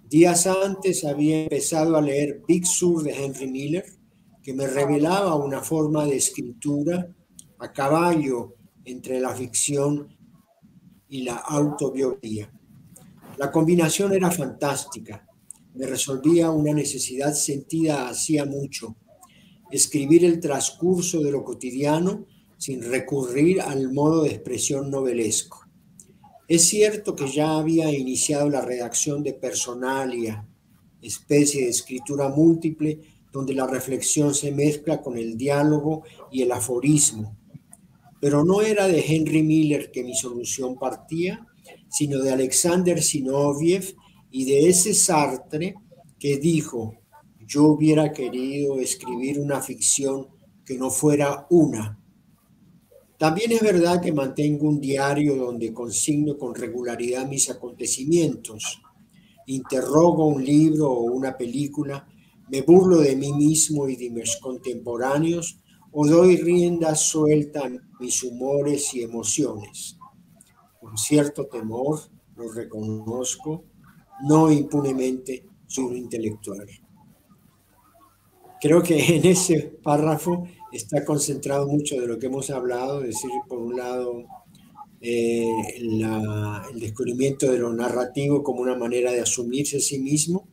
Días 0.09 0.47
antes 0.47 1.05
había 1.05 1.43
empezado 1.43 1.97
a 1.97 2.01
leer 2.01 2.43
Big 2.47 2.65
Sur 2.65 3.03
de 3.03 3.13
Henry 3.13 3.49
Miller, 3.49 3.85
que 4.41 4.55
me 4.55 4.69
revelaba 4.69 5.35
una 5.35 5.63
forma 5.63 6.07
de 6.07 6.17
escritura 6.17 7.09
a 7.63 7.73
caballo 7.73 8.57
entre 8.85 9.21
la 9.21 9.33
ficción 9.35 10.09
y 11.09 11.23
la 11.23 11.37
autobiografía. 11.37 12.53
La 13.39 13.53
combinación 13.53 14.13
era 14.13 14.33
fantástica. 14.33 15.25
Me 15.75 15.87
resolvía 15.87 16.51
una 16.51 16.73
necesidad 16.73 17.33
sentida 17.35 18.09
hacía 18.09 18.45
mucho 18.45 18.97
escribir 19.71 20.25
el 20.25 20.41
transcurso 20.41 21.21
de 21.21 21.31
lo 21.31 21.45
cotidiano 21.45 22.27
sin 22.59 22.83
recurrir 22.83 23.61
al 23.61 23.93
modo 23.93 24.25
de 24.25 24.31
expresión 24.31 24.91
novelesco. 24.91 25.65
Es 26.49 26.65
cierto 26.65 27.15
que 27.15 27.29
ya 27.29 27.59
había 27.59 27.91
iniciado 27.93 28.51
la 28.51 28.61
redacción 28.61 29.23
de 29.23 29.35
Personalia, 29.35 30.47
especie 31.01 31.63
de 31.63 31.71
escritura 31.71 32.29
múltiple 32.29 33.01
donde 33.33 33.55
la 33.55 33.67
reflexión 33.67 34.35
se 34.35 34.51
mezcla 34.51 35.01
con 35.01 35.17
el 35.17 35.39
diálogo 35.39 36.03
y 36.31 36.43
el 36.43 36.53
aforismo. 36.53 37.39
Pero 38.23 38.45
no 38.45 38.63
era 38.63 38.87
de 38.87 39.05
Henry 39.05 39.43
Miller 39.43 39.91
que 39.91 40.05
mi 40.05 40.15
solución 40.15 40.79
partía, 40.79 41.45
sino 41.91 42.21
de 42.21 42.31
Alexander 42.31 43.03
Sinoviev 43.03 43.97
y 44.31 44.45
de 44.45 44.69
ese 44.69 44.95
Sartre 44.95 45.75
que 46.21 46.37
dijo, 46.37 46.95
yo 47.45 47.65
hubiera 47.65 48.13
querido 48.13 48.79
escribir 48.79 49.41
una 49.41 49.61
ficción 49.61 50.29
que 50.65 50.79
no 50.79 50.89
fuera 50.89 51.49
una. 51.51 51.99
También 53.19 53.51
es 53.51 53.61
verdad 53.61 54.01
que 54.01 54.13
mantengo 54.13 54.69
un 54.69 54.81
diario 54.81 55.35
donde 55.35 55.75
consigno 55.75 56.39
con 56.39 56.55
regularidad 56.55 57.27
mis 57.27 57.51
acontecimientos. 57.51 58.81
Interrogo 59.49 60.29
un 60.29 60.45
libro 60.45 60.93
o 60.93 61.11
una 61.11 61.37
película, 61.37 62.07
me 62.49 62.63
burlo 62.63 62.99
de 62.99 63.17
mí 63.17 63.33
mismo 63.33 63.89
y 63.89 63.97
de 63.97 64.11
mis 64.11 64.37
contemporáneos 64.37 65.59
o 65.91 66.07
doy 66.07 66.37
rienda 66.37 66.95
suelta 66.95 67.69
mis 68.03 68.23
humores 68.25 68.93
y 68.95 69.03
emociones. 69.03 69.97
Con 70.81 70.99
cierto 70.99 71.47
temor, 71.47 72.01
lo 72.37 72.53
reconozco, 72.53 73.65
no 74.29 74.51
impunemente 74.51 75.47
soy 75.67 75.99
intelectual. 75.99 76.67
Creo 78.61 78.83
que 78.83 79.17
en 79.17 79.25
ese 79.27 79.79
párrafo 79.83 80.47
está 80.73 81.05
concentrado 81.05 81.67
mucho 81.69 82.01
de 82.01 82.07
lo 82.07 82.19
que 82.19 82.27
hemos 82.27 82.51
hablado, 82.51 83.01
es 83.01 83.15
decir, 83.15 83.31
por 83.49 83.59
un 83.59 83.77
lado, 83.77 84.25
eh, 85.01 85.49
el 85.79 86.81
descubrimiento 86.81 87.51
de 87.51 87.59
lo 87.59 87.73
narrativo 87.73 88.43
como 88.43 88.61
una 88.63 88.77
manera 88.77 89.13
de 89.13 89.21
asumirse 89.21 89.79
a 89.79 89.81
sí 89.81 89.99
mismo, 89.99 90.49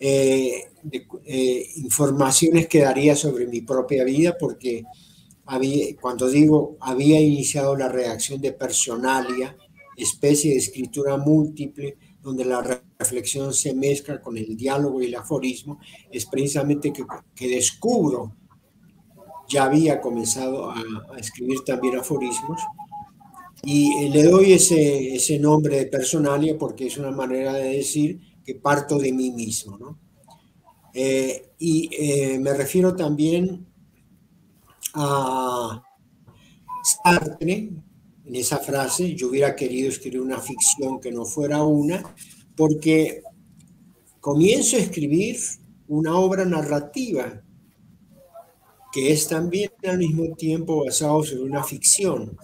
eh, 0.00 0.64
eh, 1.24 1.66
informaciones 1.76 2.68
que 2.68 2.80
daría 2.80 3.16
sobre 3.16 3.46
mi 3.46 3.62
propia 3.62 4.04
vida, 4.04 4.36
porque 4.38 4.84
había, 5.48 5.96
cuando 6.00 6.28
digo 6.28 6.76
había 6.80 7.20
iniciado 7.20 7.74
la 7.74 7.88
reacción 7.88 8.40
de 8.40 8.52
personalia, 8.52 9.56
especie 9.96 10.52
de 10.52 10.58
escritura 10.58 11.16
múltiple, 11.16 11.96
donde 12.22 12.44
la 12.44 12.82
reflexión 12.98 13.54
se 13.54 13.74
mezcla 13.74 14.20
con 14.20 14.36
el 14.36 14.56
diálogo 14.56 15.00
y 15.00 15.06
el 15.06 15.14
aforismo, 15.14 15.80
es 16.10 16.26
precisamente 16.26 16.92
que, 16.92 17.04
que 17.34 17.48
descubro, 17.48 18.36
ya 19.48 19.64
había 19.64 20.00
comenzado 20.00 20.70
a, 20.70 20.84
escribir 21.18 21.60
también 21.64 21.96
aforismos, 21.96 22.60
y 23.62 24.04
eh, 24.04 24.10
le 24.10 24.22
doy 24.24 24.52
ese, 24.52 25.14
ese 25.16 25.38
nombre 25.38 25.76
de 25.78 25.86
personalia 25.86 26.56
porque 26.56 26.86
es 26.86 26.98
una 26.98 27.10
manera 27.10 27.54
de 27.54 27.70
decir 27.70 28.20
que 28.44 28.54
parto 28.54 28.98
de 28.98 29.12
mí 29.12 29.32
mismo. 29.32 29.76
¿no? 29.78 29.98
Eh, 30.94 31.52
y 31.58 31.88
eh, 31.92 32.38
me 32.38 32.54
refiero 32.54 32.94
también 32.94 33.67
a 35.00 35.82
Sartre, 36.82 37.70
en 38.24 38.36
esa 38.36 38.58
frase, 38.58 39.14
yo 39.14 39.28
hubiera 39.28 39.54
querido 39.54 39.88
escribir 39.88 40.20
una 40.20 40.40
ficción 40.40 41.00
que 41.00 41.12
no 41.12 41.24
fuera 41.24 41.62
una, 41.62 42.02
porque 42.56 43.22
comienzo 44.20 44.76
a 44.76 44.80
escribir 44.80 45.38
una 45.86 46.18
obra 46.18 46.44
narrativa 46.44 47.42
que 48.92 49.12
es 49.12 49.28
también 49.28 49.70
al 49.84 49.98
mismo 49.98 50.34
tiempo 50.34 50.84
basado 50.84 51.22
sobre 51.22 51.42
una 51.42 51.62
ficción. 51.62 52.36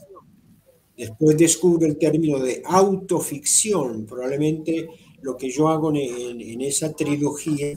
Después 0.97 1.37
descubro 1.37 1.87
el 1.87 1.99
término 1.99 2.39
de 2.39 2.63
autoficción, 2.65 4.07
probablemente 4.07 4.89
lo 5.23 5.37
que 5.37 5.51
yo 5.51 5.69
hago 5.69 5.93
en, 5.95 6.61
esa 6.61 6.93
trilogía 6.95 7.73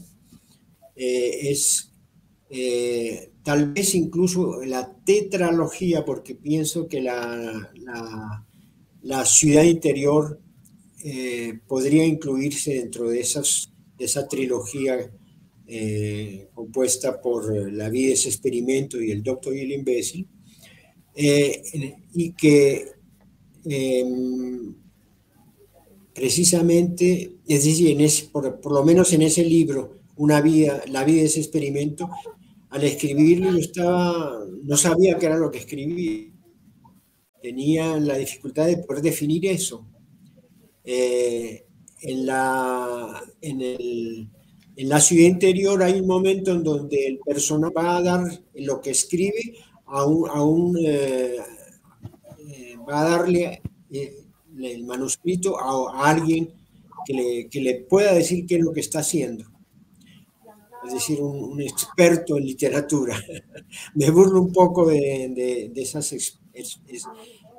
eh, 0.96 1.50
es 1.50 1.92
eh, 2.50 3.32
tal 3.48 3.72
vez 3.72 3.96
incluso 3.96 4.62
la 4.66 4.94
tetralogía, 5.06 6.04
porque 6.04 6.36
pienso 6.36 6.86
que 6.90 7.00
la, 7.00 7.72
la, 9.02 9.26
ciudad 9.26 9.64
interior 9.64 10.42
eh, 11.02 11.58
podría 11.66 12.06
incluirse 12.06 12.74
dentro 12.74 13.08
de, 13.08 13.22
esas, 13.22 13.72
esa 13.98 14.28
trilogía 14.28 14.98
eh, 15.66 16.50
compuesta 16.54 17.22
por 17.22 17.72
La 17.72 17.88
vida 17.88 18.16
es 18.16 18.26
experimento 18.26 19.02
y 19.02 19.12
El 19.12 19.24
doctor 19.24 19.56
y 19.56 19.62
el 19.62 19.72
imbécil, 19.72 20.28
y 21.16 22.34
que 22.34 22.86
em, 23.64 24.76
precisamente, 26.14 27.38
es 27.48 27.64
decir, 27.64 27.98
en 27.98 28.30
por, 28.30 28.60
por, 28.60 28.74
lo 28.74 28.84
menos 28.84 29.14
en 29.14 29.22
ese 29.22 29.46
libro, 29.46 30.02
una 30.18 30.42
vida, 30.42 30.84
La 30.90 31.06
vida 31.06 31.22
es 31.22 31.38
experimento, 31.38 32.10
al 32.70 32.84
escribirlo 32.84 33.52
yo 33.52 33.58
estaba, 33.58 34.46
no 34.64 34.78
sabía 34.78 35.18
qué 35.18 35.28
era 35.28 35.38
lo 35.38 35.52
que 35.52 35.60
escribía. 35.60 36.32
tenía 37.42 37.98
la 37.98 38.18
dificultad 38.18 38.66
de 38.68 38.78
poder 38.78 39.02
definir 39.02 39.46
eso. 39.46 39.86
Eh, 40.84 41.66
en, 42.02 42.26
la, 42.26 43.22
en, 43.42 43.62
el, 43.62 44.30
en 44.76 44.90
la 44.90 45.00
ciudad 45.02 45.28
interior 45.28 45.82
hay 45.82 46.00
un 46.00 46.08
momento 46.08 46.52
en 46.52 46.64
donde 46.64 47.08
el 47.08 47.20
personaje 47.20 47.74
va 47.74 47.98
a 47.98 48.02
dar 48.02 48.22
lo 48.56 48.82
que 48.82 48.92
escribe 48.92 49.56
a 49.86 50.06
un, 50.06 50.30
a 50.30 50.44
un 50.44 50.78
eh, 50.78 51.38
eh, 52.50 52.76
va 52.88 53.02
a 53.02 53.10
darle 53.10 53.62
el 53.92 54.86
manuscrito 54.86 55.58
a, 55.60 56.10
alguien 56.10 56.54
que 57.06 57.14
le, 57.14 57.50
que 57.50 57.62
le, 57.62 57.76
pueda 57.82 58.14
decir 58.14 58.46
qué 58.46 58.56
es 58.56 58.62
lo 58.62 58.74
que 58.74 58.82
está 58.82 59.00
haciendo. 59.00 59.46
Es 60.88 60.94
decir, 60.94 61.22
un, 61.22 61.62
experto 61.62 62.38
en 62.38 62.46
literatura. 62.46 63.22
Me 63.96 64.10
burlo 64.10 64.42
un 64.42 64.52
poco 64.52 64.88
de, 64.88 65.72
de, 65.74 65.82
esos 65.82 66.14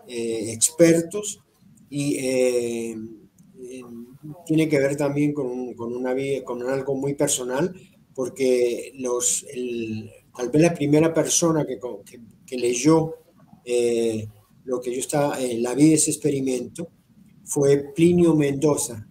expertos 0.07 1.41
y 1.91 2.17
tiene 4.47 4.69
que 4.69 4.79
ver 4.79 4.97
también 4.97 5.33
con, 5.33 5.75
con, 5.75 5.95
una, 5.95 6.15
con 6.45 6.63
algo 6.69 6.95
muy 6.95 7.15
personal, 7.15 7.73
porque 8.15 8.93
los, 8.97 9.47
tal 10.37 10.51
vez 10.51 10.63
la 10.63 10.75
primera 10.75 11.13
persona 11.13 11.67
que, 11.67 12.57
leyó 12.57 13.15
eh, 13.65 14.27
lo 14.65 14.81
que 14.81 14.93
yo 14.93 15.01
estaba, 15.01 15.41
en 15.41 15.63
la 15.63 15.75
vida 15.75 15.95
ese 15.95 16.11
experimento, 16.11 16.89
fue 17.45 17.93
Plinio 17.95 18.35
Mendoza, 18.35 19.09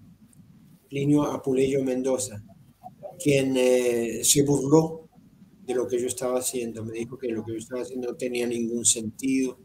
Plinio 0.89 1.23
Apuleyo 1.23 1.83
Mendoza, 1.83 2.43
quien 3.21 3.55
eh, 3.57 4.21
se 4.23 4.43
burló 4.43 5.09
de 5.65 5.75
lo 5.75 5.87
que 5.87 5.99
yo 5.99 6.07
estaba 6.07 6.39
haciendo, 6.39 6.85
me 6.85 6.93
dijo 6.93 7.17
que 7.17 7.27
lo 7.27 7.43
que 7.43 7.53
yo 7.53 7.57
estaba 7.57 7.81
haciendo 7.81 8.09
no 8.09 8.15
tenía 8.15 8.47
ningún 8.47 8.85
sentido. 8.85 9.59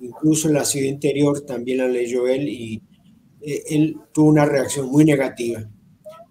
Incluso 0.00 0.48
en 0.48 0.54
la 0.54 0.64
ciudad 0.64 0.88
interior 0.88 1.42
también 1.42 1.78
la 1.78 1.88
leyó 1.88 2.26
él 2.26 2.48
y 2.48 2.82
eh, 3.42 3.62
él 3.68 3.96
tuvo 4.12 4.30
una 4.30 4.46
reacción 4.46 4.88
muy 4.88 5.04
negativa. 5.04 5.68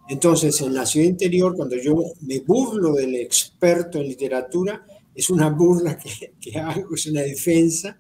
Entonces, 0.10 0.60
en 0.62 0.74
la 0.74 0.88
ciudad 0.88 1.08
interior, 1.08 1.56
cuando 1.56 1.78
yo 1.78 1.96
me 2.22 2.40
burlo 2.40 2.94
del 2.94 3.14
experto 3.16 4.00
en 4.00 4.08
literatura, 4.08 4.84
es 5.14 5.30
una 5.30 5.52
burla 5.52 5.98
que, 5.98 6.34
que 6.42 6.58
hago, 6.58 6.96
es 6.96 7.06
una 7.06 7.22
defensa 7.22 7.96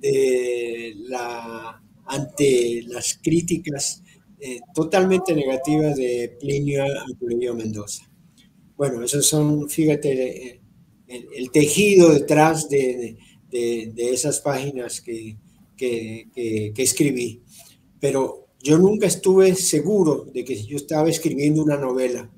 de 0.00 0.94
la, 1.08 1.82
ante 2.06 2.82
las 2.86 3.18
críticas 3.22 4.03
eh, 4.46 4.60
totalmente 4.74 5.34
negativas 5.34 5.96
de 5.96 6.36
Plinio, 6.38 6.84
Plinio 7.18 7.54
Mendoza. 7.54 8.06
Bueno, 8.76 9.02
esos 9.02 9.26
son, 9.26 9.70
fíjate, 9.70 10.48
eh, 10.48 10.60
el, 11.06 11.50
tejido 11.50 12.12
detrás 12.12 12.68
de, 12.68 13.16
de, 13.48 13.94
esas 13.96 14.42
páginas 14.42 15.00
que, 15.00 15.38
que, 15.78 16.72
escribí 16.76 17.42
pero 17.98 18.48
yo 18.62 18.76
nunca 18.76 19.06
estuve 19.06 19.54
seguro 19.54 20.26
de 20.30 20.44
que 20.44 20.62
yo 20.62 20.76
estaba 20.76 21.08
escribiendo 21.08 21.62
una 21.62 21.78
novela 21.78 22.30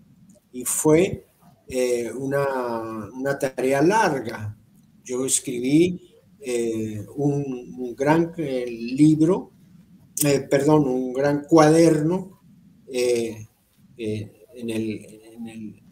y 0.53 0.65
fue 0.65 1.27
eh, 1.67 2.13
una, 2.17 3.11
una, 3.13 3.37
tarea 3.37 3.83
larga. 3.83 4.57
Yo 5.03 5.27
escribí 5.27 6.09
un, 7.17 7.97
gran 7.97 8.33
libro, 8.37 9.51
perdón, 10.51 10.89
un 10.89 11.13
gran 11.13 11.45
cuaderno 11.45 12.41
en 12.89 13.47
el, 13.97 14.33
en, 14.55 14.71
el, 14.71 15.83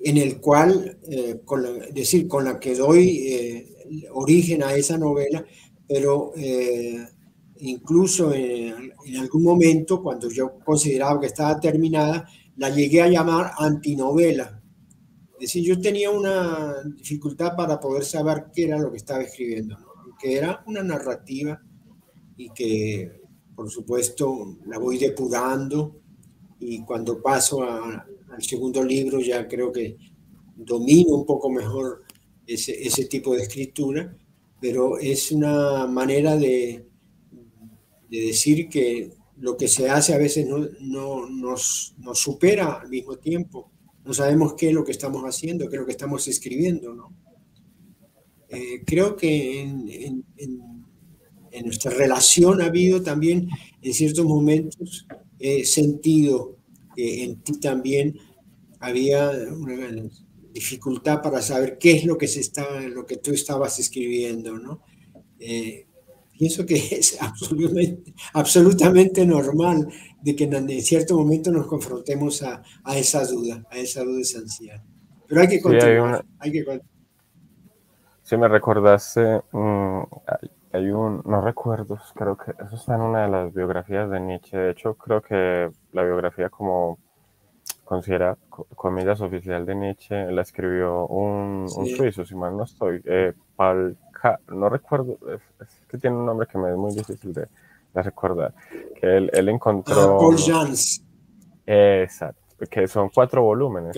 en, 0.00 0.16
el, 0.16 0.40
cual, 0.40 0.98
con 1.44 1.62
decir, 1.92 2.26
con 2.26 2.44
la 2.44 2.58
que 2.58 2.74
doy 2.74 3.66
origen 4.12 4.62
a 4.62 4.74
esa 4.74 4.96
novela, 4.96 5.44
pero 5.86 6.32
incluso 7.60 8.32
en, 8.32 8.92
algún 9.18 9.42
momento, 9.42 10.02
cuando 10.02 10.30
yo 10.30 10.58
consideraba 10.64 11.20
que 11.20 11.26
estaba 11.26 11.60
terminada, 11.60 12.28
la 12.56 12.70
llegué 12.70 13.02
a 13.02 13.08
llamar 13.08 13.52
antinovela. 13.58 14.62
Es 15.34 15.40
decir, 15.40 15.64
yo 15.64 15.80
tenía 15.80 16.10
una 16.10 16.74
dificultad 16.96 17.56
para 17.56 17.80
poder 17.80 18.04
saber 18.04 18.46
qué 18.54 18.64
era 18.64 18.78
lo 18.78 18.90
que 18.90 18.98
estaba 18.98 19.22
escribiendo, 19.22 19.76
que 20.18 20.36
era 20.36 20.62
una 20.66 20.82
narrativa 20.82 21.60
y 22.36 22.50
que, 22.50 23.19
por 23.60 23.70
supuesto, 23.70 24.56
la 24.68 24.78
voy 24.78 24.96
depurando 24.96 26.00
y 26.60 26.82
cuando 26.82 27.20
paso 27.20 27.62
al 27.62 28.42
segundo 28.42 28.82
libro 28.82 29.20
ya 29.20 29.46
creo 29.46 29.70
que 29.70 29.98
domino 30.56 31.14
un 31.14 31.26
poco 31.26 31.50
mejor 31.50 32.04
ese, 32.46 33.04
tipo 33.04 33.34
de 33.34 33.42
escritura, 33.42 34.16
pero 34.62 34.96
es 34.96 35.30
una 35.30 35.86
manera 35.86 36.38
de, 36.38 36.86
de 38.08 38.20
decir 38.22 38.70
que 38.70 39.12
lo 39.36 39.58
que 39.58 39.68
se 39.68 39.90
hace 39.90 40.14
a 40.14 40.18
veces 40.18 40.46
no, 40.46 40.66
no 40.80 41.28
nos, 41.28 41.94
supera 42.14 42.80
al 42.80 42.88
mismo 42.88 43.16
tiempo. 43.18 43.70
No 44.06 44.14
sabemos 44.14 44.54
qué 44.54 44.68
es 44.68 44.74
lo 44.74 44.84
que 44.84 44.92
estamos 44.92 45.22
haciendo, 45.24 45.68
qué 45.68 45.76
es 45.76 45.80
lo 45.80 45.86
que 45.86 45.92
estamos 45.92 46.26
escribiendo. 46.28 46.94
¿no? 46.94 47.14
Eh, 48.48 48.82
creo 48.86 49.16
que 49.16 49.60
en, 49.60 50.24
nuestra 51.64 51.90
relación 51.90 52.62
ha 52.62 52.66
habido 52.66 53.02
también 53.02 53.48
en 53.82 53.94
ciertos 53.94 54.24
momentos 54.24 55.06
he 55.38 55.64
sentido 55.64 56.56
que 56.94 57.24
en 57.24 57.40
ti 57.42 57.58
también 57.58 58.18
había 58.78 59.30
una 59.30 60.08
dificultad 60.52 61.22
para 61.22 61.40
saber 61.42 61.78
qué 61.78 61.92
es 61.92 62.04
lo 62.04 62.18
que, 62.18 62.28
se 62.28 62.40
está, 62.40 62.80
lo 62.80 63.06
que 63.06 63.16
tú 63.16 63.32
estabas 63.32 63.78
escribiendo. 63.78 64.58
¿no? 64.58 64.82
Eh, 65.38 65.86
pienso 66.38 66.66
que 66.66 66.76
es 66.76 67.18
absolutamente, 67.20 68.14
absolutamente 68.34 69.26
normal 69.26 69.88
de 70.22 70.36
que 70.36 70.44
en 70.44 70.82
cierto 70.82 71.16
momento 71.16 71.50
nos 71.50 71.66
confrontemos 71.66 72.42
a, 72.42 72.62
a 72.84 72.98
esa 72.98 73.24
duda, 73.24 73.64
a 73.70 73.78
esa 73.78 74.02
duda 74.02 74.20
esencial. 74.20 74.82
Pero 75.26 75.40
hay 75.40 75.48
que 75.48 75.60
continuar. 75.60 76.24
hay, 76.38 76.52
que 76.52 76.80
Sí, 78.22 78.36
me 78.36 78.48
recordaste, 78.48 79.40
mm, 79.52 80.02
hay, 80.72 80.90
un, 80.90 81.22
no 81.24 81.40
recuerdo, 81.40 81.98
creo 82.14 82.36
que 82.36 82.52
eso 82.64 82.76
está 82.76 82.94
en 82.94 83.02
una 83.02 83.22
de 83.22 83.28
las 83.28 83.52
biografías 83.52 84.10
de 84.10 84.20
Nietzsche. 84.20 84.56
De 84.56 84.70
hecho, 84.70 84.94
creo 84.94 85.20
que 85.20 85.70
la 85.92 86.02
biografía 86.02 86.48
como 86.48 86.98
considera 87.90 88.38
comillas 88.76 89.20
oficial 89.20 89.66
de 89.66 89.74
Nietzsche 89.74 90.30
la 90.30 90.42
escribió 90.42 91.08
un, 91.08 91.66
un 91.76 91.86
suizo, 91.88 92.24
si 92.24 92.36
mal 92.36 92.56
no 92.56 92.62
estoy, 92.62 93.02
eh, 93.04 93.32
no 94.48 94.68
recuerdo, 94.68 95.18
es, 95.34 95.40
que 95.88 95.98
tiene 95.98 96.16
un 96.16 96.24
nombre 96.24 96.46
que 96.46 96.56
me 96.56 96.70
es 96.70 96.76
muy 96.76 96.94
difícil 96.94 97.32
de, 97.32 97.48
recordar, 97.92 98.54
que 98.94 99.16
él, 99.16 99.28
él 99.32 99.48
encontró... 99.48 100.14
Ah, 100.14 100.18
Paul 100.20 100.36
Jans. 100.38 101.04
exacto, 101.66 102.66
que 102.70 102.86
son 102.86 103.10
cuatro 103.12 103.42
volúmenes. 103.42 103.96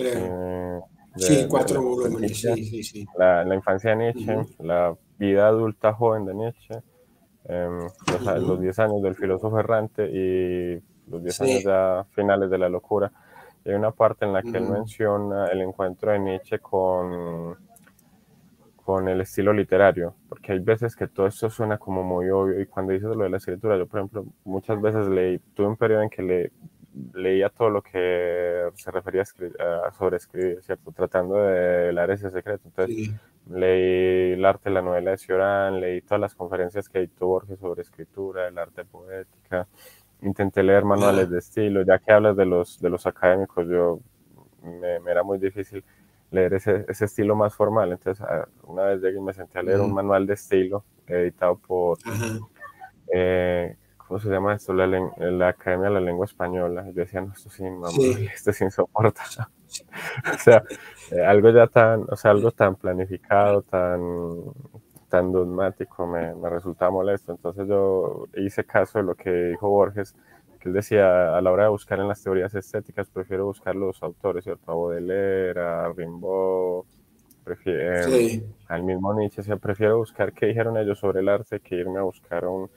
sí, 1.17 1.45
cuatro 1.47 1.83
volúmenes, 1.83 2.41
sí, 2.41 2.65
sí, 2.65 2.83
sí. 2.83 3.05
La, 3.15 3.53
infancia 3.53 3.91
de 3.91 3.95
Nietzsche, 3.97 4.35
la 4.57 4.95
vida 5.27 5.47
adulta 5.47 5.93
joven 5.93 6.25
de 6.25 6.33
Nietzsche, 6.33 6.75
em, 7.45 7.79
los, 8.41 8.59
diez 8.61 8.79
años 8.79 9.01
del 9.01 9.15
filósofo 9.15 9.59
errante 9.59 10.09
y 10.09 10.81
los 11.09 11.23
diez 11.23 11.39
años 11.41 11.63
ya 11.63 12.05
finales 12.11 12.49
de 12.49 12.57
la 12.57 12.69
locura. 12.69 13.11
Y 13.65 13.69
hay 13.69 13.75
una 13.75 13.91
parte 13.91 14.25
en 14.25 14.33
la 14.33 14.41
que 14.41 14.57
él 14.57 14.69
menciona 14.69 15.47
el 15.47 15.61
encuentro 15.61 16.11
de 16.11 16.19
Nietzsche 16.19 16.59
con 16.59 17.57
con 18.85 19.07
el 19.07 19.21
estilo 19.21 19.53
literario, 19.53 20.15
porque 20.27 20.51
hay 20.51 20.59
veces 20.59 20.95
que 20.95 21.07
todo 21.07 21.27
esto 21.27 21.49
suena 21.49 21.77
como 21.77 22.03
muy 22.03 22.29
obvio 22.29 22.59
y 22.59 22.65
cuando 22.65 22.91
dices 22.91 23.15
lo 23.15 23.23
de 23.23 23.29
la 23.29 23.37
escritura, 23.37 23.77
yo 23.77 23.87
por 23.87 23.99
ejemplo 23.99 24.25
muchas 24.43 24.81
veces 24.81 25.07
leí, 25.07 25.39
tuve 25.53 25.67
un 25.67 25.77
periodo 25.77 26.01
en 26.01 26.09
que 26.09 26.21
le, 26.21 26.51
leía 27.13 27.49
todo 27.49 27.69
lo 27.69 27.81
que 27.81 28.69
se 28.75 28.91
refería 28.91 29.23
a, 29.23 29.91
sobre 29.93 30.17
escribir, 30.17 30.61
¿cierto? 30.61 30.91
Tratando 30.91 31.35
de 31.35 31.91
leer 31.93 32.11
ese 32.11 32.29
secreto. 32.29 32.63
Entonces 32.65 33.11
leí 33.49 34.33
el 34.33 34.45
arte 34.45 34.69
de 34.69 34.75
la 34.75 34.81
novela 34.81 35.11
de 35.11 35.17
Cioran, 35.17 35.81
leí 35.81 36.01
todas 36.01 36.21
las 36.21 36.35
conferencias 36.35 36.87
que 36.87 36.99
dictó 36.99 37.27
Borges 37.27 37.59
sobre 37.59 37.81
escritura, 37.81 38.47
el 38.47 38.57
arte 38.57 38.85
poética, 38.85 39.67
intenté 40.21 40.63
leer 40.63 40.85
manuales 40.85 41.29
de 41.29 41.39
estilo, 41.39 41.83
ya 41.83 41.99
que 41.99 42.11
hablas 42.11 42.37
de 42.37 42.45
los, 42.45 42.79
de 42.79 42.89
los 42.89 43.05
académicos, 43.05 43.67
yo 43.67 43.99
me, 44.63 44.99
me 44.99 45.11
era 45.11 45.23
muy 45.23 45.37
difícil 45.37 45.83
leer 46.31 46.53
ese, 46.53 46.85
ese, 46.87 47.05
estilo 47.05 47.35
más 47.35 47.55
formal. 47.55 47.91
Entonces, 47.91 48.25
una 48.63 48.83
vez 48.85 49.01
llegué 49.01 49.17
y 49.17 49.21
me 49.21 49.33
senté 49.33 49.59
a 49.59 49.63
leer 49.63 49.81
un 49.81 49.93
manual 49.93 50.25
de 50.25 50.33
estilo 50.33 50.83
editado 51.05 51.57
por, 51.57 51.97
eh, 53.13 53.75
¿cómo 54.13 54.21
se 54.21 54.29
llama 54.29 54.53
esto? 54.53 54.73
La, 54.73 54.85
la, 54.85 55.47
Academia 55.47 55.87
de 55.87 55.95
la 55.95 55.99
Lengua 55.99 56.25
Española. 56.25 56.85
Yo 56.85 57.01
decía, 57.01 57.19
no, 57.19 57.33
esto 57.33 57.49
sí, 57.49 57.63
esto 58.35 58.51
es 58.51 58.61
insoportable. 58.61 59.47
o 60.35 60.37
sea, 60.37 60.63
eh, 61.09 61.25
algo 61.25 61.49
ya 61.49 61.65
tan, 61.65 62.05
o 62.07 62.15
sea, 62.15 62.29
algo 62.29 62.51
tan 62.51 62.75
planificado, 62.75 63.63
tan, 63.63 63.99
tan 65.09 65.31
dogmático 65.31 66.05
me, 66.05 66.35
me 66.35 66.47
resultaba 66.47 66.91
molesto. 66.91 67.31
Entonces 67.31 67.67
yo 67.67 68.27
hice 68.35 68.63
caso 68.65 68.99
de 68.99 69.05
lo 69.05 69.15
que 69.15 69.31
dijo 69.31 69.67
Borges, 69.67 70.15
que 70.59 70.69
él 70.69 70.75
decía, 70.75 71.35
a 71.35 71.41
la 71.41 71.51
hora 71.51 71.63
de 71.63 71.69
buscar 71.69 71.99
en 71.99 72.07
las 72.07 72.21
teorías 72.21 72.53
estéticas, 72.53 73.09
prefiero 73.09 73.45
buscar 73.45 73.75
los 73.75 74.03
autores, 74.03 74.43
¿cierto? 74.43 74.71
A 74.71 74.75
Baudelaire, 74.75 75.59
a 75.59 75.91
Rimbaud, 75.91 76.85
Prefiero, 77.43 78.09
Al 78.67 78.83
mismo 78.83 79.13
Nietzsche, 79.13 79.43
se 79.43 79.57
prefiero 79.57 79.97
buscar 79.97 80.31
qué 80.31 80.45
dijeron 80.45 80.77
ellos 80.77 80.99
sobre 80.99 81.19
el 81.19 81.27
arte 81.27 81.59
que 81.59 81.75
irme 81.75 81.99
a 81.99 82.03
buscar 82.03 82.45
un, 82.45 82.69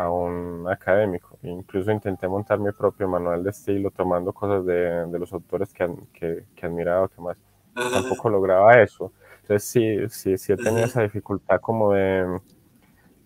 a 0.00 0.10
un 0.10 0.66
académico. 0.68 1.38
Incluso 1.42 1.90
intenté 1.92 2.26
montar 2.26 2.58
mi 2.58 2.72
propio 2.72 3.08
manual 3.08 3.42
de 3.42 3.50
estilo 3.50 3.90
tomando 3.90 4.32
cosas 4.32 4.64
de, 4.64 5.06
de 5.06 5.18
los 5.18 5.32
autores 5.32 5.72
que, 5.72 5.88
que, 6.12 6.44
que 6.54 6.66
admiraba, 6.66 7.08
que 7.08 7.20
más. 7.20 7.36
Tampoco 7.74 8.28
lograba 8.30 8.82
eso. 8.82 9.12
Entonces 9.42 9.68
sí, 9.68 10.08
sí, 10.08 10.38
sí 10.38 10.52
he 10.52 10.56
tenido 10.56 10.84
esa 10.84 11.02
dificultad 11.02 11.60
como 11.60 11.92
de, 11.92 12.40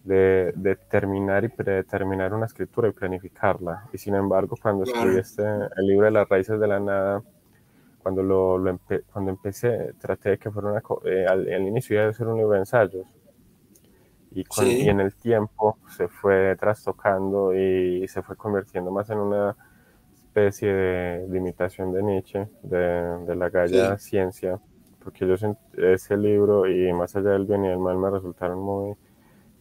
de, 0.05 0.53
de, 0.57 0.77
terminar 0.77 1.45
y 1.45 1.49
predeterminar 1.49 2.35
una 2.35 2.47
escritura 2.47 2.89
y 2.89 2.93
planificarla. 2.93 3.89
Y 3.93 3.99
sin 3.99 4.15
embargo, 4.15 4.57
cuando 4.61 4.85
escribí 4.85 5.19
este, 5.19 5.43
el 5.43 5.87
libro 5.87 6.07
de 6.07 6.13
las 6.13 6.29
raíces 6.29 6.59
de 6.59 6.67
la 6.67 6.81
nada, 6.81 7.23
cuando, 8.03 8.23
lo, 8.23 8.59
lo 8.59 8.79
cuando 9.13 9.31
empecé, 9.31 9.95
traté 9.99 10.31
de 10.31 10.39
que 10.39 10.51
fuera 10.51 10.71
una... 10.71 10.83
Eh, 11.05 11.27
al, 11.27 11.49
inicio 11.49 11.97
iba 11.97 12.09
a 12.09 12.13
ser 12.13 12.27
un 12.27 12.37
libro 12.37 12.53
de 12.53 12.59
ensayos. 12.59 13.07
Y, 14.35 14.45
y, 14.65 14.89
en 14.89 15.01
el 15.01 15.15
tiempo 15.15 15.79
se 15.97 16.09
fue 16.09 16.57
trastocando 16.59 17.55
y 17.55 18.07
se 18.09 18.23
fue 18.23 18.37
convirtiendo 18.37 18.91
más 18.91 19.09
en 19.11 19.19
una 19.19 19.57
especie 20.13 20.73
de, 20.73 21.37
imitación 21.37 21.93
de 21.93 22.03
Nietzsche, 22.03 22.49
de, 22.63 23.25
de 23.25 23.37
la 23.37 23.49
galla 23.49 23.97
ciencia, 23.99 24.59
porque 25.03 25.27
yo 25.27 25.37
ese 25.77 26.17
libro 26.17 26.69
y 26.69 26.93
más 26.93 27.15
allá 27.15 27.31
del 27.31 27.45
bien 27.45 27.65
y 27.65 27.69
del 27.69 27.79
mal 27.79 27.97
me 27.97 28.11
resultaron 28.11 28.59
muy, 28.59 28.97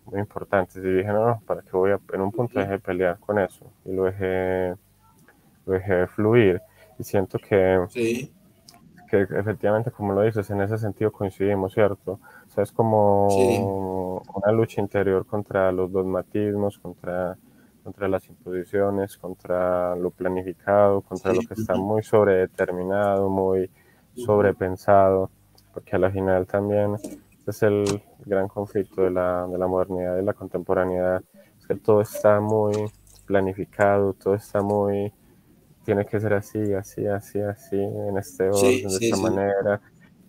muy 0.05 0.19
importantes. 0.19 0.77
Y 0.77 0.81
dije, 0.81 1.11
no, 1.11 1.41
¿para 1.45 1.61
qué 1.61 1.71
voy 1.73 1.91
a...? 1.91 1.99
En 2.13 2.21
un 2.21 2.31
punto 2.31 2.59
dejé 2.59 2.71
de 2.71 2.79
pelear 2.79 3.19
con 3.19 3.37
eso 3.39 3.71
y 3.85 3.91
lo 3.91 4.05
dejé, 4.05 4.75
lo 5.65 5.73
dejé 5.73 6.07
fluir 6.07 6.61
y 6.97 7.03
siento 7.03 7.37
que, 7.37 7.85
que 9.09 9.21
efectivamente, 9.21 9.91
como 9.91 10.13
lo 10.13 10.21
dices, 10.21 10.49
en 10.49 10.61
ese 10.61 10.77
sentido 10.77 11.11
coincidimos, 11.11 11.73
¿cierto? 11.73 12.19
O 12.53 12.55
sea, 12.55 12.63
es 12.65 12.71
como 12.71 14.21
una 14.35 14.51
lucha 14.51 14.79
interior 14.79 15.25
contra 15.25 15.71
los 15.71 15.91
dogmatismos, 15.91 16.77
contra, 16.77 17.35
contra 17.83 18.07
las 18.07 18.29
imposiciones, 18.29 19.17
contra 19.17 19.95
lo 19.95 20.11
planificado, 20.11 21.01
contra 21.01 21.33
lo 21.33 21.41
que 21.41 21.55
está 21.55 21.73
muy 21.73 22.03
sobredeterminado, 22.03 23.27
muy 23.27 23.71
sobrepensado, 24.15 25.31
porque 25.73 25.95
a 25.95 25.99
la 25.99 26.11
final 26.11 26.45
también 26.45 26.95
es 27.47 27.63
el 27.63 27.85
gran 28.23 28.47
conflicto 28.47 29.01
de 29.01 29.09
la, 29.09 29.47
de 29.47 29.57
la 29.57 29.65
modernidad 29.65 30.19
y 30.19 30.23
la 30.23 30.33
contemporaneidad, 30.33 31.23
es 31.57 31.65
que 31.65 31.73
todo 31.73 32.01
está 32.01 32.39
muy 32.39 32.73
planificado, 33.25 34.13
todo 34.13 34.35
está 34.35 34.61
muy 34.61 35.11
tiene 35.83 36.05
que 36.05 36.19
ser 36.19 36.33
así, 36.33 36.71
así, 36.75 37.07
así, 37.07 37.39
así, 37.39 37.77
en 37.77 38.15
este 38.15 38.47
orden, 38.47 38.87
de 38.87 39.07
esta 39.07 39.17
manera. 39.17 39.81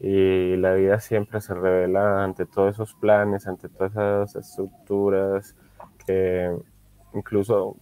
Y 0.06 0.58
la 0.58 0.74
vida 0.74 1.00
siempre 1.00 1.40
se 1.40 1.54
revela 1.54 2.22
ante 2.22 2.44
todos 2.44 2.74
esos 2.74 2.92
planes, 2.92 3.46
ante 3.46 3.70
todas 3.70 3.92
esas 3.92 4.36
estructuras, 4.36 5.56
que 6.04 6.54
incluso 7.14 7.78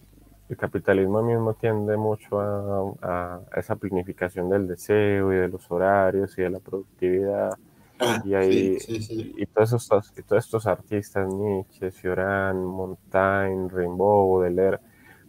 el 0.47 0.55
capitalismo 0.55 1.21
mismo 1.21 1.53
tiende 1.55 1.97
mucho 1.97 2.39
a, 2.39 3.41
esa 3.57 3.75
planificación 3.75 4.49
del 4.49 4.69
deseo 4.69 5.33
y 5.33 5.35
de 5.35 5.49
los 5.49 5.69
horarios 5.69 6.37
y 6.37 6.43
de 6.43 6.49
la 6.49 6.59
productividad. 6.59 7.57
Ah, 7.99 8.21
y, 8.23 8.33
ahí, 8.35 8.77
y, 8.87 9.45
todos 9.47 9.73
estos, 9.73 10.13
y 10.17 10.21
todos 10.21 10.45
estos 10.45 10.65
artistas, 10.65 11.27
Nietzsche, 11.27 11.91
Cioran, 11.91 12.63
Montaigne, 12.63 13.67
Rimbaud, 13.67 14.31
Baudelaire, 14.31 14.79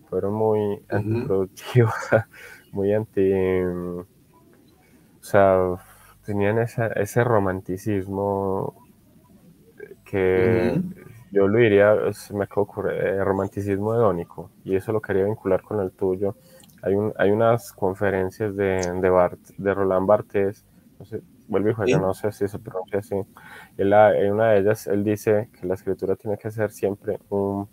fueron 0.08 0.34
muy 0.34 0.80
antiproductivos, 0.88 1.92
muy 2.70 2.94
anti... 2.94 3.32
O 3.32 5.26
sea, 5.26 5.76
tenían 6.24 6.58
ese 6.58 7.24
romanticismo 7.24 8.74
que 10.04 10.80
yo 11.32 11.48
lo 11.48 11.58
diría, 11.58 11.94
me 12.32 12.46
ocurre, 12.54 12.98
eh, 12.98 13.24
romanticismo 13.24 13.94
hedónico, 13.94 14.50
y 14.64 14.76
eso 14.76 14.92
lo 14.92 15.00
quería 15.00 15.24
vincular 15.24 15.62
con 15.62 15.80
el 15.80 15.90
tuyo. 15.92 16.36
Hay, 16.82 16.94
un, 16.94 17.12
hay 17.16 17.30
unas 17.30 17.72
conferencias 17.72 18.54
de, 18.54 18.80
de, 19.00 19.10
Bart, 19.10 19.40
de 19.56 19.74
Roland 19.74 20.06
Barthes, 20.06 20.64
no 20.98 21.04
sé, 21.04 21.22
vuelvo 21.48 21.70
y 21.70 21.72
juego, 21.72 21.98
no 21.98 22.14
sé 22.14 22.30
si 22.32 22.46
se 22.46 22.58
pronuncia 22.58 23.00
así. 23.00 23.16
en 23.76 24.32
una 24.32 24.50
de 24.50 24.60
ellas, 24.60 24.86
él 24.86 25.02
dice 25.02 25.48
que 25.58 25.66
la 25.66 25.74
escritura 25.74 26.14
tiene 26.16 26.38
que 26.38 26.50
ser 26.50 26.70
siempre 26.70 27.18
un 27.30 27.68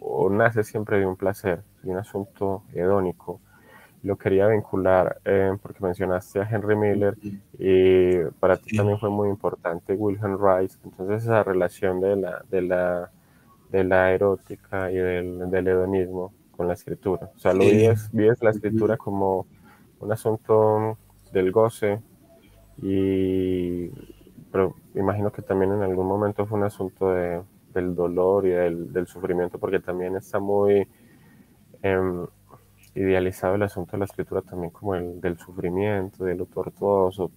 o 0.00 0.30
nace 0.30 0.62
siempre 0.64 0.98
de 0.98 1.06
un 1.06 1.16
placer, 1.16 1.62
de 1.82 1.90
un 1.90 1.98
asunto 1.98 2.64
hedónico. 2.72 3.40
Lo 4.02 4.16
quería 4.16 4.48
vincular 4.48 5.20
eh, 5.24 5.56
porque 5.62 5.84
mencionaste 5.84 6.40
a 6.40 6.48
Henry 6.50 6.74
Miller 6.74 7.16
y 7.58 8.18
para 8.40 8.56
ti 8.56 8.76
también 8.76 8.98
fue 8.98 9.10
muy 9.10 9.28
importante 9.28 9.94
Wilhelm 9.94 10.38
Rice. 10.38 10.78
Entonces 10.84 11.22
esa 11.22 11.44
relación 11.44 12.00
de 12.00 12.16
la, 12.16 12.44
de 12.50 12.62
la, 12.62 13.10
de 13.70 13.84
la 13.84 14.12
erótica 14.12 14.90
y 14.90 14.96
del, 14.96 15.50
del 15.50 15.68
hedonismo 15.68 16.32
con 16.56 16.66
la 16.66 16.74
escritura. 16.74 17.30
O 17.36 17.38
sea, 17.38 17.52
lo 17.52 17.60
vives, 17.60 18.10
vives 18.12 18.42
la 18.42 18.50
escritura 18.50 18.96
como 18.96 19.46
un 20.00 20.12
asunto 20.12 20.98
del 21.32 21.52
goce 21.52 22.00
y 22.82 23.88
pero 24.50 24.76
imagino 24.94 25.32
que 25.32 25.40
también 25.40 25.72
en 25.72 25.82
algún 25.82 26.06
momento 26.06 26.44
fue 26.46 26.58
un 26.58 26.64
asunto 26.64 27.10
de, 27.10 27.40
del 27.72 27.94
dolor 27.94 28.46
y 28.46 28.50
del, 28.50 29.06
sufrimiento, 29.06 29.58
porque 29.58 29.80
también 29.80 30.14
está 30.14 30.38
muy 30.38 30.86
em, 31.82 32.26
idealizado 32.94 33.54
el 33.54 33.62
asunto 33.62 33.92
de 33.92 33.98
la 33.98 34.04
escritura 34.04 34.42
también 34.42 34.70
como 34.70 34.94
el 34.94 35.20
del 35.20 35.38
sufrimiento, 35.38 36.24
de 36.24 36.34
lo 36.34 36.46
tortuoso, 36.46 37.30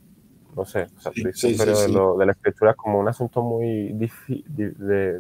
no 0.56 0.66
sé, 0.66 0.88
o 0.96 1.00
sea, 1.02 1.12
pero 1.58 2.18
de, 2.18 2.26
la 2.26 2.32
escritura 2.32 2.74
como 2.74 3.00
un 3.00 3.08
asunto 3.08 3.42
muy 3.42 3.94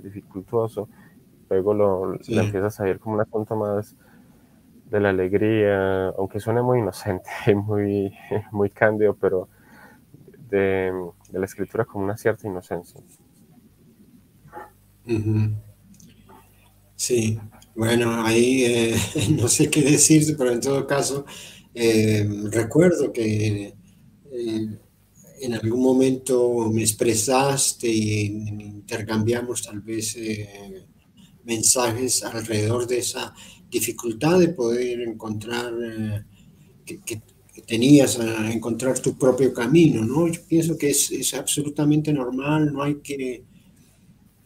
dificultoso, 0.04 0.88
luego 1.50 1.74
lo, 1.74 2.14
empiezas 2.14 2.80
a 2.80 2.84
ver 2.86 3.00
como 3.00 3.16
un 3.16 3.22
asunto 3.22 3.56
más 3.56 3.96
de 4.90 5.00
la 5.00 5.10
alegría, 5.10 6.08
aunque 6.10 6.40
suene 6.40 6.62
muy 6.62 6.80
inocente 6.80 7.30
y 7.48 7.56
muy, 7.56 8.14
muy 8.52 8.70
cándido, 8.70 9.16
pero 9.16 9.50
de, 10.50 10.94
de 11.30 11.40
la 11.40 11.46
escritura 11.46 11.86
como 11.86 12.06
una 12.06 12.18
cierta 12.18 12.48
inocencia. 12.48 13.02
Sí, 16.96 17.40
bueno, 17.76 18.26
ahí 18.26 18.64
eh, 18.64 18.96
no 19.32 19.48
sé 19.48 19.70
qué 19.70 19.82
decir, 19.82 20.36
pero 20.38 20.52
en 20.52 20.62
todo 20.62 20.88
caso, 20.88 21.26
eh, 21.74 22.26
recuerdo 22.52 23.12
que 23.12 23.76
eh, 24.32 24.80
en 25.42 25.54
algún 25.54 25.82
momento 25.82 26.70
me 26.72 26.82
expresaste 26.82 27.88
y 27.88 28.26
intercambiamos 28.28 29.64
tal 29.64 29.82
vez 29.82 30.18
mensajes 31.44 32.24
alrededor 32.24 32.88
de 32.88 33.00
esa 33.00 33.34
dificultad 33.70 34.40
de 34.40 34.50
poder 34.50 35.02
encontrar, 35.02 35.74
que, 36.86 37.22
tenías 37.68 38.20
a 38.20 38.52
encontrar 38.52 39.00
tu 39.00 39.18
propio 39.18 39.54
camino, 39.54 40.04
¿no? 40.04 40.28
Yo 40.28 40.42
pienso 40.48 40.78
que 40.78 40.90
es, 40.90 41.12
es 41.12 41.34
absolutamente 41.34 42.14
normal, 42.14 42.72
no 42.72 42.84
hay 42.84 42.96
que 42.96 43.44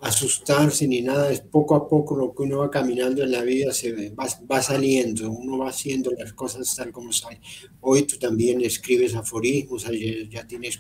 asustarse 0.02 0.88
ni 0.88 1.02
nada, 1.02 1.32
es 1.32 1.42
poco 1.42 1.76
a 1.76 1.88
poco 1.88 2.16
lo 2.16 2.34
que 2.34 2.44
uno 2.44 2.60
va 2.60 2.72
caminando 2.72 3.24
en 3.24 3.32
la 3.32 3.42
vida, 3.42 3.74
se 3.74 4.12
va, 4.12 4.28
va 4.50 4.62
saliendo, 4.62 5.30
uno 5.30 5.58
va 5.58 5.70
haciendo 5.70 6.12
las 6.12 6.34
cosas 6.34 6.74
tal 6.76 6.92
como 6.92 7.12
sale. 7.12 7.42
Hoy 7.82 8.04
tú 8.04 8.18
también 8.18 8.62
escribes 8.62 9.16
aforismos, 9.16 9.86
ya 10.30 10.48
tienes, 10.48 10.80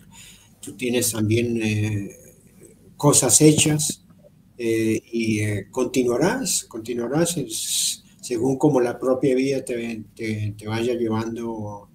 tú 0.61 0.75
tienes 0.75 1.11
también 1.11 1.61
eh, 1.61 2.15
cosas 2.95 3.41
hechas 3.41 4.05
eh, 4.57 5.01
y 5.11 5.39
eh, 5.39 5.67
continuarás, 5.69 6.65
continuarás 6.65 7.35
según 8.21 8.57
como 8.57 8.79
la 8.79 8.99
propia 8.99 9.35
vida 9.35 9.63
te, 9.65 10.03
te, 10.15 10.53
te 10.57 10.67
vaya 10.67 10.93
llevando 10.93 11.89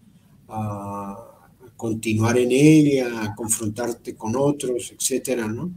a, 0.48 1.34
continuar 1.76 2.38
en 2.38 2.52
ella, 2.52 3.24
a 3.24 3.34
confrontarte 3.34 4.16
con 4.16 4.34
otros, 4.36 4.94
etcétera, 4.96 5.48
¿no? 5.48 5.74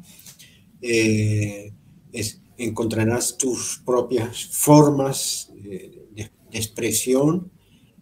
Eh, 0.82 1.74
encontrarás 2.58 3.38
tus 3.38 3.82
propias 3.86 4.46
formas 4.48 5.52
de, 5.56 6.06
expresión 6.50 7.52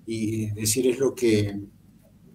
y 0.06 0.52
decir 0.52 0.88
es 0.88 1.00
lo 1.00 1.16
que 1.16 1.60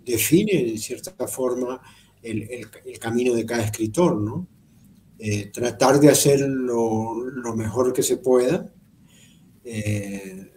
define 0.04 0.64
de 0.64 0.76
cierta 0.76 1.28
forma 1.28 1.80
el, 2.20 2.68
camino 2.98 3.32
de 3.32 3.46
cada 3.46 3.64
escritor, 3.64 4.20
¿no? 4.20 4.48
Eh, 5.18 5.46
tratar 5.52 6.00
de 6.00 6.08
hacer 6.08 6.40
lo, 6.40 7.14
mejor 7.56 7.92
que 7.92 8.02
se 8.02 8.16
pueda, 8.16 8.72
eh, 9.64 10.50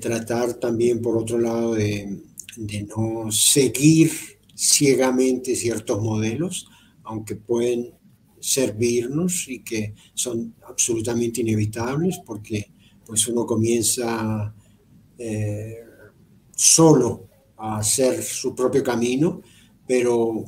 tratar 0.00 0.54
también 0.54 1.00
por 1.00 1.16
otro 1.16 1.38
lado 1.38 1.74
de, 1.74 2.20
de 2.56 2.82
no 2.82 3.32
seguir 3.32 4.10
ciegamente 4.54 5.54
ciertos 5.54 6.02
modelos, 6.02 6.68
aunque 7.04 7.36
pueden 7.36 7.94
servirnos 8.40 9.48
y 9.48 9.60
que 9.60 9.94
son 10.14 10.54
absolutamente 10.66 11.40
inevitables 11.40 12.20
porque 12.24 12.70
pues 13.08 13.26
uno 13.26 13.46
comienza 13.46 14.54
eh, 15.16 15.78
solo 16.54 17.28
a 17.56 17.78
hacer 17.78 18.22
su 18.22 18.54
propio 18.54 18.84
camino, 18.84 19.40
pero 19.86 20.44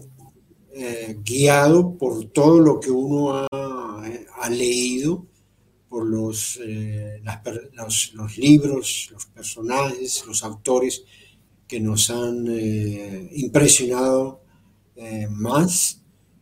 eh, 0.74 1.16
guiado 1.24 1.96
por 1.96 2.26
todo 2.26 2.60
lo 2.60 2.78
que 2.78 2.90
uno 2.90 3.32
ha, 3.32 4.48
leído, 4.50 5.26
por 5.88 6.06
los, 6.06 6.60
eh, 6.62 7.22
los, 8.14 8.38
libros, 8.38 9.08
los 9.12 9.26
personajes, 9.26 10.24
los 10.26 10.42
autores 10.44 11.02
que 11.66 11.80
nos 11.80 12.10
han 12.10 12.46
impresionado 13.32 14.42
más 15.30 15.99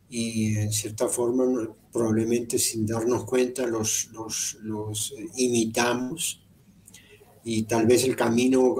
y 0.09 0.57
en 0.57 0.73
cierta 0.73 1.09
forma 1.09 1.45
probablemente 1.93 2.59
sin 2.59 2.87
darnos 2.87 3.25
cuenta 3.25 3.67
los, 3.67 4.09
los, 4.13 4.57
los 4.63 5.15
imitamos. 5.37 6.43
Y 7.45 7.63
tal 7.65 7.87
vez 7.87 8.05
el 8.05 8.17
camino, 8.17 8.75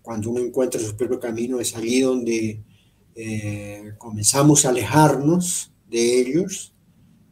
cuando 0.00 0.30
uno 0.30 0.40
encuentra 0.40 0.80
su 0.80 0.96
propio 0.96 1.20
camino, 1.20 1.60
es 1.60 1.76
allí 1.76 2.00
donde 2.00 2.64
eh, 3.14 3.92
comenzamos 3.98 4.64
a 4.64 4.70
alejarnos 4.70 5.72
de 5.88 6.20
ellos 6.20 6.74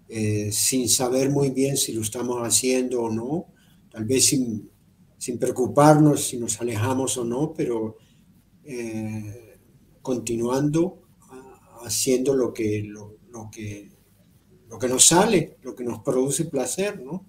eh, 0.09 0.51
sin 0.52 0.89
saber 0.89 1.31
muy 1.31 1.51
bien 1.51 1.77
si 1.77 1.93
lo 1.93 2.02
estamos 2.02 2.39
haciendo 2.43 3.02
o 3.02 3.11
no, 3.11 3.47
tal 3.90 4.05
vez 4.05 4.27
sin, 4.27 4.70
sin 5.16 5.39
preocuparnos 5.39 6.24
si 6.24 6.36
nos 6.36 6.61
alejamos 6.61 7.16
o 7.16 7.24
no, 7.24 7.55
pero 7.55 7.97
eh, 8.65 9.59
continuando 10.02 11.02
haciendo 11.82 12.35
lo 12.35 12.52
que, 12.52 12.82
lo, 12.82 13.19
que, 13.51 13.90
lo 14.69 14.78
que 14.78 14.89
nos 14.89 15.05
sale, 15.05 15.57
lo 15.62 15.74
que 15.74 15.85
nos 15.85 16.01
produce 16.01 16.44
placer, 16.47 17.01
¿no? 17.01 17.27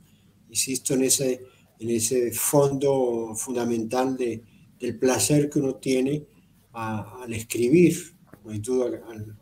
Insisto 0.50 0.94
en 0.94 1.04
ese, 1.04 1.42
en 1.80 1.90
ese 1.90 2.32
fondo 2.32 3.34
fundamental 3.36 4.16
de, 4.18 4.44
del 4.80 4.98
placer 4.98 5.50
que 5.50 5.60
uno 5.60 5.76
tiene 5.76 6.26
al 6.74 7.34
escribir 7.34 8.16
no 8.44 8.52
hay 8.52 8.60
duda, 8.60 9.02
al, 9.08 9.38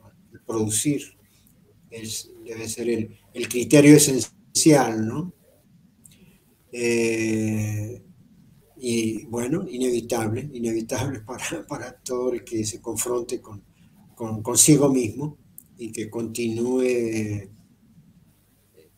producir. 0.46 1.02
debe 1.90 2.68
ser 2.68 2.90
el, 2.90 3.48
criterio 3.48 3.96
esencial, 3.96 5.08
¿no? 5.08 5.34
Eh, 6.72 8.02
y 8.78 9.26
bueno, 9.26 9.68
inevitable, 9.70 10.50
inevitable 10.54 11.20
para, 11.26 11.66
para, 11.68 11.92
todo 11.94 12.34
el 12.34 12.44
que 12.44 12.66
se 12.66 12.82
confronte 12.82 13.42
con, 13.42 13.64
con, 14.16 14.42
consigo 14.42 14.90
mismo 14.90 15.38
y 15.80 15.92
que 15.92 16.10
continúe 16.10 17.50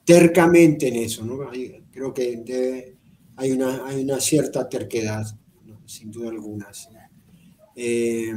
tercamente 0.03 0.87
en 0.87 0.95
eso, 0.95 1.23
¿no? 1.23 1.37
creo 1.91 2.13
que 2.13 2.97
hay, 3.37 3.51
una, 3.51 3.87
hay 3.87 4.03
una 4.03 4.19
cierta 4.19 4.67
terquedad, 4.67 5.25
sin 5.85 6.11
duda 6.11 6.29
alguna. 6.29 6.67
Eh, 7.75 8.33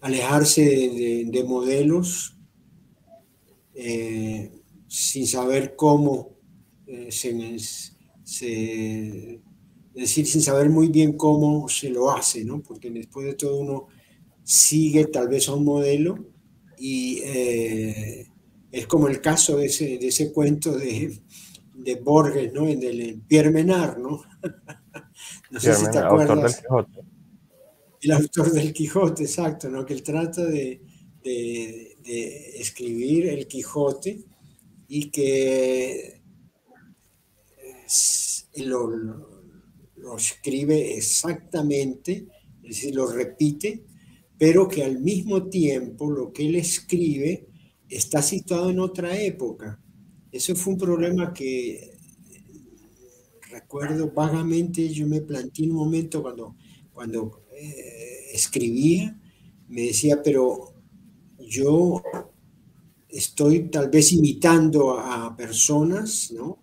alejarse 0.00 0.62
de, 0.62 1.44
modelos 1.44 2.36
eh, 3.74 4.52
sin 4.86 5.26
saber 5.26 5.74
cómo 5.76 6.36
eh, 6.86 7.10
se, 7.10 7.32
decir, 9.94 10.26
sin 10.26 10.42
saber 10.42 10.70
muy 10.70 10.88
bien 10.88 11.14
cómo 11.16 11.68
se 11.68 11.90
lo 11.90 12.10
hace, 12.10 12.44
¿no? 12.44 12.62
Porque 12.62 12.90
después 12.90 13.26
de 13.26 13.34
todo 13.34 13.58
uno 13.58 13.88
sigue 14.44 15.06
tal 15.06 15.28
vez 15.28 15.48
a 15.48 15.54
un 15.54 15.64
modelo 15.64 16.37
y 16.78 17.20
eh, 17.24 18.26
es 18.70 18.86
como 18.86 19.08
el 19.08 19.20
caso 19.20 19.56
de 19.56 19.66
ese, 19.66 19.98
de 19.98 20.08
ese 20.08 20.32
cuento 20.32 20.76
de, 20.76 21.20
de 21.74 21.94
Borges, 21.96 22.52
¿no? 22.52 22.66
Del 22.66 23.22
Pierre 23.26 23.50
Menard, 23.50 23.98
¿no? 23.98 24.22
no 25.50 25.60
sé 25.60 25.74
si 25.74 25.90
te 25.90 25.98
acuerdas 25.98 26.62
el 28.00 28.12
autor 28.12 28.52
del 28.52 28.72
Quijote, 28.72 29.24
exacto, 29.24 29.68
¿no? 29.68 29.84
que 29.84 29.94
él 29.94 30.02
trata 30.02 30.44
de, 30.44 30.80
escribir 32.54 33.28
el 33.28 33.46
Quijote 33.46 34.24
y 34.88 35.10
que 35.10 36.22
lo, 38.56 38.86
lo, 38.86 40.16
escribe 40.16 40.96
exactamente, 40.96 42.26
es 42.62 42.68
decir, 42.68 42.94
lo 42.94 43.06
repite, 43.06 43.84
pero 44.38 44.68
que 44.68 44.84
al 44.84 45.00
mismo 45.00 45.48
tiempo 45.48 46.10
lo 46.10 46.32
que 46.32 46.46
él 46.46 46.56
escribe 46.56 47.48
está 47.88 48.22
situado 48.22 48.70
en 48.70 48.78
otra 48.78 49.20
época. 49.20 49.80
Eso 50.30 50.54
fue 50.54 50.74
un 50.74 50.78
problema 50.78 51.32
que 51.32 51.98
recuerdo 53.50 54.10
vagamente, 54.10 54.88
yo 54.88 55.06
me 55.06 55.20
planteé 55.20 55.64
en 55.64 55.72
un 55.72 55.78
momento 55.78 56.22
cuando, 56.22 56.56
cuando 56.92 57.44
eh, 57.56 58.30
escribía, 58.32 59.18
me 59.68 59.82
decía, 59.82 60.22
pero 60.22 60.74
yo 61.40 62.02
estoy 63.08 63.70
tal 63.70 63.88
vez 63.88 64.12
imitando 64.12 64.98
a 64.98 65.34
personas, 65.36 66.30
¿no? 66.32 66.58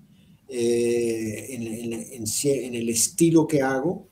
Eh, 0.47 1.55
en, 1.55 2.75
el 2.75 2.89
estilo 2.89 3.47
que 3.47 3.61
hago, 3.61 4.09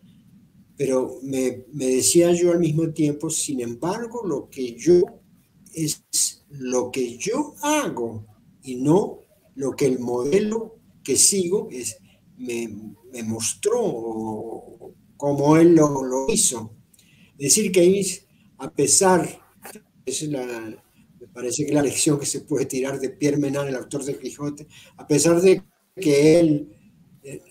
pero 0.84 1.18
me, 1.22 1.64
me, 1.72 1.86
decía 1.86 2.34
yo 2.34 2.52
al 2.52 2.60
mismo 2.60 2.90
tiempo, 2.90 3.30
sin 3.30 3.62
embargo, 3.62 4.28
lo 4.28 4.50
que 4.50 4.76
yo 4.76 5.02
es 5.74 6.44
lo 6.50 6.92
que 6.92 7.18
yo 7.18 7.56
hago 7.62 8.28
y 8.64 8.76
no 8.76 9.20
lo 9.56 9.78
que 9.78 9.86
el 9.86 10.00
modelo 10.00 10.80
que 11.02 11.16
sigo 11.16 11.70
es, 11.72 11.96
me, 12.36 12.68
me 13.14 13.24
mostró 13.24 14.94
como 15.16 15.56
él 15.56 15.74
lo, 15.74 16.28
hizo. 16.28 16.76
Es 17.38 17.56
decir, 17.56 17.72
que 17.72 18.06
a 18.58 18.70
pesar, 18.70 19.42
es 20.06 20.24
la, 20.24 20.84
me 21.18 21.28
parece 21.30 21.66
que 21.66 21.72
la 21.72 21.82
lección 21.82 22.20
que 22.20 22.26
se 22.26 22.42
puede 22.42 22.66
tirar 22.66 23.00
de 23.00 23.10
Pierre 23.10 23.38
Menard, 23.38 23.70
el 23.70 23.78
autor 23.78 24.04
del 24.04 24.20
Quijote, 24.20 24.68
a 24.98 25.08
pesar 25.08 25.40
de 25.40 25.64
que 25.96 26.42
él 26.42 26.76
eh, 27.24 27.42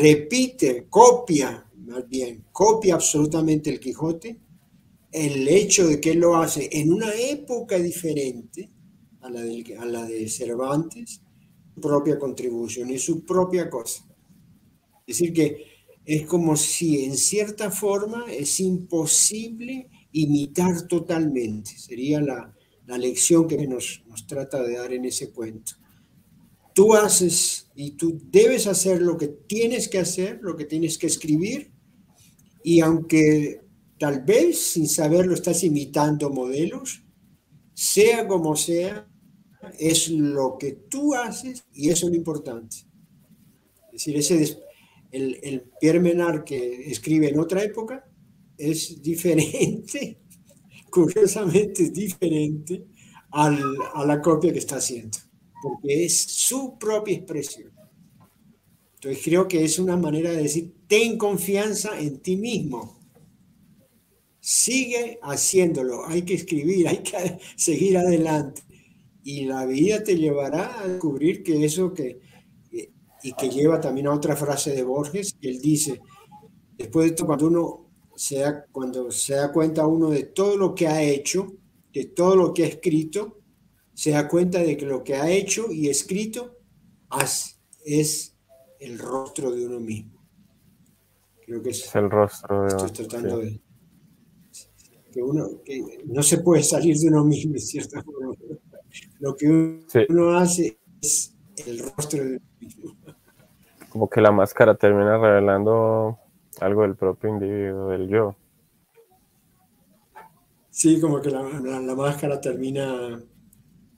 repite, 0.00 0.88
copia, 0.90 1.62
bien, 2.04 2.44
copia 2.52 2.94
absolutamente 2.94 3.70
el 3.70 3.80
Quijote, 3.80 4.40
el 5.12 5.48
hecho 5.48 5.86
de 5.86 6.00
que 6.00 6.14
lo 6.14 6.36
hace 6.36 6.68
en 6.72 6.92
una 6.92 7.14
época 7.14 7.78
diferente 7.78 8.70
a 9.20 9.30
la 9.30 9.40
de, 9.42 9.76
a 9.78 9.84
la 9.86 10.04
de 10.04 10.28
Cervantes, 10.28 11.22
su 11.74 11.80
propia 11.80 12.18
contribución 12.18 12.90
y 12.90 12.98
su 12.98 13.24
propia 13.24 13.70
cosa. 13.70 14.06
Es 15.06 15.18
decir, 15.18 15.32
que 15.32 15.64
es 16.04 16.26
como 16.26 16.56
si 16.56 17.04
en 17.04 17.16
cierta 17.16 17.70
forma 17.70 18.26
es 18.30 18.60
imposible 18.60 19.90
imitar 20.12 20.86
totalmente. 20.86 21.76
Sería 21.76 22.20
la, 22.20 22.52
lección 22.98 23.48
que 23.48 23.66
nos, 23.66 24.04
nos 24.06 24.26
trata 24.26 24.62
de 24.62 24.76
dar 24.76 24.92
en 24.92 25.04
ese 25.04 25.32
cuento. 25.32 25.72
Tú 26.72 26.94
haces 26.94 27.68
y 27.74 27.92
tú 27.92 28.20
debes 28.30 28.66
hacer 28.66 29.02
lo 29.02 29.16
que 29.16 29.28
tienes 29.28 29.88
que 29.88 29.98
hacer, 29.98 30.38
lo 30.42 30.56
que 30.56 30.66
tienes 30.66 30.96
que 30.96 31.08
escribir, 31.08 31.72
y 32.66 32.80
aunque 32.80 33.60
tal 33.96 34.24
vez 34.24 34.58
sin 34.58 34.88
saberlo 34.88 35.34
estás 35.34 35.62
imitando 35.62 36.30
modelos, 36.30 37.00
sea 37.74 38.26
como 38.26 38.56
sea, 38.56 39.08
es 39.78 40.08
lo 40.08 40.58
que 40.58 40.72
tú 40.72 41.14
haces 41.14 41.64
y 41.72 41.90
eso 41.90 42.06
es 42.06 42.10
lo 42.10 42.16
importante. 42.16 42.78
Es 43.92 44.04
decir, 44.04 44.16
ese, 44.16 44.58
el, 45.12 45.70
Pierre 45.80 46.00
Menard 46.00 46.42
que 46.42 46.90
escribe 46.90 47.28
en 47.28 47.38
otra 47.38 47.62
época 47.62 48.04
es 48.58 49.00
diferente, 49.00 50.18
curiosamente 50.90 51.84
es 51.84 51.92
diferente 51.92 52.84
a 53.30 54.04
la 54.04 54.20
copia 54.20 54.52
que 54.52 54.58
está 54.58 54.78
haciendo, 54.78 55.18
porque 55.62 56.04
es 56.04 56.20
su 56.20 56.76
propia 56.76 57.14
expresión. 57.14 57.70
Entonces 58.94 59.22
creo 59.22 59.46
que 59.46 59.62
es 59.62 59.78
una 59.78 59.96
manera 59.96 60.32
de 60.32 60.42
decir, 60.42 60.75
ten 60.86 61.18
confianza 61.18 61.98
en 61.98 62.20
ti 62.20 62.36
mismo. 62.36 63.00
Sigue 64.40 65.18
haciéndolo, 65.22 66.06
hay 66.06 66.22
que 66.22 66.34
escribir, 66.34 66.88
hay 66.88 66.98
que 66.98 67.38
seguir 67.56 67.98
adelante. 67.98 68.62
Y 69.22 69.44
la 69.44 69.66
vida 69.66 70.04
te 70.04 70.16
llevará 70.16 70.80
a 70.80 70.86
descubrir 70.86 71.42
que 71.42 71.64
eso 71.64 71.92
que, 71.92 72.20
y 73.22 73.32
que 73.32 73.48
lleva 73.48 73.80
también 73.80 74.06
a 74.06 74.14
otra 74.14 74.36
frase 74.36 74.72
de 74.72 74.84
Borges, 74.84 75.34
que 75.40 75.48
él 75.48 75.60
dice, 75.60 76.00
después 76.78 77.06
de 77.06 77.10
esto, 77.10 77.26
cuando 77.26 77.48
uno 77.48 77.90
se 78.14 78.38
da, 78.38 78.64
cuando 78.70 79.10
se 79.10 79.34
da 79.34 79.52
cuenta 79.52 79.86
uno 79.86 80.10
de 80.10 80.24
todo 80.24 80.56
lo 80.56 80.74
que 80.74 80.86
ha 80.86 81.02
hecho, 81.02 81.54
de 81.92 82.04
todo 82.04 82.36
lo 82.36 82.54
que 82.54 82.64
ha 82.64 82.68
escrito, 82.68 83.40
se 83.94 84.10
da 84.10 84.28
cuenta 84.28 84.60
de 84.60 84.76
que 84.76 84.86
lo 84.86 85.02
que 85.02 85.16
ha 85.16 85.28
hecho 85.28 85.72
y 85.72 85.88
escrito 85.88 86.58
es 87.84 88.36
el 88.78 88.98
rostro 88.98 89.50
de 89.50 89.66
uno 89.66 89.80
mismo. 89.80 90.15
Creo 91.46 91.62
que 91.62 91.70
es, 91.70 91.94
el 91.94 92.10
rostro 92.10 92.62
de 92.62 92.68
Estoy 92.68 92.90
tratando 92.90 93.38
de... 93.38 93.60
Que 95.12 95.22
uno, 95.22 95.62
que 95.64 95.82
no 96.04 96.22
se 96.22 96.38
puede 96.38 96.62
salir 96.62 96.96
de 96.98 97.08
uno 97.08 97.24
mismo, 97.24 97.56
cierta 97.56 98.02
forma. 98.02 98.34
Lo 99.20 99.34
que 99.34 99.80
uno 100.08 100.36
hace 100.36 100.78
es 101.00 101.34
el 101.64 101.78
rostro 101.78 102.22
de 102.22 102.30
uno 102.36 102.40
mismo 102.60 102.96
como 103.96 104.10
que 104.10 104.20
la 104.20 104.30
máscara 104.30 104.74
termina 104.74 105.16
revelando 105.16 106.18
algo 106.60 106.82
del 106.82 106.96
propio 106.96 107.30
individuo, 107.30 107.88
del 107.88 108.08
yo. 108.08 108.36
Sí, 110.68 111.00
como 111.00 111.22
que 111.22 111.30
la, 111.30 111.42
máscara 111.96 112.38
termina 112.38 113.18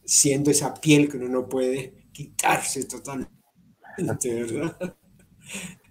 siendo 0.05 0.53
esa 0.53 0.73
piel 0.73 1.09
que 1.09 1.17
uno 1.17 1.29
no 1.29 1.49
puede 1.49 2.07
quitarse 2.13 2.85
totalmente, 2.85 3.29
¿verdad? 4.23 4.97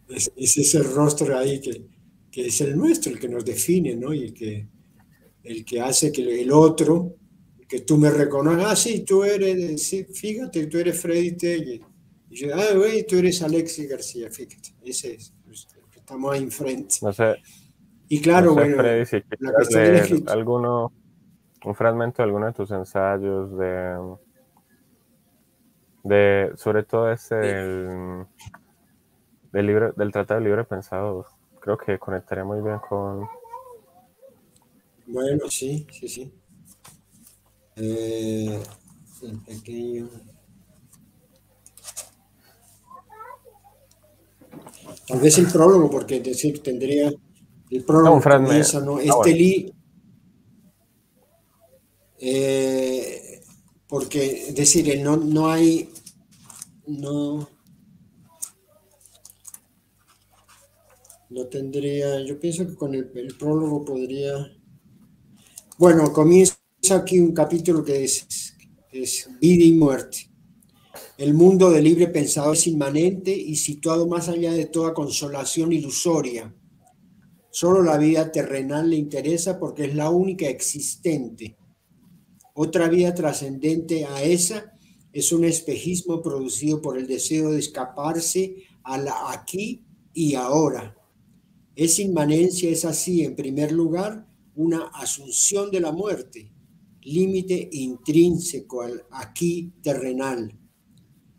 Es, 0.10 0.32
ese 0.36 0.84
rostro 0.84 1.38
ahí 1.38 1.60
que, 1.60 1.86
que, 2.32 2.48
es 2.48 2.62
el 2.62 2.78
nuestro, 2.78 3.12
el 3.12 3.20
que 3.20 3.30
nos 3.30 3.44
define, 3.44 3.96
¿no? 3.96 4.14
Y 4.14 4.26
el 4.26 4.34
que, 4.34 4.68
el 5.44 5.66
que 5.66 5.82
hace 5.82 6.12
que 6.12 6.42
el 6.42 6.52
otro, 6.52 7.16
que 7.68 7.82
tú 7.82 7.98
me 7.98 8.10
reconozcas, 8.10 8.66
ah, 8.72 8.76
sí, 8.76 9.02
tú 9.02 9.24
eres, 9.24 9.84
sí, 9.84 10.06
fíjate, 10.06 10.68
tú 10.68 10.78
eres 10.78 11.00
Freddy 11.00 11.32
Telle. 11.34 11.82
Y 12.30 12.36
yo, 12.36 12.56
ah, 12.56 12.76
güey, 12.76 13.06
tú 13.06 13.18
eres 13.18 13.42
Alexis 13.42 13.90
García, 13.90 14.30
fíjate, 14.30 14.76
ese 14.84 15.16
es, 15.16 15.34
pues, 15.46 15.68
estamos 15.96 16.34
ahí 16.34 16.44
enfrente. 16.44 16.96
No 17.02 17.12
sé, 17.12 17.36
y 18.10 18.22
claro, 18.22 18.54
bueno, 18.54 18.82
alguno, 20.28 20.94
un 21.66 21.76
fragmento 21.76 22.22
de 22.22 22.24
alguno 22.24 22.46
de 22.46 22.54
tus 22.54 22.72
ensayos 22.72 23.58
de, 23.58 24.16
de 26.04 26.52
sobre 26.56 26.84
todo 26.84 27.12
ese 27.12 27.36
del, 29.52 29.68
del, 29.68 29.94
del 29.96 30.12
Tratado 30.12 30.40
de 30.40 30.46
Libre 30.46 30.64
Pensado, 30.64 31.26
creo 31.60 31.78
que 31.78 32.00
conectaría 32.00 32.44
muy 32.44 32.62
bien 32.62 32.80
con... 32.88 33.28
Bueno, 35.08 35.50
sí, 35.50 35.88
sí, 35.92 36.08
sí. 36.08 36.34
Eh, 37.76 38.62
el 39.24 39.40
pequeño... 39.42 40.10
Tal 45.08 45.20
vez 45.22 45.38
el 45.38 45.48
prólogo, 45.48 45.90
porque 45.90 46.20
decir, 46.20 46.62
tendría 46.62 47.14
el 47.70 47.84
prólogo 47.84 48.22
comienza, 48.22 48.80
¿no? 48.80 48.98
Ah, 48.98 49.02
este 49.04 49.74
eh, 52.20 53.42
porque, 53.88 54.48
es 54.50 54.56
decir, 54.56 55.00
no, 55.02 55.18
no 55.18 55.50
hay, 55.50 55.90
no, 56.88 57.48
tendría, 61.46 62.20
yo 62.26 62.40
pienso 62.40 62.66
que 62.66 62.76
con 62.76 62.96
el, 62.96 63.08
prólogo 63.38 63.86
podría, 63.86 64.34
bueno, 65.78 66.12
comienza 66.12 66.58
aquí 66.90 67.20
un 67.20 67.34
capítulo 67.34 67.84
que 67.84 68.04
es, 68.04 68.56
es 68.92 69.30
vida 69.40 69.64
y 69.64 69.74
muerte. 69.74 70.32
El 71.20 71.36
mundo 71.36 71.70
del 71.70 71.84
libre 71.84 72.08
pensado 72.08 72.54
es 72.54 72.66
inmanente 72.66 73.32
y 73.32 73.56
situado 73.58 74.08
más 74.08 74.30
allá 74.30 74.54
de 74.54 74.66
toda 74.66 74.96
consolación 74.96 75.72
ilusoria 75.72 76.52
Solo 77.60 77.82
la 77.82 77.98
vida 77.98 78.32
terrenal 78.32 78.92
le 78.92 78.98
interesa 78.98 79.58
porque 79.58 79.86
es 79.86 79.96
la 79.96 80.12
única 80.12 80.48
existente. 80.48 81.58
Otra 82.54 82.88
vida 82.88 83.16
trascendente 83.16 84.06
a 84.06 84.22
esa 84.22 84.74
es 85.12 85.32
un 85.32 85.44
espejismo 85.44 86.22
producido 86.22 86.84
por 86.84 87.00
el 87.00 87.08
deseo 87.08 87.50
de 87.50 87.58
escaparse 87.58 88.58
a 88.84 89.00
la 89.00 89.32
aquí 89.32 89.84
y 90.14 90.36
ahora. 90.36 90.97
Esa 91.78 92.02
inmanencia 92.02 92.70
es 92.70 92.84
así, 92.86 93.24
en 93.24 93.36
primer 93.36 93.72
lugar, 93.72 94.28
una 94.56 94.88
asunción 94.88 95.70
de 95.70 95.80
la 95.80 95.92
muerte, 95.92 96.52
límite 97.04 97.70
intrínseco 97.72 98.82
al 98.82 99.06
aquí 99.12 99.72
terrenal, 99.82 100.52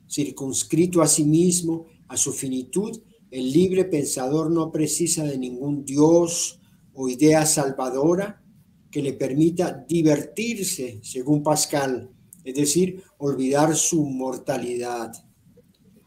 circunscrito 0.08 1.02
a 1.02 1.08
sí 1.08 1.24
mismo, 1.24 1.86
a 2.06 2.16
su 2.16 2.32
finitud 2.32 3.02
el 3.30 3.52
libre 3.52 3.84
pensador 3.84 4.50
no 4.50 4.72
precisa 4.72 5.24
de 5.24 5.36
ningún 5.36 5.84
Dios 5.84 6.60
o 6.94 7.08
idea 7.08 7.44
salvadora 7.44 8.42
que 8.90 9.02
le 9.02 9.12
permita 9.12 9.84
divertirse, 9.86 11.00
según 11.02 11.42
Pascal, 11.42 12.10
es 12.42 12.54
decir, 12.54 13.02
olvidar 13.18 13.76
su 13.76 14.02
mortalidad. 14.04 15.12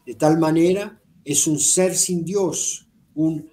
De 0.04 0.14
tal 0.14 0.38
manera, 0.38 1.00
es 1.24 1.46
un 1.46 1.60
ser 1.60 1.94
sin 1.94 2.24
Dios, 2.24 2.88
un 3.14 3.48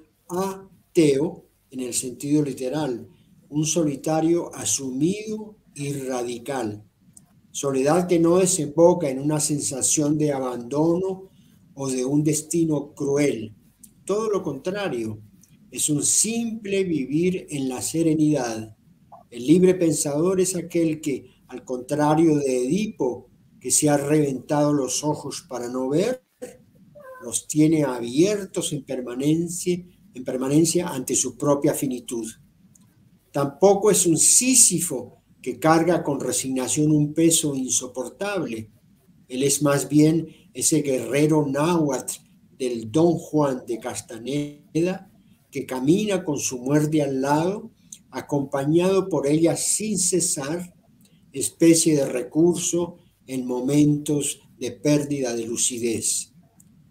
en 1.72 1.80
el 1.80 1.94
sentido 1.94 2.44
literal, 2.44 3.08
un 3.48 3.66
solitario 3.66 4.54
asumido 4.54 5.56
y 5.74 5.94
radical. 5.94 6.84
Soledad 7.52 8.08
que 8.08 8.20
no 8.20 8.38
desemboca 8.38 9.10
en 9.10 9.20
una 9.20 9.40
sensación 9.40 10.18
de 10.18 10.34
abandono 10.34 11.30
o 11.74 11.90
de 11.90 12.04
un 12.04 12.24
destino 12.24 12.94
cruel, 12.94 13.56
todo 14.04 14.30
lo 14.30 14.44
contrario, 14.44 15.22
es 15.72 15.88
un 15.88 16.04
simple 16.04 16.84
vivir 16.84 17.48
en 17.50 17.70
la 17.70 17.82
serenidad. 17.82 18.76
El 19.30 19.48
libre 19.48 19.76
pensador 19.76 20.42
es 20.42 20.56
aquel 20.56 21.00
que, 21.00 21.28
al 21.48 21.64
contrario 21.64 22.38
de 22.38 22.66
Edipo, 22.66 23.30
que 23.62 23.72
se 23.72 23.90
ha 23.90 23.98
reventado 23.98 24.74
los 24.74 25.04
ojos 25.04 25.46
para 25.48 25.70
no 25.70 25.90
ver, 25.90 26.24
los 27.22 27.48
tiene 27.48 27.84
abiertos 27.84 28.74
en 28.74 28.84
permanencia, 28.84 29.78
en 30.14 30.24
permanencia 30.24 30.88
ante 30.88 31.16
su 31.16 31.38
propia 31.38 31.74
finitud. 31.74 32.28
Tampoco 33.32 33.92
es 33.92 34.06
un 34.06 34.18
Sísifo 34.18 35.20
que 35.42 35.60
carga 35.60 36.04
con 36.04 36.20
resignación 36.20 36.92
un 36.92 37.14
peso 37.14 37.56
insoportable. 37.56 38.70
Él 39.28 39.44
es 39.44 39.62
más 39.62 39.88
bien 39.88 40.28
ese 40.54 40.82
guerrero 40.82 41.46
náhuatl 41.46 42.14
del 42.58 42.92
don 42.92 43.14
Juan 43.14 43.64
de 43.66 43.80
Castaneda, 43.80 45.10
que 45.50 45.66
camina 45.66 46.24
con 46.24 46.38
su 46.38 46.60
muerte 46.60 47.02
al 47.02 47.22
lado, 47.22 47.72
acompañado 48.12 49.08
por 49.08 49.28
ella 49.28 49.56
sin 49.56 49.98
cesar, 49.98 50.74
especie 51.32 51.96
de 51.96 52.06
recurso 52.06 52.98
en 53.28 53.46
momentos 53.46 54.42
de 54.58 54.72
pérdida 54.72 55.36
de 55.36 55.46
lucidez. 55.46 56.34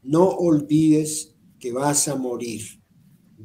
No 0.02 0.28
olvides 0.28 1.34
que 1.58 1.72
vas 1.72 2.08
a 2.08 2.16
morir. 2.16 2.77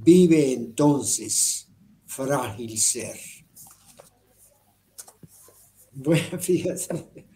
Vive 0.04 0.54
entonces, 0.54 1.70
frágil 2.06 2.78
ser. 2.78 3.18
Bueno, 5.94 6.38
fíjate, 6.40 7.28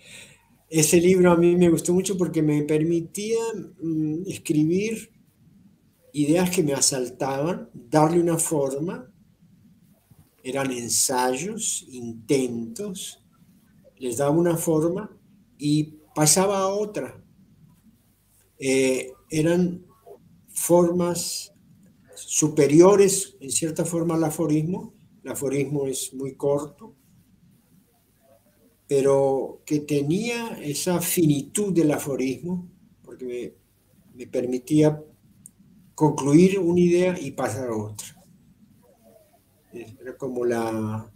ese 0.69 0.99
libro 0.99 1.31
a 1.31 1.37
mí 1.37 1.55
me 1.55 1.69
gustó 1.69 1.93
mucho 1.93 2.17
porque 2.17 2.41
me 2.41 2.63
permitía 2.63 3.39
mm, 3.81 4.23
escribir 4.27 5.11
ideas 6.13 6.49
que 6.49 6.63
me 6.63 6.73
asaltaban, 6.73 7.69
darle 7.73 8.19
una 8.19 8.37
forma. 8.37 9.09
Eran 10.43 10.71
ensayos, 10.71 11.85
intentos, 11.89 13.23
les 13.97 14.17
daba 14.17 14.31
una 14.31 14.57
forma 14.57 15.15
y 15.57 15.95
pasaba 16.15 16.59
a 16.59 16.67
otra. 16.67 17.23
Eh, 18.59 19.11
eran 19.29 19.85
formas 20.47 21.53
superiores, 22.17 23.37
en 23.39 23.51
cierta 23.51 23.85
forma, 23.85 24.15
al 24.15 24.23
aforismo. 24.23 24.93
El 25.23 25.31
aforismo 25.31 25.87
es 25.87 26.13
muy 26.13 26.35
corto, 26.35 26.95
pero 28.87 29.61
que 29.65 29.81
tenía 29.81 30.57
esa 30.61 31.01
finitud 31.01 31.73
del 31.73 31.91
aforismo, 31.91 32.69
porque 33.03 33.55
me, 34.15 34.27
permitía 34.27 35.03
concluir 35.93 36.59
una 36.59 36.79
idea 36.79 37.19
y 37.19 37.31
pasar 37.31 37.69
a 37.69 37.75
otra. 37.75 38.07
Era 39.71 40.17
como 40.17 40.45
la, 40.45 41.11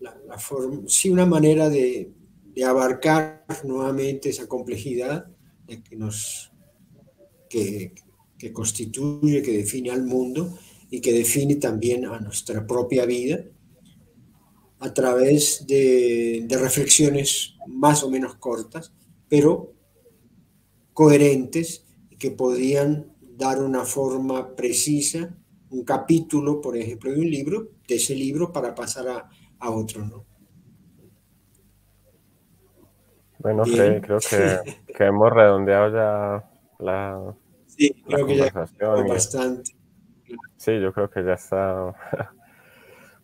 la, 0.00 0.38
forma, 0.38 0.82
sí, 0.88 1.10
una 1.10 1.26
manera 1.26 1.68
de, 1.68 2.12
abarcar 2.66 3.46
nuevamente 3.64 4.28
esa 4.28 4.46
complejidad 4.46 5.30
que 5.66 5.96
nos 5.96 6.52
que, 7.48 7.94
que 8.40 8.54
constituye, 8.54 9.42
que 9.42 9.58
define 9.58 9.90
al 9.90 10.02
mundo 10.02 10.58
y 10.88 11.02
que 11.02 11.12
define 11.12 11.56
también 11.56 12.06
a 12.06 12.18
nuestra 12.18 12.66
propia 12.66 13.04
vida 13.04 13.44
a 14.78 14.94
través 14.94 15.66
de, 15.66 16.46
reflexiones 16.48 17.54
más 17.66 18.02
o 18.02 18.10
menos 18.10 18.36
cortas, 18.36 18.94
pero 19.28 19.74
coherentes 20.94 21.84
que 22.18 22.30
podían 22.30 23.12
dar 23.36 23.62
una 23.62 23.84
forma 23.84 24.56
precisa, 24.56 25.36
un 25.68 25.84
capítulo, 25.84 26.62
por 26.62 26.78
ejemplo, 26.78 27.12
de 27.12 27.20
un 27.20 27.30
libro, 27.30 27.68
de 27.86 27.96
ese 27.96 28.14
libro 28.14 28.50
para 28.50 28.74
pasar 28.74 29.06
a, 29.58 29.70
otro, 29.70 30.06
¿no? 30.06 30.24
Bueno, 33.38 33.64
creo 33.64 34.18
que, 34.18 35.04
hemos 35.04 35.30
redondeado 35.30 35.92
ya 35.92 36.50
la, 36.78 37.34
sí, 37.80 38.02
creo 38.06 38.26
que 38.26 38.36
ya 38.36 38.52
bastante. 39.08 39.72
Sí, 40.56 40.80
yo 40.80 40.92
creo 40.92 41.10
que 41.10 41.24
ya 41.24 41.34
está. 41.34 41.94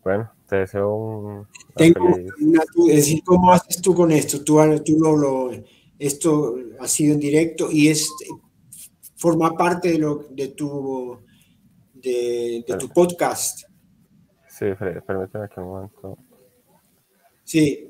bueno, 0.03 0.31
te 0.47 0.57
deseo 0.57 0.93
un... 0.93 1.47
Tengo 1.75 2.05
una, 2.41 2.63
es 2.89 2.95
decir, 2.95 3.21
¿cómo 3.23 3.51
haces 3.51 3.81
tú 3.81 3.93
con 3.93 4.11
esto? 4.11 4.43
Tú, 4.43 4.59
tú 4.83 4.97
lo, 4.99 5.15
lo, 5.15 5.51
esto 5.99 6.55
ha 6.79 6.87
sido 6.87 7.13
en 7.13 7.19
directo 7.19 7.69
y 7.71 7.89
es 7.89 8.11
forma 9.15 9.51
parte 9.53 9.91
de, 9.91 9.99
lo, 9.99 10.25
de, 10.29 10.49
tu, 10.49 11.19
de, 11.93 12.63
de 12.67 12.77
tu 12.77 12.89
podcast. 12.89 13.67
Sí, 14.49 14.65
permíteme 15.05 15.47
que 15.49 15.59
un 15.59 15.67
momento. 15.67 16.17
Sí, 17.43 17.85